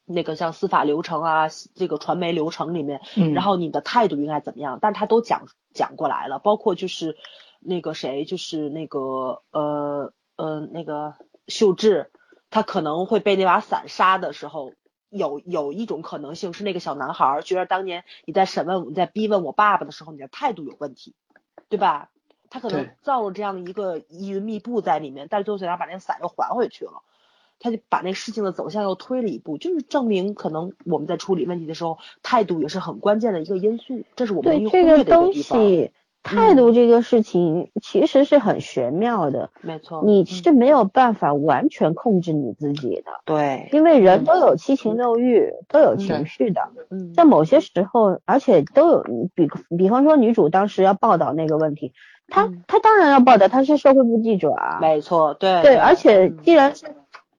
[0.06, 7.18] 那个像司法流程啊，这个传媒流程里面，嗯然后你的态度应该怎么样，但他都讲讲过来了，包括就是
[7.60, 11.16] 那个谁，就是那个呃呃那个
[11.48, 12.12] 秀智，
[12.50, 14.72] 他可能会被那把伞杀的时候，
[15.10, 21.16] 有有一种可能性是那个小男孩儿觉得当年你在审问你在逼问我爸爸的时候，你的态度有问题，
[21.68, 22.10] 对吧？
[22.50, 27.04] 他可能造了这样的一个疑云密布在里面，但是最后想把那个伞又还回去了。
[27.62, 35.60] 他就把那事情的走向又推了一步，就是证明可能我们在处理问题的时候，态度也是很关键的一个因素，这是我们对容易忽略的一个这个东地方。
[35.60, 35.92] 西，
[36.22, 40.26] 态度这个事情其实是很玄妙的，没错，你嗯。
[40.26, 46.62] 是没有办法完全控制你自己的，对，因为人都有七情六欲，都有情绪的。
[46.90, 51.94] 嗯，在某些时候，而且都有，比比方说女主当时要报道那个问题，
[52.28, 52.64] 她嗯。
[52.68, 56.38] 她当然要报道，她是社会部记者啊，没错，对对，而且嗯。
[56.44, 56.86] 既然是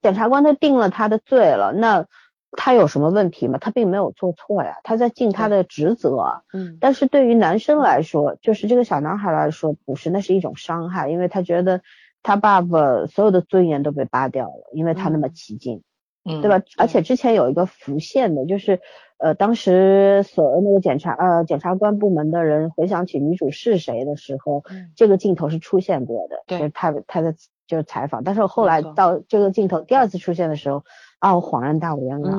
[0.02, 2.06] 检察官都定了她的罪了，那
[2.52, 3.58] 他有什么问题吗？
[3.58, 6.42] 他并没有做错呀，他在尽他的职责。
[6.52, 11.80] 嗯但是对于男生来说，就是这个小男孩来说，不是，那是一种伤害，因为他觉得
[12.22, 15.82] 他爸爸所有的尊严都被扒掉了，因为他那么嗯起劲。
[16.22, 16.62] 嗯，对吧？
[16.76, 18.80] 而且之前有一个浮现的，就是
[19.16, 27.34] 呃，当时所那个检察呃检察官部门的人回想起女主是谁的时候，嗯这个镜头是出现过的，对就是他他的
[27.66, 30.84] 就是采访，但是后来到这个镜头第二次出现的时候，啊，
[31.20, 32.30] 我恍然大悟，原来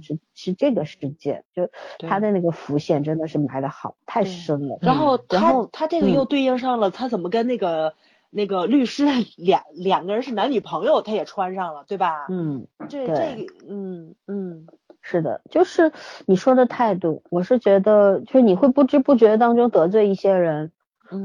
[0.00, 1.68] 是是这个事件，就
[2.08, 4.78] 他的那个浮现真的是埋的好，太深了。
[4.80, 7.94] 然后他然后他这个嗯又对应上了，他怎么跟那个
[8.30, 9.06] 那个律师
[9.36, 12.26] 两两个人是男女朋友，他也穿上了，对吧？
[12.28, 14.66] 嗯，这这个嗯嗯
[15.00, 15.92] 是的，就是
[16.26, 20.70] 你说的态度，我是觉得，就是你会不知不觉当中得罪一些人，嗯，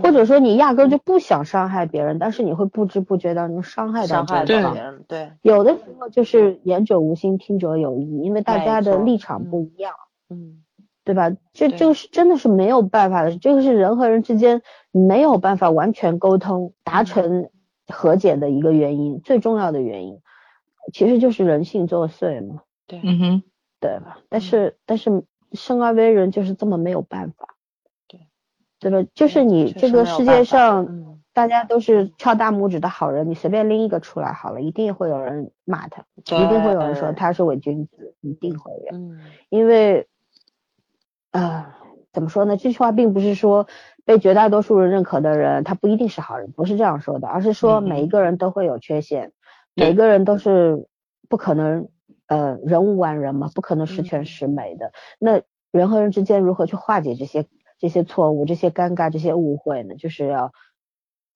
[0.02, 4.82] 或者说你压根儿就不想伤害别人，但是你会不知不觉当中伤害到伤害对方到别。
[4.82, 9.94] 人，对，有的时候就是言者无心，听者有意，因为大家的立场不一样，
[10.30, 10.64] 嗯
[11.06, 11.30] 对吧？
[11.52, 14.62] 这对这个是真的是没有办法的，这个是人和人之间
[14.92, 17.50] 没有办法完全沟通、达嗯成
[17.88, 20.22] 和解的一个原因，最重要的原因，
[20.94, 22.62] 其实就是人性作祟嘛。
[22.88, 23.44] 对，嗯哼，
[23.82, 24.20] 对吧？
[24.20, 27.53] 嗯但是、但是生而为人就是这么没有办法，对
[28.90, 29.10] 对吧？
[29.16, 39.20] 就是你这个世界上，嗯大家都是翘大拇指的好人，你随便拎一个出来好了，一定会有人骂他，一定会有人说他是伪君子，一定会有，嗯
[39.50, 40.08] 因为
[41.32, 41.80] 啊、
[42.12, 42.56] 怎么说呢？
[42.56, 43.66] 这句话并不是说
[44.06, 49.32] 被绝大多数人认可的人，他不一定是好人，不是这样说的，而是说每一个人都会有缺陷，
[49.74, 50.88] 对每个人都是
[51.28, 51.90] 不可能
[52.28, 54.92] 呃人无完人嘛，不可能十嗯全十美的。
[55.18, 55.42] 那
[55.72, 57.48] 人和人之间如何去化解这些
[57.84, 59.96] 这些错误、这些尴尬、这些误会呢？
[59.98, 60.54] 就是要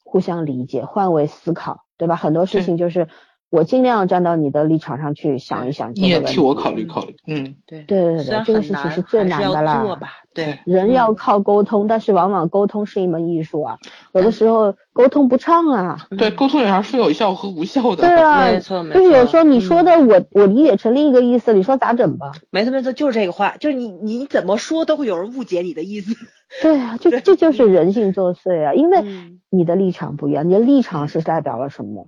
[0.06, 2.16] 互相理解，换位思考，对吧？
[2.16, 3.10] 很多事情就是
[3.50, 9.82] 我尽量站到你的立场上去想一想这你也替我考虑考虑，嗯，对对对对，这个事情是最难的啦。
[9.82, 13.78] 做吧，对，人要嗯靠沟通，但是往往沟通是一门艺术啊，
[14.14, 16.08] 有的时候沟通不畅啊。
[16.18, 22.34] 对，嗯沟通有啥是有效和无效的，对啊，没错没就是有时候你说嗯的我我理解成另一个意思，你说咋整吧？
[22.52, 26.14] 没错没错，就是这个话，就是你你怎么说都会有人误解你的意思，
[26.62, 32.08] 对啊，就这就是人性作祟啊，因为嗯你的立场不一样，你的立场是代表了什么？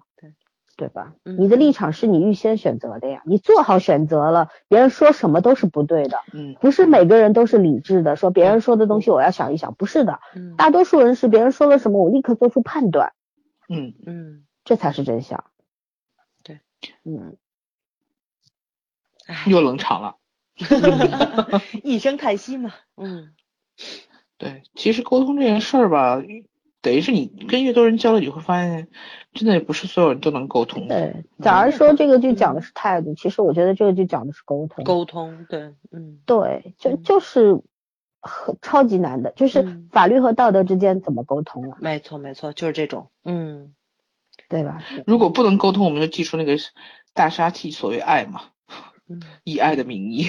[0.79, 1.13] 对对吧？
[1.25, 1.35] 嗯。
[1.39, 10.55] 你的立场是你预先选择的呀，你做好选择了，别人说什么都是不对的，嗯，不是每个人都是理智的，说别人说的东西我要想一想，不是的，嗯。
[10.55, 13.11] 大多数人是别人说了什么，我立刻做出判断，
[13.67, 15.43] 嗯，嗯，这才是真相。
[16.43, 16.61] 对，
[17.03, 17.35] 嗯，
[19.27, 20.15] 哎，又冷场了。
[21.83, 23.33] 一声叹息嘛，嗯。
[24.37, 26.21] 对，其实沟通这件事儿吧，
[26.81, 28.87] 等于是你跟越多人交流，你会发现，
[29.33, 30.95] 真的也不是所有人都能沟通的。
[31.11, 31.25] 对。
[31.43, 34.83] 假如说这个就讲的是态度，其实我觉得这个就讲的是沟通。
[34.85, 37.61] 沟通，对，嗯对，就嗯就是
[38.21, 41.77] 很超级难的，就是嗯法律和道德之间怎么沟通啊？
[41.81, 43.73] 没错没错，就是这种，嗯
[44.47, 44.81] 对吧？
[45.05, 46.57] 如果不能沟通，我们就记出那个
[47.13, 48.41] 大杀器，所谓爱嘛，
[49.09, 50.27] 嗯， 以爱的名义。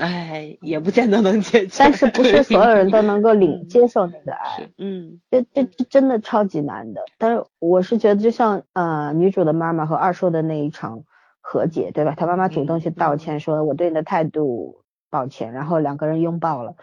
[0.00, 4.70] 哎，也不见得能解决，但是不是所有人都能够领嗯接受那个爱？
[4.78, 7.02] 嗯这这这真的超级难的。
[7.18, 11.04] 但是我是觉得，就像呃女主的妈妈和二叔的那一场
[11.40, 12.14] 和解，对吧？
[12.16, 16.76] 她妈妈主动去道歉，说我对你的态度抱歉，然后两个人拥抱了，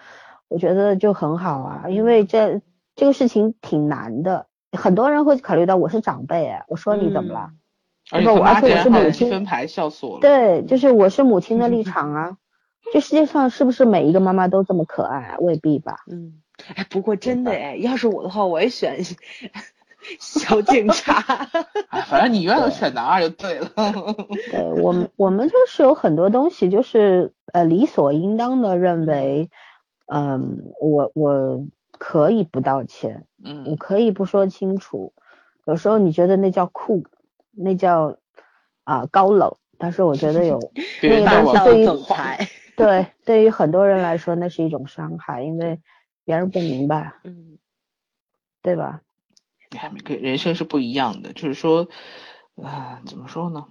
[0.47, 2.61] 我觉得就很好啊，因为这
[2.95, 4.45] 这个事情挺难的。
[4.71, 7.49] 很多人会考虑到我是长辈，哎，我说你怎么了？
[8.11, 10.21] 而且我而且我是母亲分牌，笑死我了。
[10.21, 12.37] 对，就是我是母亲的立 场啊。
[12.91, 15.37] 这世界上是不是每一个妈妈都这么可爱啊？
[15.39, 16.03] 未必吧。
[16.11, 16.41] 嗯，
[16.75, 18.99] 哎，不过真的哎，要是我的话，我也选
[20.19, 21.47] 小警察，
[21.89, 23.69] 哎，反正你愿意选男二就对了。
[24.51, 29.49] 对我们，我们就是有很多东西，就是呃理所应当的认为，
[30.07, 35.13] 嗯，我我可以不道歉，嗯我嗯，可以不说清楚。
[35.65, 37.03] 有时候你觉得那叫酷，
[37.51, 38.17] 那叫
[38.85, 40.59] 啊、高冷，但是我觉得有
[41.03, 42.47] 那个东西对于总裁，
[42.85, 45.81] 对对于很多人来说，那是一种伤害，因为
[46.25, 47.57] 别人不明白，嗯
[48.61, 49.01] 对吧？
[49.77, 51.87] 哎每个人生是不一样的，就是说，
[52.55, 53.65] 啊、怎么说呢？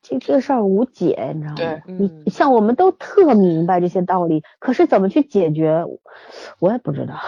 [0.00, 1.56] 这这事儿无解，你知道吗？
[1.56, 5.84] 对你嗯像我们都特明白这些道理，可是怎么去解决，
[6.58, 7.20] 我也不知道。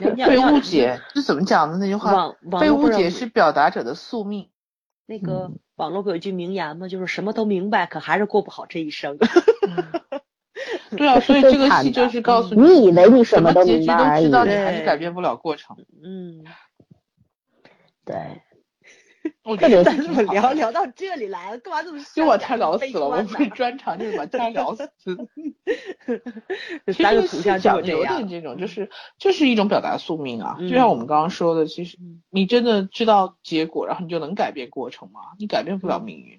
[0.00, 2.36] 被误解是怎么讲的那句话？
[2.60, 4.48] 被误解是表达者的宿命。
[5.06, 6.88] 那个嗯网络不有一句名言吗？
[6.88, 9.18] 就是什么都明白，可还是过不好这一生。
[10.98, 15.76] 对啊，所以这个戏就是告诉你你以为你什什么都结局都明白而已，知道，你还是改变不了过程。
[16.02, 16.44] 嗯，
[18.04, 18.42] 对，
[19.44, 21.58] 我觉得特别是咱怎么聊聊到这里来了？
[21.58, 24.90] 干嘛这么就我太老死了，我不是专长就是把他聊死。
[26.06, 26.18] 这
[26.86, 28.42] 个戏三个图像就讲的有这样点。
[28.42, 30.56] 这种，就是就是一种表达宿命啊。
[30.58, 35.20] 嗯就像我们刚刚说的，其实嗯你真的知道结果，然后你就能改变过程吗？
[35.38, 36.38] 你改变不了嗯命运。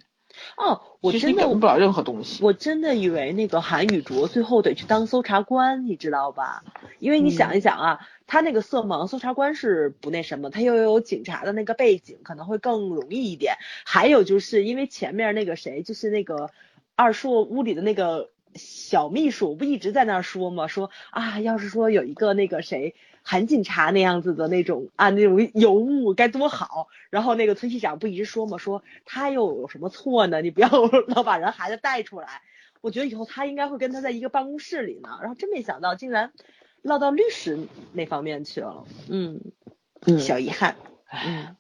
[0.60, 2.44] 哦，我真的你改不了任何东西。
[2.44, 6.66] 我真的以为那个韩宇卓最后得去当搜查官，你知道吧？
[7.00, 13.56] 因为你想一想啊，他那个色盲，搜查官是不那什么，他又有警察的那个背景，可能会更容易一点。
[13.86, 16.52] 还有就是因为前面那个谁，就是那个
[16.96, 20.68] 二硕屋里的那个小秘书，不一直在那儿说吗？
[20.68, 22.96] 说啊，要是说有一个那个谁。
[23.24, 26.88] 韩警察那样子的那种啊，那种尤物该多好。
[27.10, 28.58] 然后那个村系长不一直说嘛？
[28.58, 30.42] 说他又有什么错呢？
[30.42, 30.70] 你不要
[31.08, 32.42] 老把人孩子带出来。
[32.82, 35.10] 我觉得以后他应该会跟他在一个办公室里呢。
[35.22, 36.32] 然后真没想到，竟然
[36.82, 38.86] 落到律师那方面去了。
[39.10, 39.42] 嗯，
[40.20, 40.76] 小遗憾。
[41.12, 41.56] 嗯。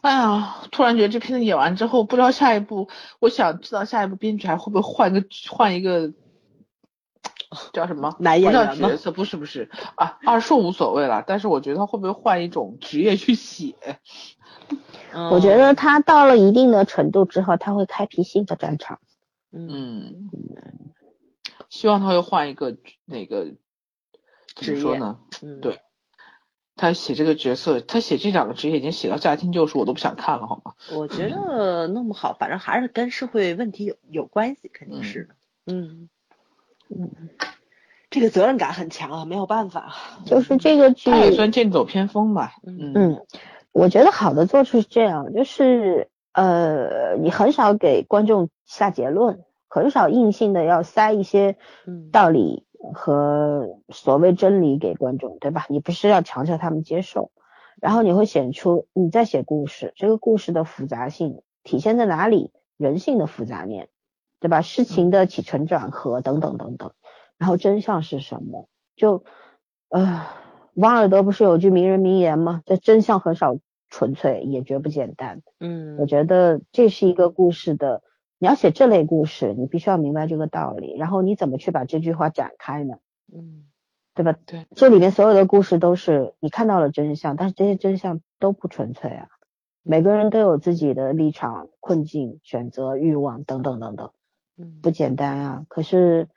[0.00, 2.88] 哎呀，突然觉得这片子演完之后，不知道下一步，
[3.20, 6.12] 我想知道下一步编剧还会不会换个换一个。
[7.72, 8.14] 叫什么？
[8.18, 13.74] 男演员角色不是不是啊，二硕无所谓了，但是我觉得他会不会换一种职业去写？
[15.30, 18.98] 我觉得他到了一定的程度之后，他会开辟新的战场。
[19.52, 20.28] 嗯，
[21.70, 23.54] 希望他会换一个那个
[24.54, 25.20] 怎么说呢？
[25.42, 25.80] 嗯，对，
[26.74, 30.74] 他写这个角色，他写这两个职业已经写到驾轻就熟，我都不想看了，好吗？
[30.92, 35.36] 我觉得弄不好，反正还是跟社会问题有有关系，肯定是的。
[35.72, 36.10] 嗯。
[36.88, 37.10] 嗯，
[38.10, 39.94] 这个责任感很强啊，没有办法。
[40.24, 42.54] 就是这个剧，也算剑走偏锋吧。
[42.64, 43.24] 嗯，
[43.72, 51.56] 我觉得好的做出是这样，就是呃，你很少给观众下结论，很少硬性的要塞一些
[52.12, 52.64] 道理
[52.94, 55.66] 和所谓真理给观众，对吧？
[55.68, 57.30] 你不是要强求他们接受，
[57.80, 62.52] 然后你会显出你在写故事，这个故事的复杂性体现在哪里？
[62.76, 63.88] 人性的复杂面。
[64.40, 64.60] 对吧？
[64.60, 66.92] 事情的起承转合等等等等，
[67.38, 68.68] 然后真相是什么？
[68.96, 69.24] 就
[69.88, 70.26] 呃，
[70.74, 72.62] 王尔德不是有句名人名言吗？
[72.66, 73.58] 这真相很少
[73.88, 75.42] 纯粹，也绝不简单。
[75.60, 78.02] 嗯，我觉得这是一个故事的，
[78.38, 80.96] 你要写这类故事，你必须要明白这个道理。
[80.96, 82.96] 然后你怎么去把这句话展开呢？
[83.32, 83.64] 嗯，
[84.14, 84.34] 对吧？
[84.44, 89.28] 对，这里面所有的故事都是你看到了真相，但是这些真相都不纯粹啊。
[89.82, 94.10] 每个人都有自己的立场、困境、选择、欲望等等等等。
[94.82, 95.64] 不简单啊！
[95.68, 96.28] 可是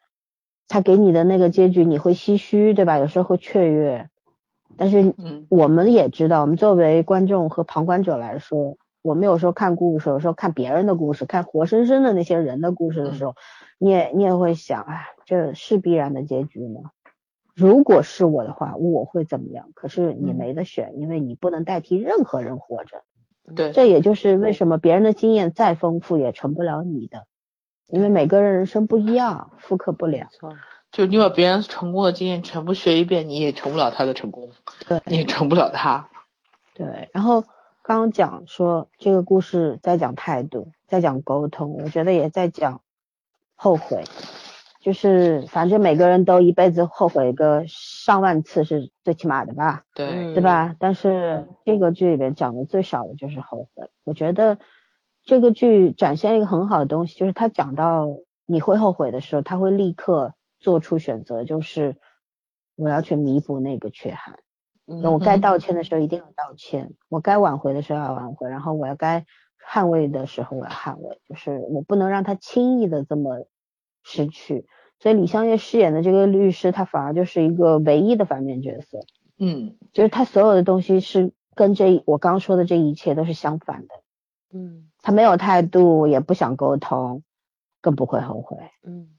[0.67, 2.97] 他给你的那个结局，你会唏嘘，对吧？
[2.97, 4.09] 有时候会雀跃。
[4.77, 5.13] 但是，
[5.49, 13.35] 我们也知道，我们作为观众和旁观者来说，我们有时候看故事，有时候看别人的故事，看活生生的那些人的故事的时候，
[13.77, 16.91] 你也你也会想，哎，这是必然的结局吗？
[17.55, 19.71] 如果是我的话，我会怎么样？
[19.73, 23.03] 可是你没得选，因为你不能代替任何人活着。
[23.55, 27.25] 对，这也就是为什么别人的经验再丰富，也成不了你的。
[27.91, 30.27] 因为每个人人生不一样，复刻不了。
[30.31, 30.55] 错，
[30.91, 34.49] 就你把别人成功的经验全部学一遍，你也成不了他的成功，
[34.87, 36.07] 对，你也成不了他。
[36.75, 37.41] 对，然后
[37.81, 42.81] 刚刚讲说这个故事在讲态度，在讲沟通，我觉得也在讲
[43.55, 44.03] 后悔，
[44.79, 50.75] 就是反正每个人都一辈子后悔个上万次是最起码的吧，对，对吧？
[50.79, 54.59] 但是这个剧里面讲的最少的就是后悔，我觉得。
[55.29, 58.07] 这个剧展现一个很好的东西，就是他讲到
[58.47, 61.97] 你会后悔的时候，他会立刻做出选择，就是
[62.75, 64.39] 我要去弥补那个缺憾。
[64.87, 69.23] 那我该道歉的时候一定要道歉，我该挽回的时候要挽回，然后我要该
[69.71, 73.45] 捍卫的时候我要捍卫，就是我不能让他轻易的这么
[74.01, 74.65] 失去。
[74.99, 79.01] 所以李相月饰演的这个律师，他反而就是一个唯一的反面角色。
[79.37, 83.93] 嗯，就是他所有的东西是跟这我刚说的这一切都是相反的。
[84.51, 84.89] 嗯。
[85.01, 87.23] 他没有态度，也不想沟通，
[87.81, 88.57] 更不会后悔。
[88.83, 89.09] 嗯，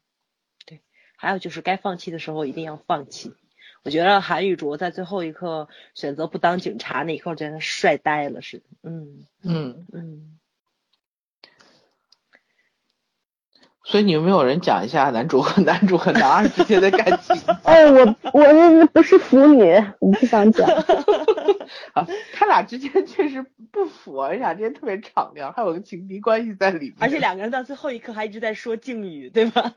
[0.67, 0.81] 对。
[1.17, 3.35] 还有就是该放弃的时候一定要放弃。
[3.83, 8.65] 我觉得韩宇卓在最后一刻选择不当警察那一刻，真的帅呆了似的。
[8.83, 10.40] 嗯嗯嗯。
[13.91, 17.37] 所以你有没有人讲一下男主和男主和男二 之间的感情？
[17.65, 19.65] 哎，我我不是腐女，
[19.99, 20.69] 我不想讲。
[21.93, 26.95] 啊，他俩之间确实不符，而且俩之间特别敞亮，还有个情敌关系在里面。
[27.01, 29.73] 而且两个人到最后一刻还一直在说敬语，对吧？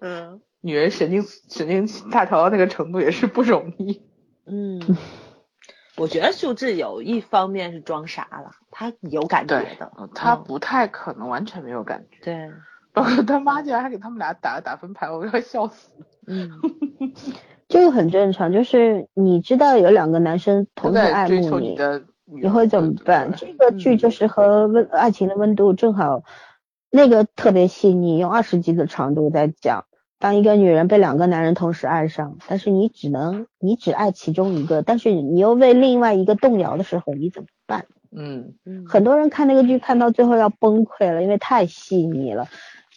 [0.00, 4.00] 嗯， 女人神经神经大条到那个程度也是不容易。
[4.46, 4.80] 嗯，
[5.96, 12.18] 我觉得秀智有一方面是装傻了，他有感觉的，他不太可能完全没有感觉。
[12.24, 12.50] 对，
[12.92, 15.90] 包括他妈竟然还给他们俩打了打分牌，我要笑死。
[16.26, 16.50] 嗯，
[17.68, 21.78] 这个很正常，就是你知道有两个男生同时爱慕你，
[22.24, 23.32] 你会怎么办？
[23.36, 26.22] 这个剧就是和温爱情的温度正好，
[26.90, 29.84] 那个特别细腻，用二十集的长度在讲。
[30.22, 37.86] 当一个女人被两个男人同时爱上，但是你只能你只爱其中一个，但是你又为另外一个动摇的时候，你怎么办？
[38.16, 42.46] 嗯，嗯很多人看那个剧看到最后要崩溃了，因为太细腻了，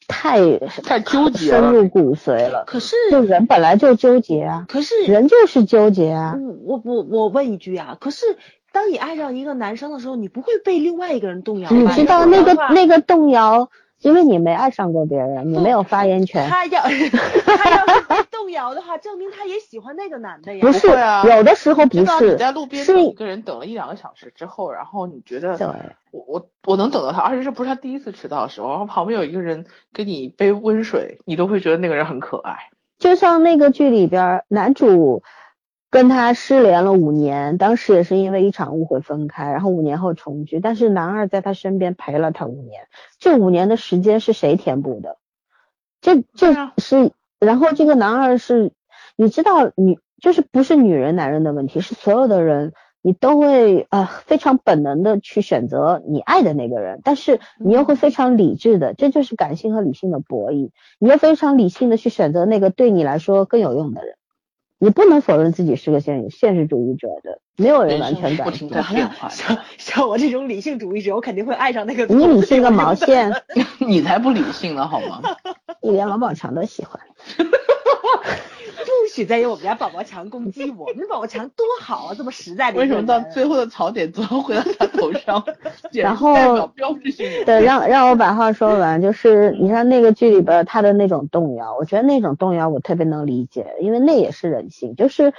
[0.08, 2.64] 太太纠结了深入骨髓了。
[2.68, 6.38] 可是就人本来就纠结啊，可是人就是纠结啊。
[6.64, 8.24] 我我我问一句啊，可是
[8.72, 11.76] 当你爱上一个男生的时候，你不会被另外一个人动摇吧？
[11.76, 13.72] 你知道那个那个动摇，
[14.06, 16.48] 因为你没爱上过别人，你没有发言权。
[16.48, 16.84] 他要
[17.44, 20.62] 他要是动摇的话，证明他也喜欢那个男的呀。
[20.62, 25.58] 不是啊，有的时候不知道是你在路边是等一个人等了一两个小时之后，然后你觉得
[26.12, 32.56] 我我我能等到他，而且这不是他第一次迟到的时候，然后旁边有一个人给你一杯温水，你都会觉得那个人很可爱。
[33.00, 35.24] 就像那个剧里边儿，男主
[35.96, 45.16] 跟他失联了五年，当时也是因为一场误会分开，然后五年后重聚，但是男二在他身边陪了他五年，这五年的时间是谁填补的？
[46.02, 48.74] 这这是，然后这个男二是，
[49.16, 52.74] 你知道女就是不是女人男人的问题，是所有的人。
[53.02, 60.72] 你都会呃非常本能的去选择你爱的那个人，但是你又会非常理智的，这就是感性和理性的博弈。
[60.98, 64.16] 你又非常理性的去选择那个对你来说更有用的人，
[64.78, 68.84] 你不能否认自己是个现现实主义者的，没有人人完全不停变。
[68.84, 72.06] 在变化的，像像我这种理性主义者，我肯定会爱上那个。
[72.08, 73.34] 你理性个毛线，
[73.80, 75.22] 你才不理性呢，好吗？
[75.82, 77.00] 你连王宝强都喜欢。
[78.86, 82.96] 不许再用我们家宝宝强攻击我，我们宝宝强多好啊，这么实在的为什。
[82.96, 85.44] 么到最后的槽点总要回到他头上？
[85.94, 95.34] 然后代表标志性对，让让我把话说完，就是你看那个剧里边他的那种动摇，我觉得那种动摇我特别能理解，因为那也是人性，就是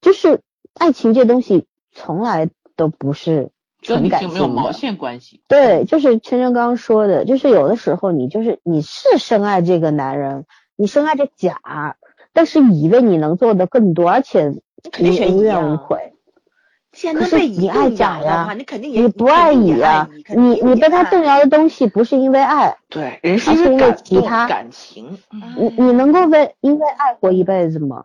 [0.00, 0.40] 就是
[0.74, 3.50] 爱情这东西从来都不是
[3.86, 4.48] 跟纯感情没有。
[4.48, 5.42] 毛线关系。
[5.48, 10.46] 对，就是圈圈刚刚说的，就是有的时候你就是你是深爱这个男人，
[10.82, 11.60] 你深爱着甲，
[12.32, 14.52] 但是乙为你能做的更多，而且
[14.90, 16.12] 肯定选无怨无悔。
[17.14, 21.38] 可是你爱甲呀你肯定也你不爱乙呀、你你被他动摇。
[21.38, 25.20] 的东西不是因为爱，对，人是因为其他感情。
[25.56, 28.02] 你你能够为因为爱活一辈子吗？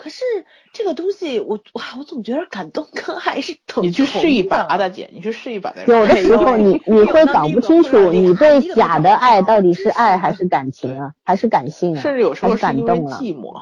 [0.00, 0.24] 可是
[0.72, 4.78] 这个东西，我哇，我总觉得感动跟爱是等你去试一把，的。
[4.78, 13.18] 大姐，你去试一把再有的时候你 你会搞不清楚，你对假的爱到底是爱还是感情啊，还是感性啊，甚至有时候是因为感动啊？
[13.20, 13.60] 寂寞，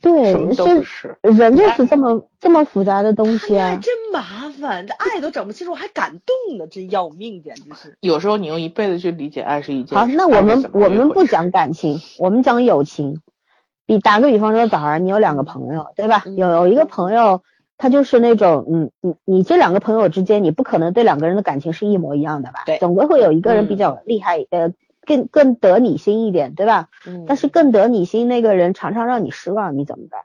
[0.00, 1.18] 对什，么都是是。
[1.22, 3.76] 人就是这么这么复杂的东西啊。
[3.82, 7.98] 真麻烦，这爱都整不清楚，还感动呢，真要命，简直是。
[8.00, 13.20] 有时候你用一辈子去理解爱是一件好，那我们我们不讲感情，我们讲友情。
[13.90, 16.22] 比打个比方说，早上你有两个朋友，对吧？
[16.24, 17.42] 嗯有有一个朋友，
[17.76, 22.62] 他就是那种，嗯，你你这两个朋友之间，你不可能对两个人的感情是一模一样的吧？
[22.66, 24.72] 对总归会有一个人比嗯较厉害，呃，
[25.04, 26.88] 更更得你心一点，对吧？
[27.04, 30.20] 嗯但是更得你心那个人常常让你失望，你怎么办？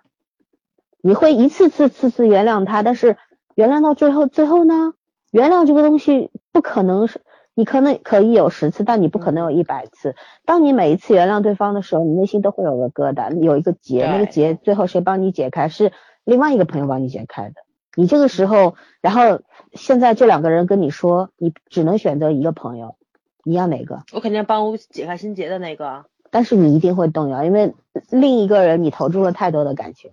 [1.01, 3.17] 你会一次次次次原谅他，但是
[3.55, 4.93] 原谅到最后，最后呢？
[5.31, 7.19] 原谅这个东西不可能是，
[7.55, 10.15] 你可能可以有十次，但你不可能有一百次。
[10.45, 15.69] 当你每一次原谅对方的时候，你内心都会有个疙瘩，有一个结，那个结最后谁帮你解开？
[15.69, 15.91] 是
[16.23, 17.55] 另外一个朋友帮你解开的。
[17.95, 19.39] 你这个时候，然后
[19.71, 22.97] 现在这两个人跟你说，你只能选择一个朋友，
[23.43, 24.03] 你要哪个？
[24.11, 26.05] 我肯定帮我解开心结的那个。
[26.31, 27.73] 但是你一定会动摇，因为
[28.09, 30.11] 另一个人你投注了太多的感情，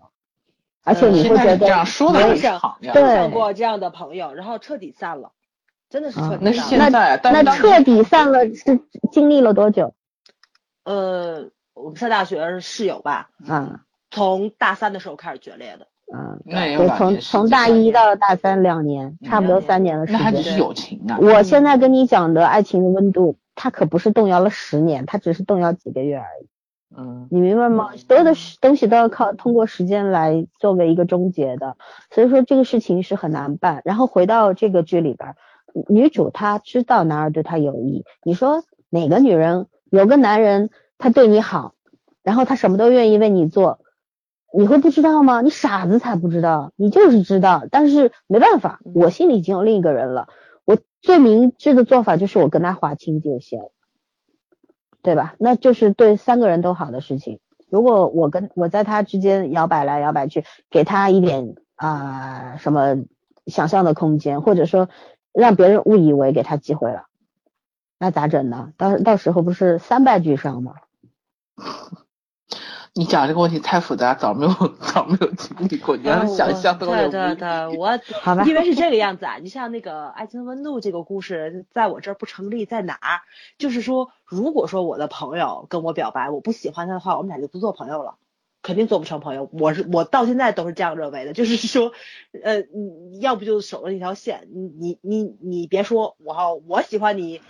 [0.85, 2.93] 而且嗯你会觉现在是这样得说的很我想长呀。
[2.93, 5.33] 对碰上过这样的朋友，然后彻底散了，
[5.93, 6.61] 真的是啊彻底那是。
[6.63, 8.81] 现在，但那彻底散了是
[9.13, 9.93] 经历了多久
[10.85, 13.79] 呃，我们上大学是室友吧，嗯？
[14.11, 15.87] 从大三的时候开始决裂的。
[16.15, 20.19] 嗯，那也有对，从从大一到大三两年，差不多三年的时间。
[20.21, 21.19] 那还只是友情啊。
[21.21, 26.49] 我现在跟你讲的爱情的温度，它可不是动摇了十年，它只是动摇几个月而已。
[26.95, 27.91] 嗯，你明白吗？
[27.97, 31.77] 所有的事东西都要靠通过时间来作为一个终结的，
[32.11, 33.81] 所以说这个事情是很难办。
[33.87, 35.37] 然后回到这个剧里边儿，
[35.89, 41.75] 女主她知道男二对她有意，你说哪个女人有个男人他对你好，
[42.23, 43.81] 然后他什么都愿意为你做，
[44.57, 45.41] 你会不知道吗？
[45.41, 50.29] 你傻子才不知道，你就是知道，但是没办法，我心里已经有另一个人了。
[50.65, 53.61] 我最明智的做法就是我跟他划清界限。
[55.05, 55.35] 对吧？
[55.41, 57.41] 那就是对三个人都好的事情。
[57.69, 62.99] 如果我跟我在他之间摇摆来摇摆去，给他一点啊、什么
[63.47, 64.89] 想象的空间，或者说
[65.33, 67.07] 让别人误以为给他机会了，
[67.99, 68.73] 那咋整呢？
[68.77, 70.75] 到到时候不是三败俱伤吗？
[72.95, 83.21] 你讲这个问题太复杂，早没有早没有经历过，你让想象都有对对对，我好吧因为是这个样子啊，你像那个《爱情温度》这个故事，在我这儿不成立，在哪儿？
[83.57, 88.17] 就是说，如果说我的朋友跟我表白，我不喜欢他的话，我们俩就不做朋友了。
[88.63, 89.49] 肯定做不成朋友。
[89.53, 91.93] 我是我到现在都是这样认为的，就是说，
[92.43, 92.61] 呃，
[93.11, 97.41] 你要不就守着一条线，你你你你别说，我好我喜欢你，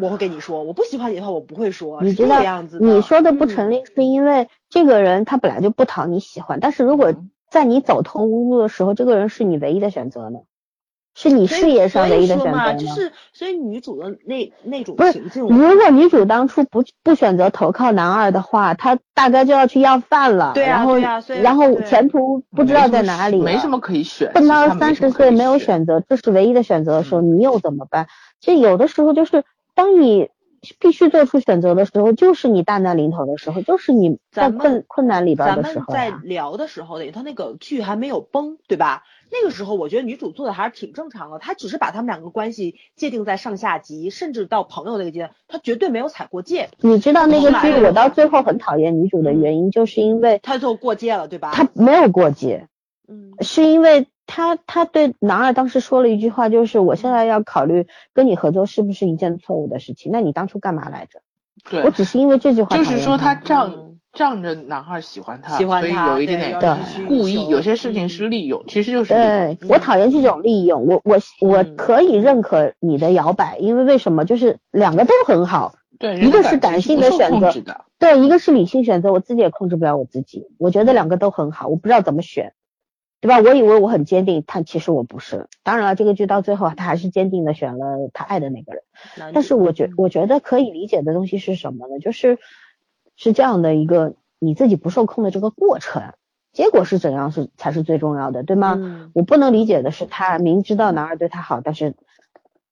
[0.00, 2.02] 我会跟你说；我不喜欢你的话，我不会说。
[2.02, 2.78] 是这你知道个样子。
[2.80, 10.40] 你说的不嗯成立，是因为这个人他本来就不讨你喜欢，但是如果嗯在你走投无路的时候，这个人是你唯一的选择呢，
[11.18, 24.30] 是你事业上所以唯一个选择说嘛，就是所以女主的那那种不是情境，如果女主当初不不选择投靠男二的话，她大概就要去要饭了，对啊然后对啊所以然后前途不知道在哪里了，没什么可以选。
[24.34, 28.08] 奔到三十岁没有选，择，这是唯一的选择的时候，嗯你又怎么办？
[28.42, 29.42] 其实有的时候就是
[29.74, 30.28] 当你
[30.78, 36.12] 必须做出选择的时候，就是你大难临头的时候，就是你在困困难里边咱们的时候在。
[36.22, 39.04] 聊的时候，等于他那个剧还没有崩，对吧？
[39.30, 51.50] 那个时候我觉得女主做的还是挺正常的，她只是把他们两个关系界定在上下级，甚至到朋友那个阶段，她绝对没有踩过界，你知道那个剧，我到最后很讨厌女主的原因，就是因为她就过界了，对吧？
[51.52, 52.68] 她没有过界，
[53.08, 60.10] 嗯是因为她她对男二当时说了一句话，就是我现在要考虑跟你合作是不是一件错误的事情。
[60.12, 61.20] 那你当初干嘛来着？
[61.68, 63.85] 对我，只是因为这句话就是说他仗嗯
[64.16, 74.24] 仗着男孩喜欢他，喜欢所以他，有一点点对有对人去故意，有些事情是利用，其实就是对我讨厌这种利用，我我我嗯可以认可你的摇摆，因为为什么？
[74.24, 77.52] 就是两个都很好，对，一个是感性的选择
[77.98, 82.54] 对，一个是理性选择，我自己也控制不了我自己，我觉得两个都很好，我不知道怎么选，
[83.20, 83.38] 对吧？
[83.40, 85.46] 我以为我很坚定，但其实我不是。
[85.62, 88.82] 当然了，这个剧到最后他还是坚定的选了他爱的那个人，
[89.34, 91.98] 但是我觉嗯我觉得可以理解的东西是什么呢？
[92.00, 92.38] 就是
[93.16, 96.12] 是这样的一个你自己不受控的这个过程，
[96.52, 98.74] 结果是怎样是才是最重要的，对吗？
[98.78, 101.94] 嗯我不能理解的是，他明知道男二对他好，但是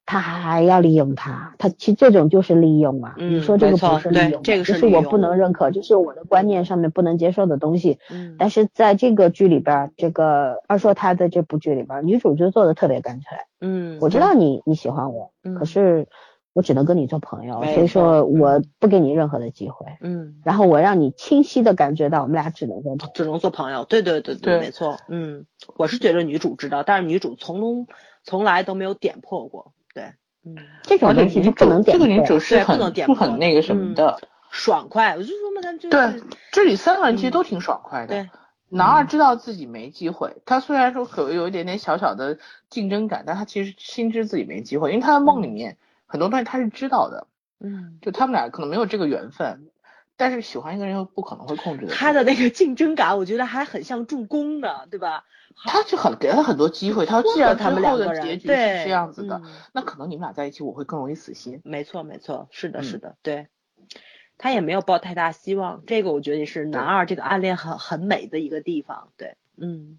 [0.07, 3.15] 他还要利用他，他其实这种就是利用啊。
[3.17, 7.99] 嗯你说这个没错不是利用这个是是我不能认可，这是我的观念上面不能接受的东西。
[8.11, 13.39] 嗯但是在这个剧里边，这个二硕他在这部剧里边，女主就做的特别干脆。
[13.63, 16.07] 嗯，我知道你你喜欢我，嗯可是
[16.55, 23.13] 我只能跟你做朋友，所以说我不给你任何的机会，嗯，然后我让你清晰的感觉到我们俩只能做朋友。
[23.15, 25.45] 只能做朋友，对对对对没错，嗯，
[25.77, 27.87] 我是觉得女主知道，但是女主从中
[28.23, 30.15] 从来都没有点破过，对，
[30.45, 34.21] 嗯，这种东西就不女主这个女能点破主是很不能点破很那个什么嗯的，
[34.51, 36.23] 爽快，我就说嘛，她就是对，
[36.53, 38.15] 这里三个人其实嗯都挺爽快的。
[38.15, 38.31] 对，
[38.69, 42.39] 男二知道自己没机会，他虽然说可能有一点点小小的
[42.71, 45.77] 竞争感，但他其实心知自己没机会，因为他的梦里面
[46.15, 47.27] 很多东西他是知道的，
[47.59, 49.73] 嗯，就他们俩可能没有这个缘分，
[50.17, 51.93] 但是喜欢一个人又不可能会控制的。
[51.93, 55.25] 他的那个竞争感，我觉得还很像助攻呢，对吧？
[55.67, 61.61] 他就很给了他很多机会，他说既然他们两个结局是对这样子的，嗯那可能你们俩在一起我会更容易死心。
[61.65, 63.49] 没错，没错，是的，嗯是的，对。
[64.39, 69.99] 他也没有抱太大希望，这个我觉得也是男二这个暗恋很很美的一个地方，对，嗯，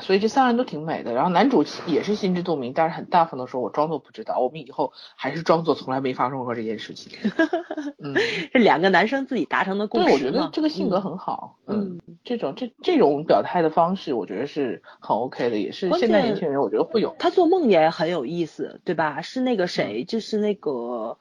[0.00, 7.18] 所以这三个人都挺美的，然后男主也是心知肚明，但是很大方的说：“我装作不知道，我们以后还是装作从来没发生过这件事情。
[7.98, 8.14] ”嗯，
[8.52, 11.56] 是两个男生自己达成的共对，识对我觉得这个性格嗯很好。
[11.66, 17.16] 嗯嗯，这种这这种表态的方式，我觉得是很 OK 的，也是现在年轻人我觉得会有。
[17.18, 19.22] 他做梦也很有意思，对吧？
[19.22, 21.16] 是那个谁，就是那个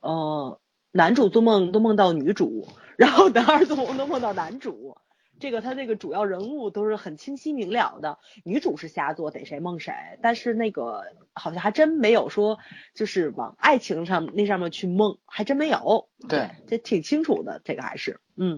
[0.00, 0.58] 呃，
[0.92, 4.96] 男主做梦都梦到女主，然后男二做梦都梦到男主。
[5.42, 9.92] 这个他这个主要人物都是很清晰明了的，女主是瞎做，逮谁梦谁。
[10.22, 11.02] 但是那个
[11.32, 12.60] 好像还真没有说，
[12.94, 16.08] 就是往爱情上那上面去梦，还真没有。
[16.28, 18.56] 对，这挺清楚的，这个还是，嗯，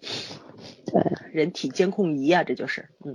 [0.00, 3.14] 对，人体监控仪啊，这就是，嗯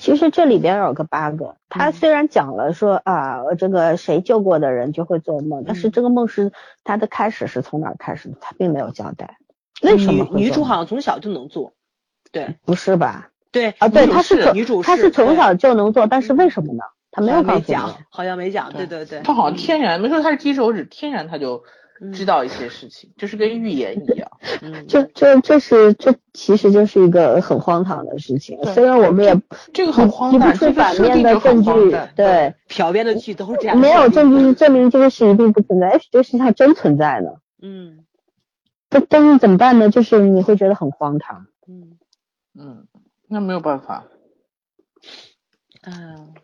[0.00, 6.50] 其实这里边有个 bug，他嗯虽然讲了说啊，这个谁救过的人就会做梦，但是嗯这个梦是
[6.82, 9.38] 他的开始是从哪开始的，他并没有交代。
[9.82, 11.72] 为什么女女主好像从小就能做，
[12.32, 13.30] 对不是吧？
[13.50, 16.82] 对啊，对，他是女主他是从小就能做，但是为什么呢？
[17.10, 17.72] 他没有好像没告诉。
[17.72, 21.64] 讲，好像没讲，对对对，他好像天然没说他是金手指，天然他就
[22.00, 24.30] 嗯知道一些事情，就是跟预言一样。
[24.60, 29.40] 嗯，这这这是这其实就是一个很荒唐的事情，对虽然我们也
[29.72, 31.70] 这个很荒唐，提不反面的证据。
[32.14, 37.30] 对，漂边的剧都是这样，没有证据，证明这个事一定不存在，哎，这个事情还真存在呢。
[37.62, 38.04] 嗯
[38.90, 39.90] 但但是怎么办呢？
[39.90, 41.46] 就是你会觉得很荒唐。
[41.66, 41.97] 嗯
[42.58, 42.86] 嗯，
[43.28, 44.04] 那没有办法。
[45.82, 46.34] 嗯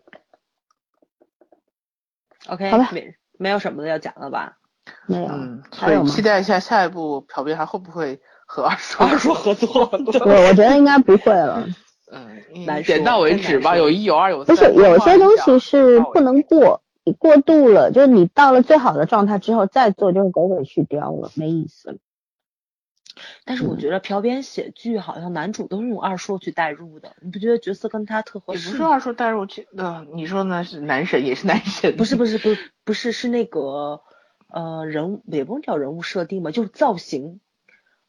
[2.47, 4.59] ，OK，好了没没有什么的要讲了吧？
[5.07, 6.23] 没有，嗯，所以期？
[6.23, 11.67] 待一下下一步朴编还会不会和二 叔二叔合作，我我觉得应该不会了。
[12.13, 14.63] 嗯，难点到为止吧，有一有二有三不。
[14.63, 21.97] 是有些东西是不能过，你过度了，就是你到了最好的状态之后再做，就是狗尾续貂了，没意思了。
[23.45, 28.69] 但是我觉得朴编写剧好像男主都是用二硕去代入的，你不觉得角色跟他特合适？
[28.69, 30.65] 也不是二硕代入去的，你说呢？
[30.65, 32.51] 是男神也是男神，不是不是不
[32.85, 34.03] 不是是那个
[34.49, 37.41] 呃人物也不能叫人物设定吧，就是造型，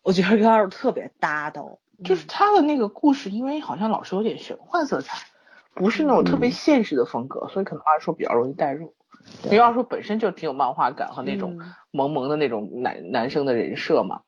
[0.02, 1.62] 我觉得跟二硕特别搭的。
[2.04, 5.18] 就是他的那个故事，因为好像老是有点玄幻色彩，
[5.74, 8.94] 不是那种特别现实的风格，所以可能二硕比较容易代入。
[9.46, 11.58] 因为二硕本身就挺有漫画感和那种
[11.92, 14.24] 萌萌的那种男男生的人设嘛。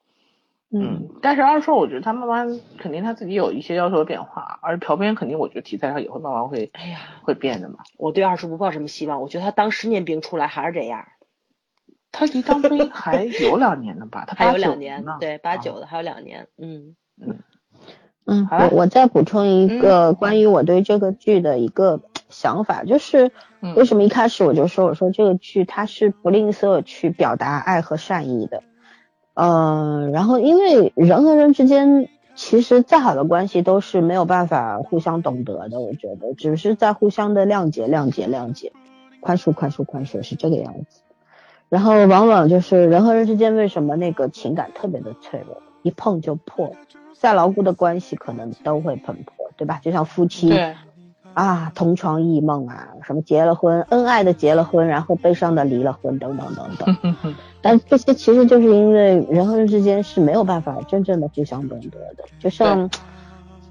[0.69, 7.77] 嗯，但是二硕我觉得他慢慢肯定他自己有一些要求的变化，而朴编肯定我觉得题材上也会慢慢会，哎呀，会变的嘛。
[7.98, 11.06] 我对二硕不抱什么希望，我觉得他当十年兵出来还是这样。
[12.11, 14.26] 他离当兵还有两年呢吧？
[14.27, 16.48] 他还有两年，对，八九的还有两年。
[16.57, 17.39] 嗯嗯。
[18.30, 23.31] 嗯，我我再补充一个关于我对这个剧的一个想法，就是
[23.76, 28.64] 为什么一开始我就说我说这个剧它是不吝啬去表达爱和善意的，
[29.39, 38.72] 嗯，然后因为人和人之间其实再好的关系都是没有办法互相懂得的，我觉得只是在互相的谅解、谅解、谅解，
[39.19, 41.01] 宽恕、宽恕、宽恕是这个样子，
[41.69, 46.73] 然后往往就是人和人之间为什么那个情感特别的脆弱，一碰就破。
[47.14, 49.80] 再牢固的关系可能都会碰破，对吧？
[49.84, 50.49] 就像夫妻，
[51.38, 57.15] 啊，同床异梦啊，什么结了婚，恩爱的结了婚，然后悲伤的离了婚，等等等等。
[57.61, 62.23] 但这些其实就是因为人和人之间是没有办法真正的互相懂得的。
[62.39, 62.89] 就像，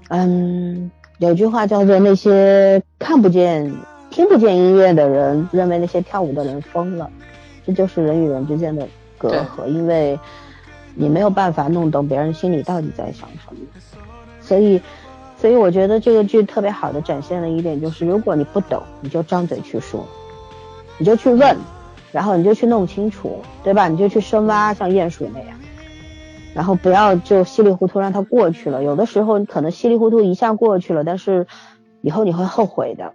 [0.07, 3.69] 嗯，有句话叫做那些看不见、
[4.11, 7.09] 听不见音乐的人，认为那些跳舞的人疯了。
[7.65, 8.87] 这就是人与人之间的
[9.17, 10.17] 隔阂，因为。
[10.99, 13.57] 你没有办法弄懂别人心里到底在想什么，
[14.41, 14.81] 所以，
[15.39, 20.03] 所以我觉得这个剧特别好的展现了一点，就是如果你不懂，你就张嘴去说，
[20.97, 21.55] 你就去问，
[22.11, 23.87] 然后你就去弄清楚，对吧？
[23.87, 25.57] 你就去深挖，像鼹鼠那样，
[26.55, 28.83] 然后不要就稀里糊涂让它过去了。
[28.83, 31.45] 有的时候你可能稀里糊涂一下过去了，但是
[32.01, 33.13] 以后你会后悔的。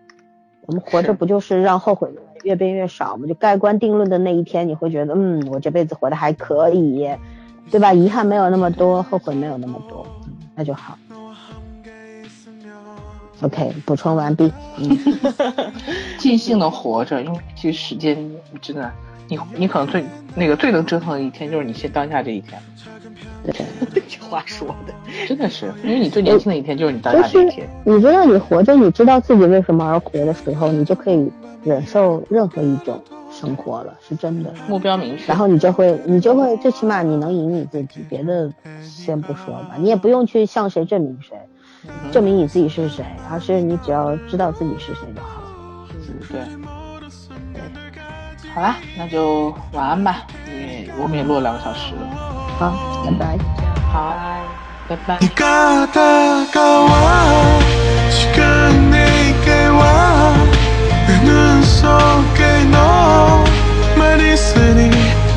[0.66, 2.08] 我们活着不就是让后悔
[2.44, 3.26] 越变越少吗？
[3.26, 7.08] 就盖棺定论的那一天，你会觉得，嗯，我这辈子活得还可以。
[7.70, 7.92] 对吧？
[7.92, 10.04] 遗憾没有那么多，后悔没有那么多，
[10.56, 10.98] 那就好。
[13.42, 14.52] OK，补充完毕。
[14.78, 14.98] 嗯，
[16.18, 18.16] 尽兴的活着，因为其实时间
[18.60, 18.90] 真的，
[19.28, 20.04] 你你可能最
[20.34, 22.60] 那个最能折腾的一天，就是你现当下这一天。
[23.44, 23.54] 对，
[24.08, 24.94] 这话说的
[25.26, 27.68] 真的是，因为你最年轻的一天就是你当下这一天。
[27.84, 31.30] 你知道你活着，你知道自己为什么而活的时候，你就可以
[31.64, 33.00] 忍受任何一种。
[33.32, 38.52] 生活了是真的，目标明确，然后你就会，你就会，最起码你能赢你自己，别的
[38.82, 41.34] 先不说吧，你也不用去向谁证明谁，
[42.11, 45.47] 证明你自己是谁，而是你只要知道自己是谁就好了。
[45.91, 46.41] 嗯，对，
[47.53, 47.61] 对，
[48.53, 52.07] 好啦，那就晚安吧，因为我们也录了两个小时了。
[52.59, 53.37] 好，拜拜。
[53.91, 54.15] 好，
[54.87, 55.19] 拜拜。
[62.69, 63.43] 너
[63.97, 64.89] 많이 쓰니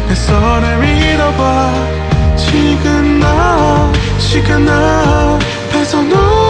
[0.08, 1.72] 내 손을 믿어봐
[2.36, 3.83] 지금 나
[4.35, 6.44] 시간 앞에서 너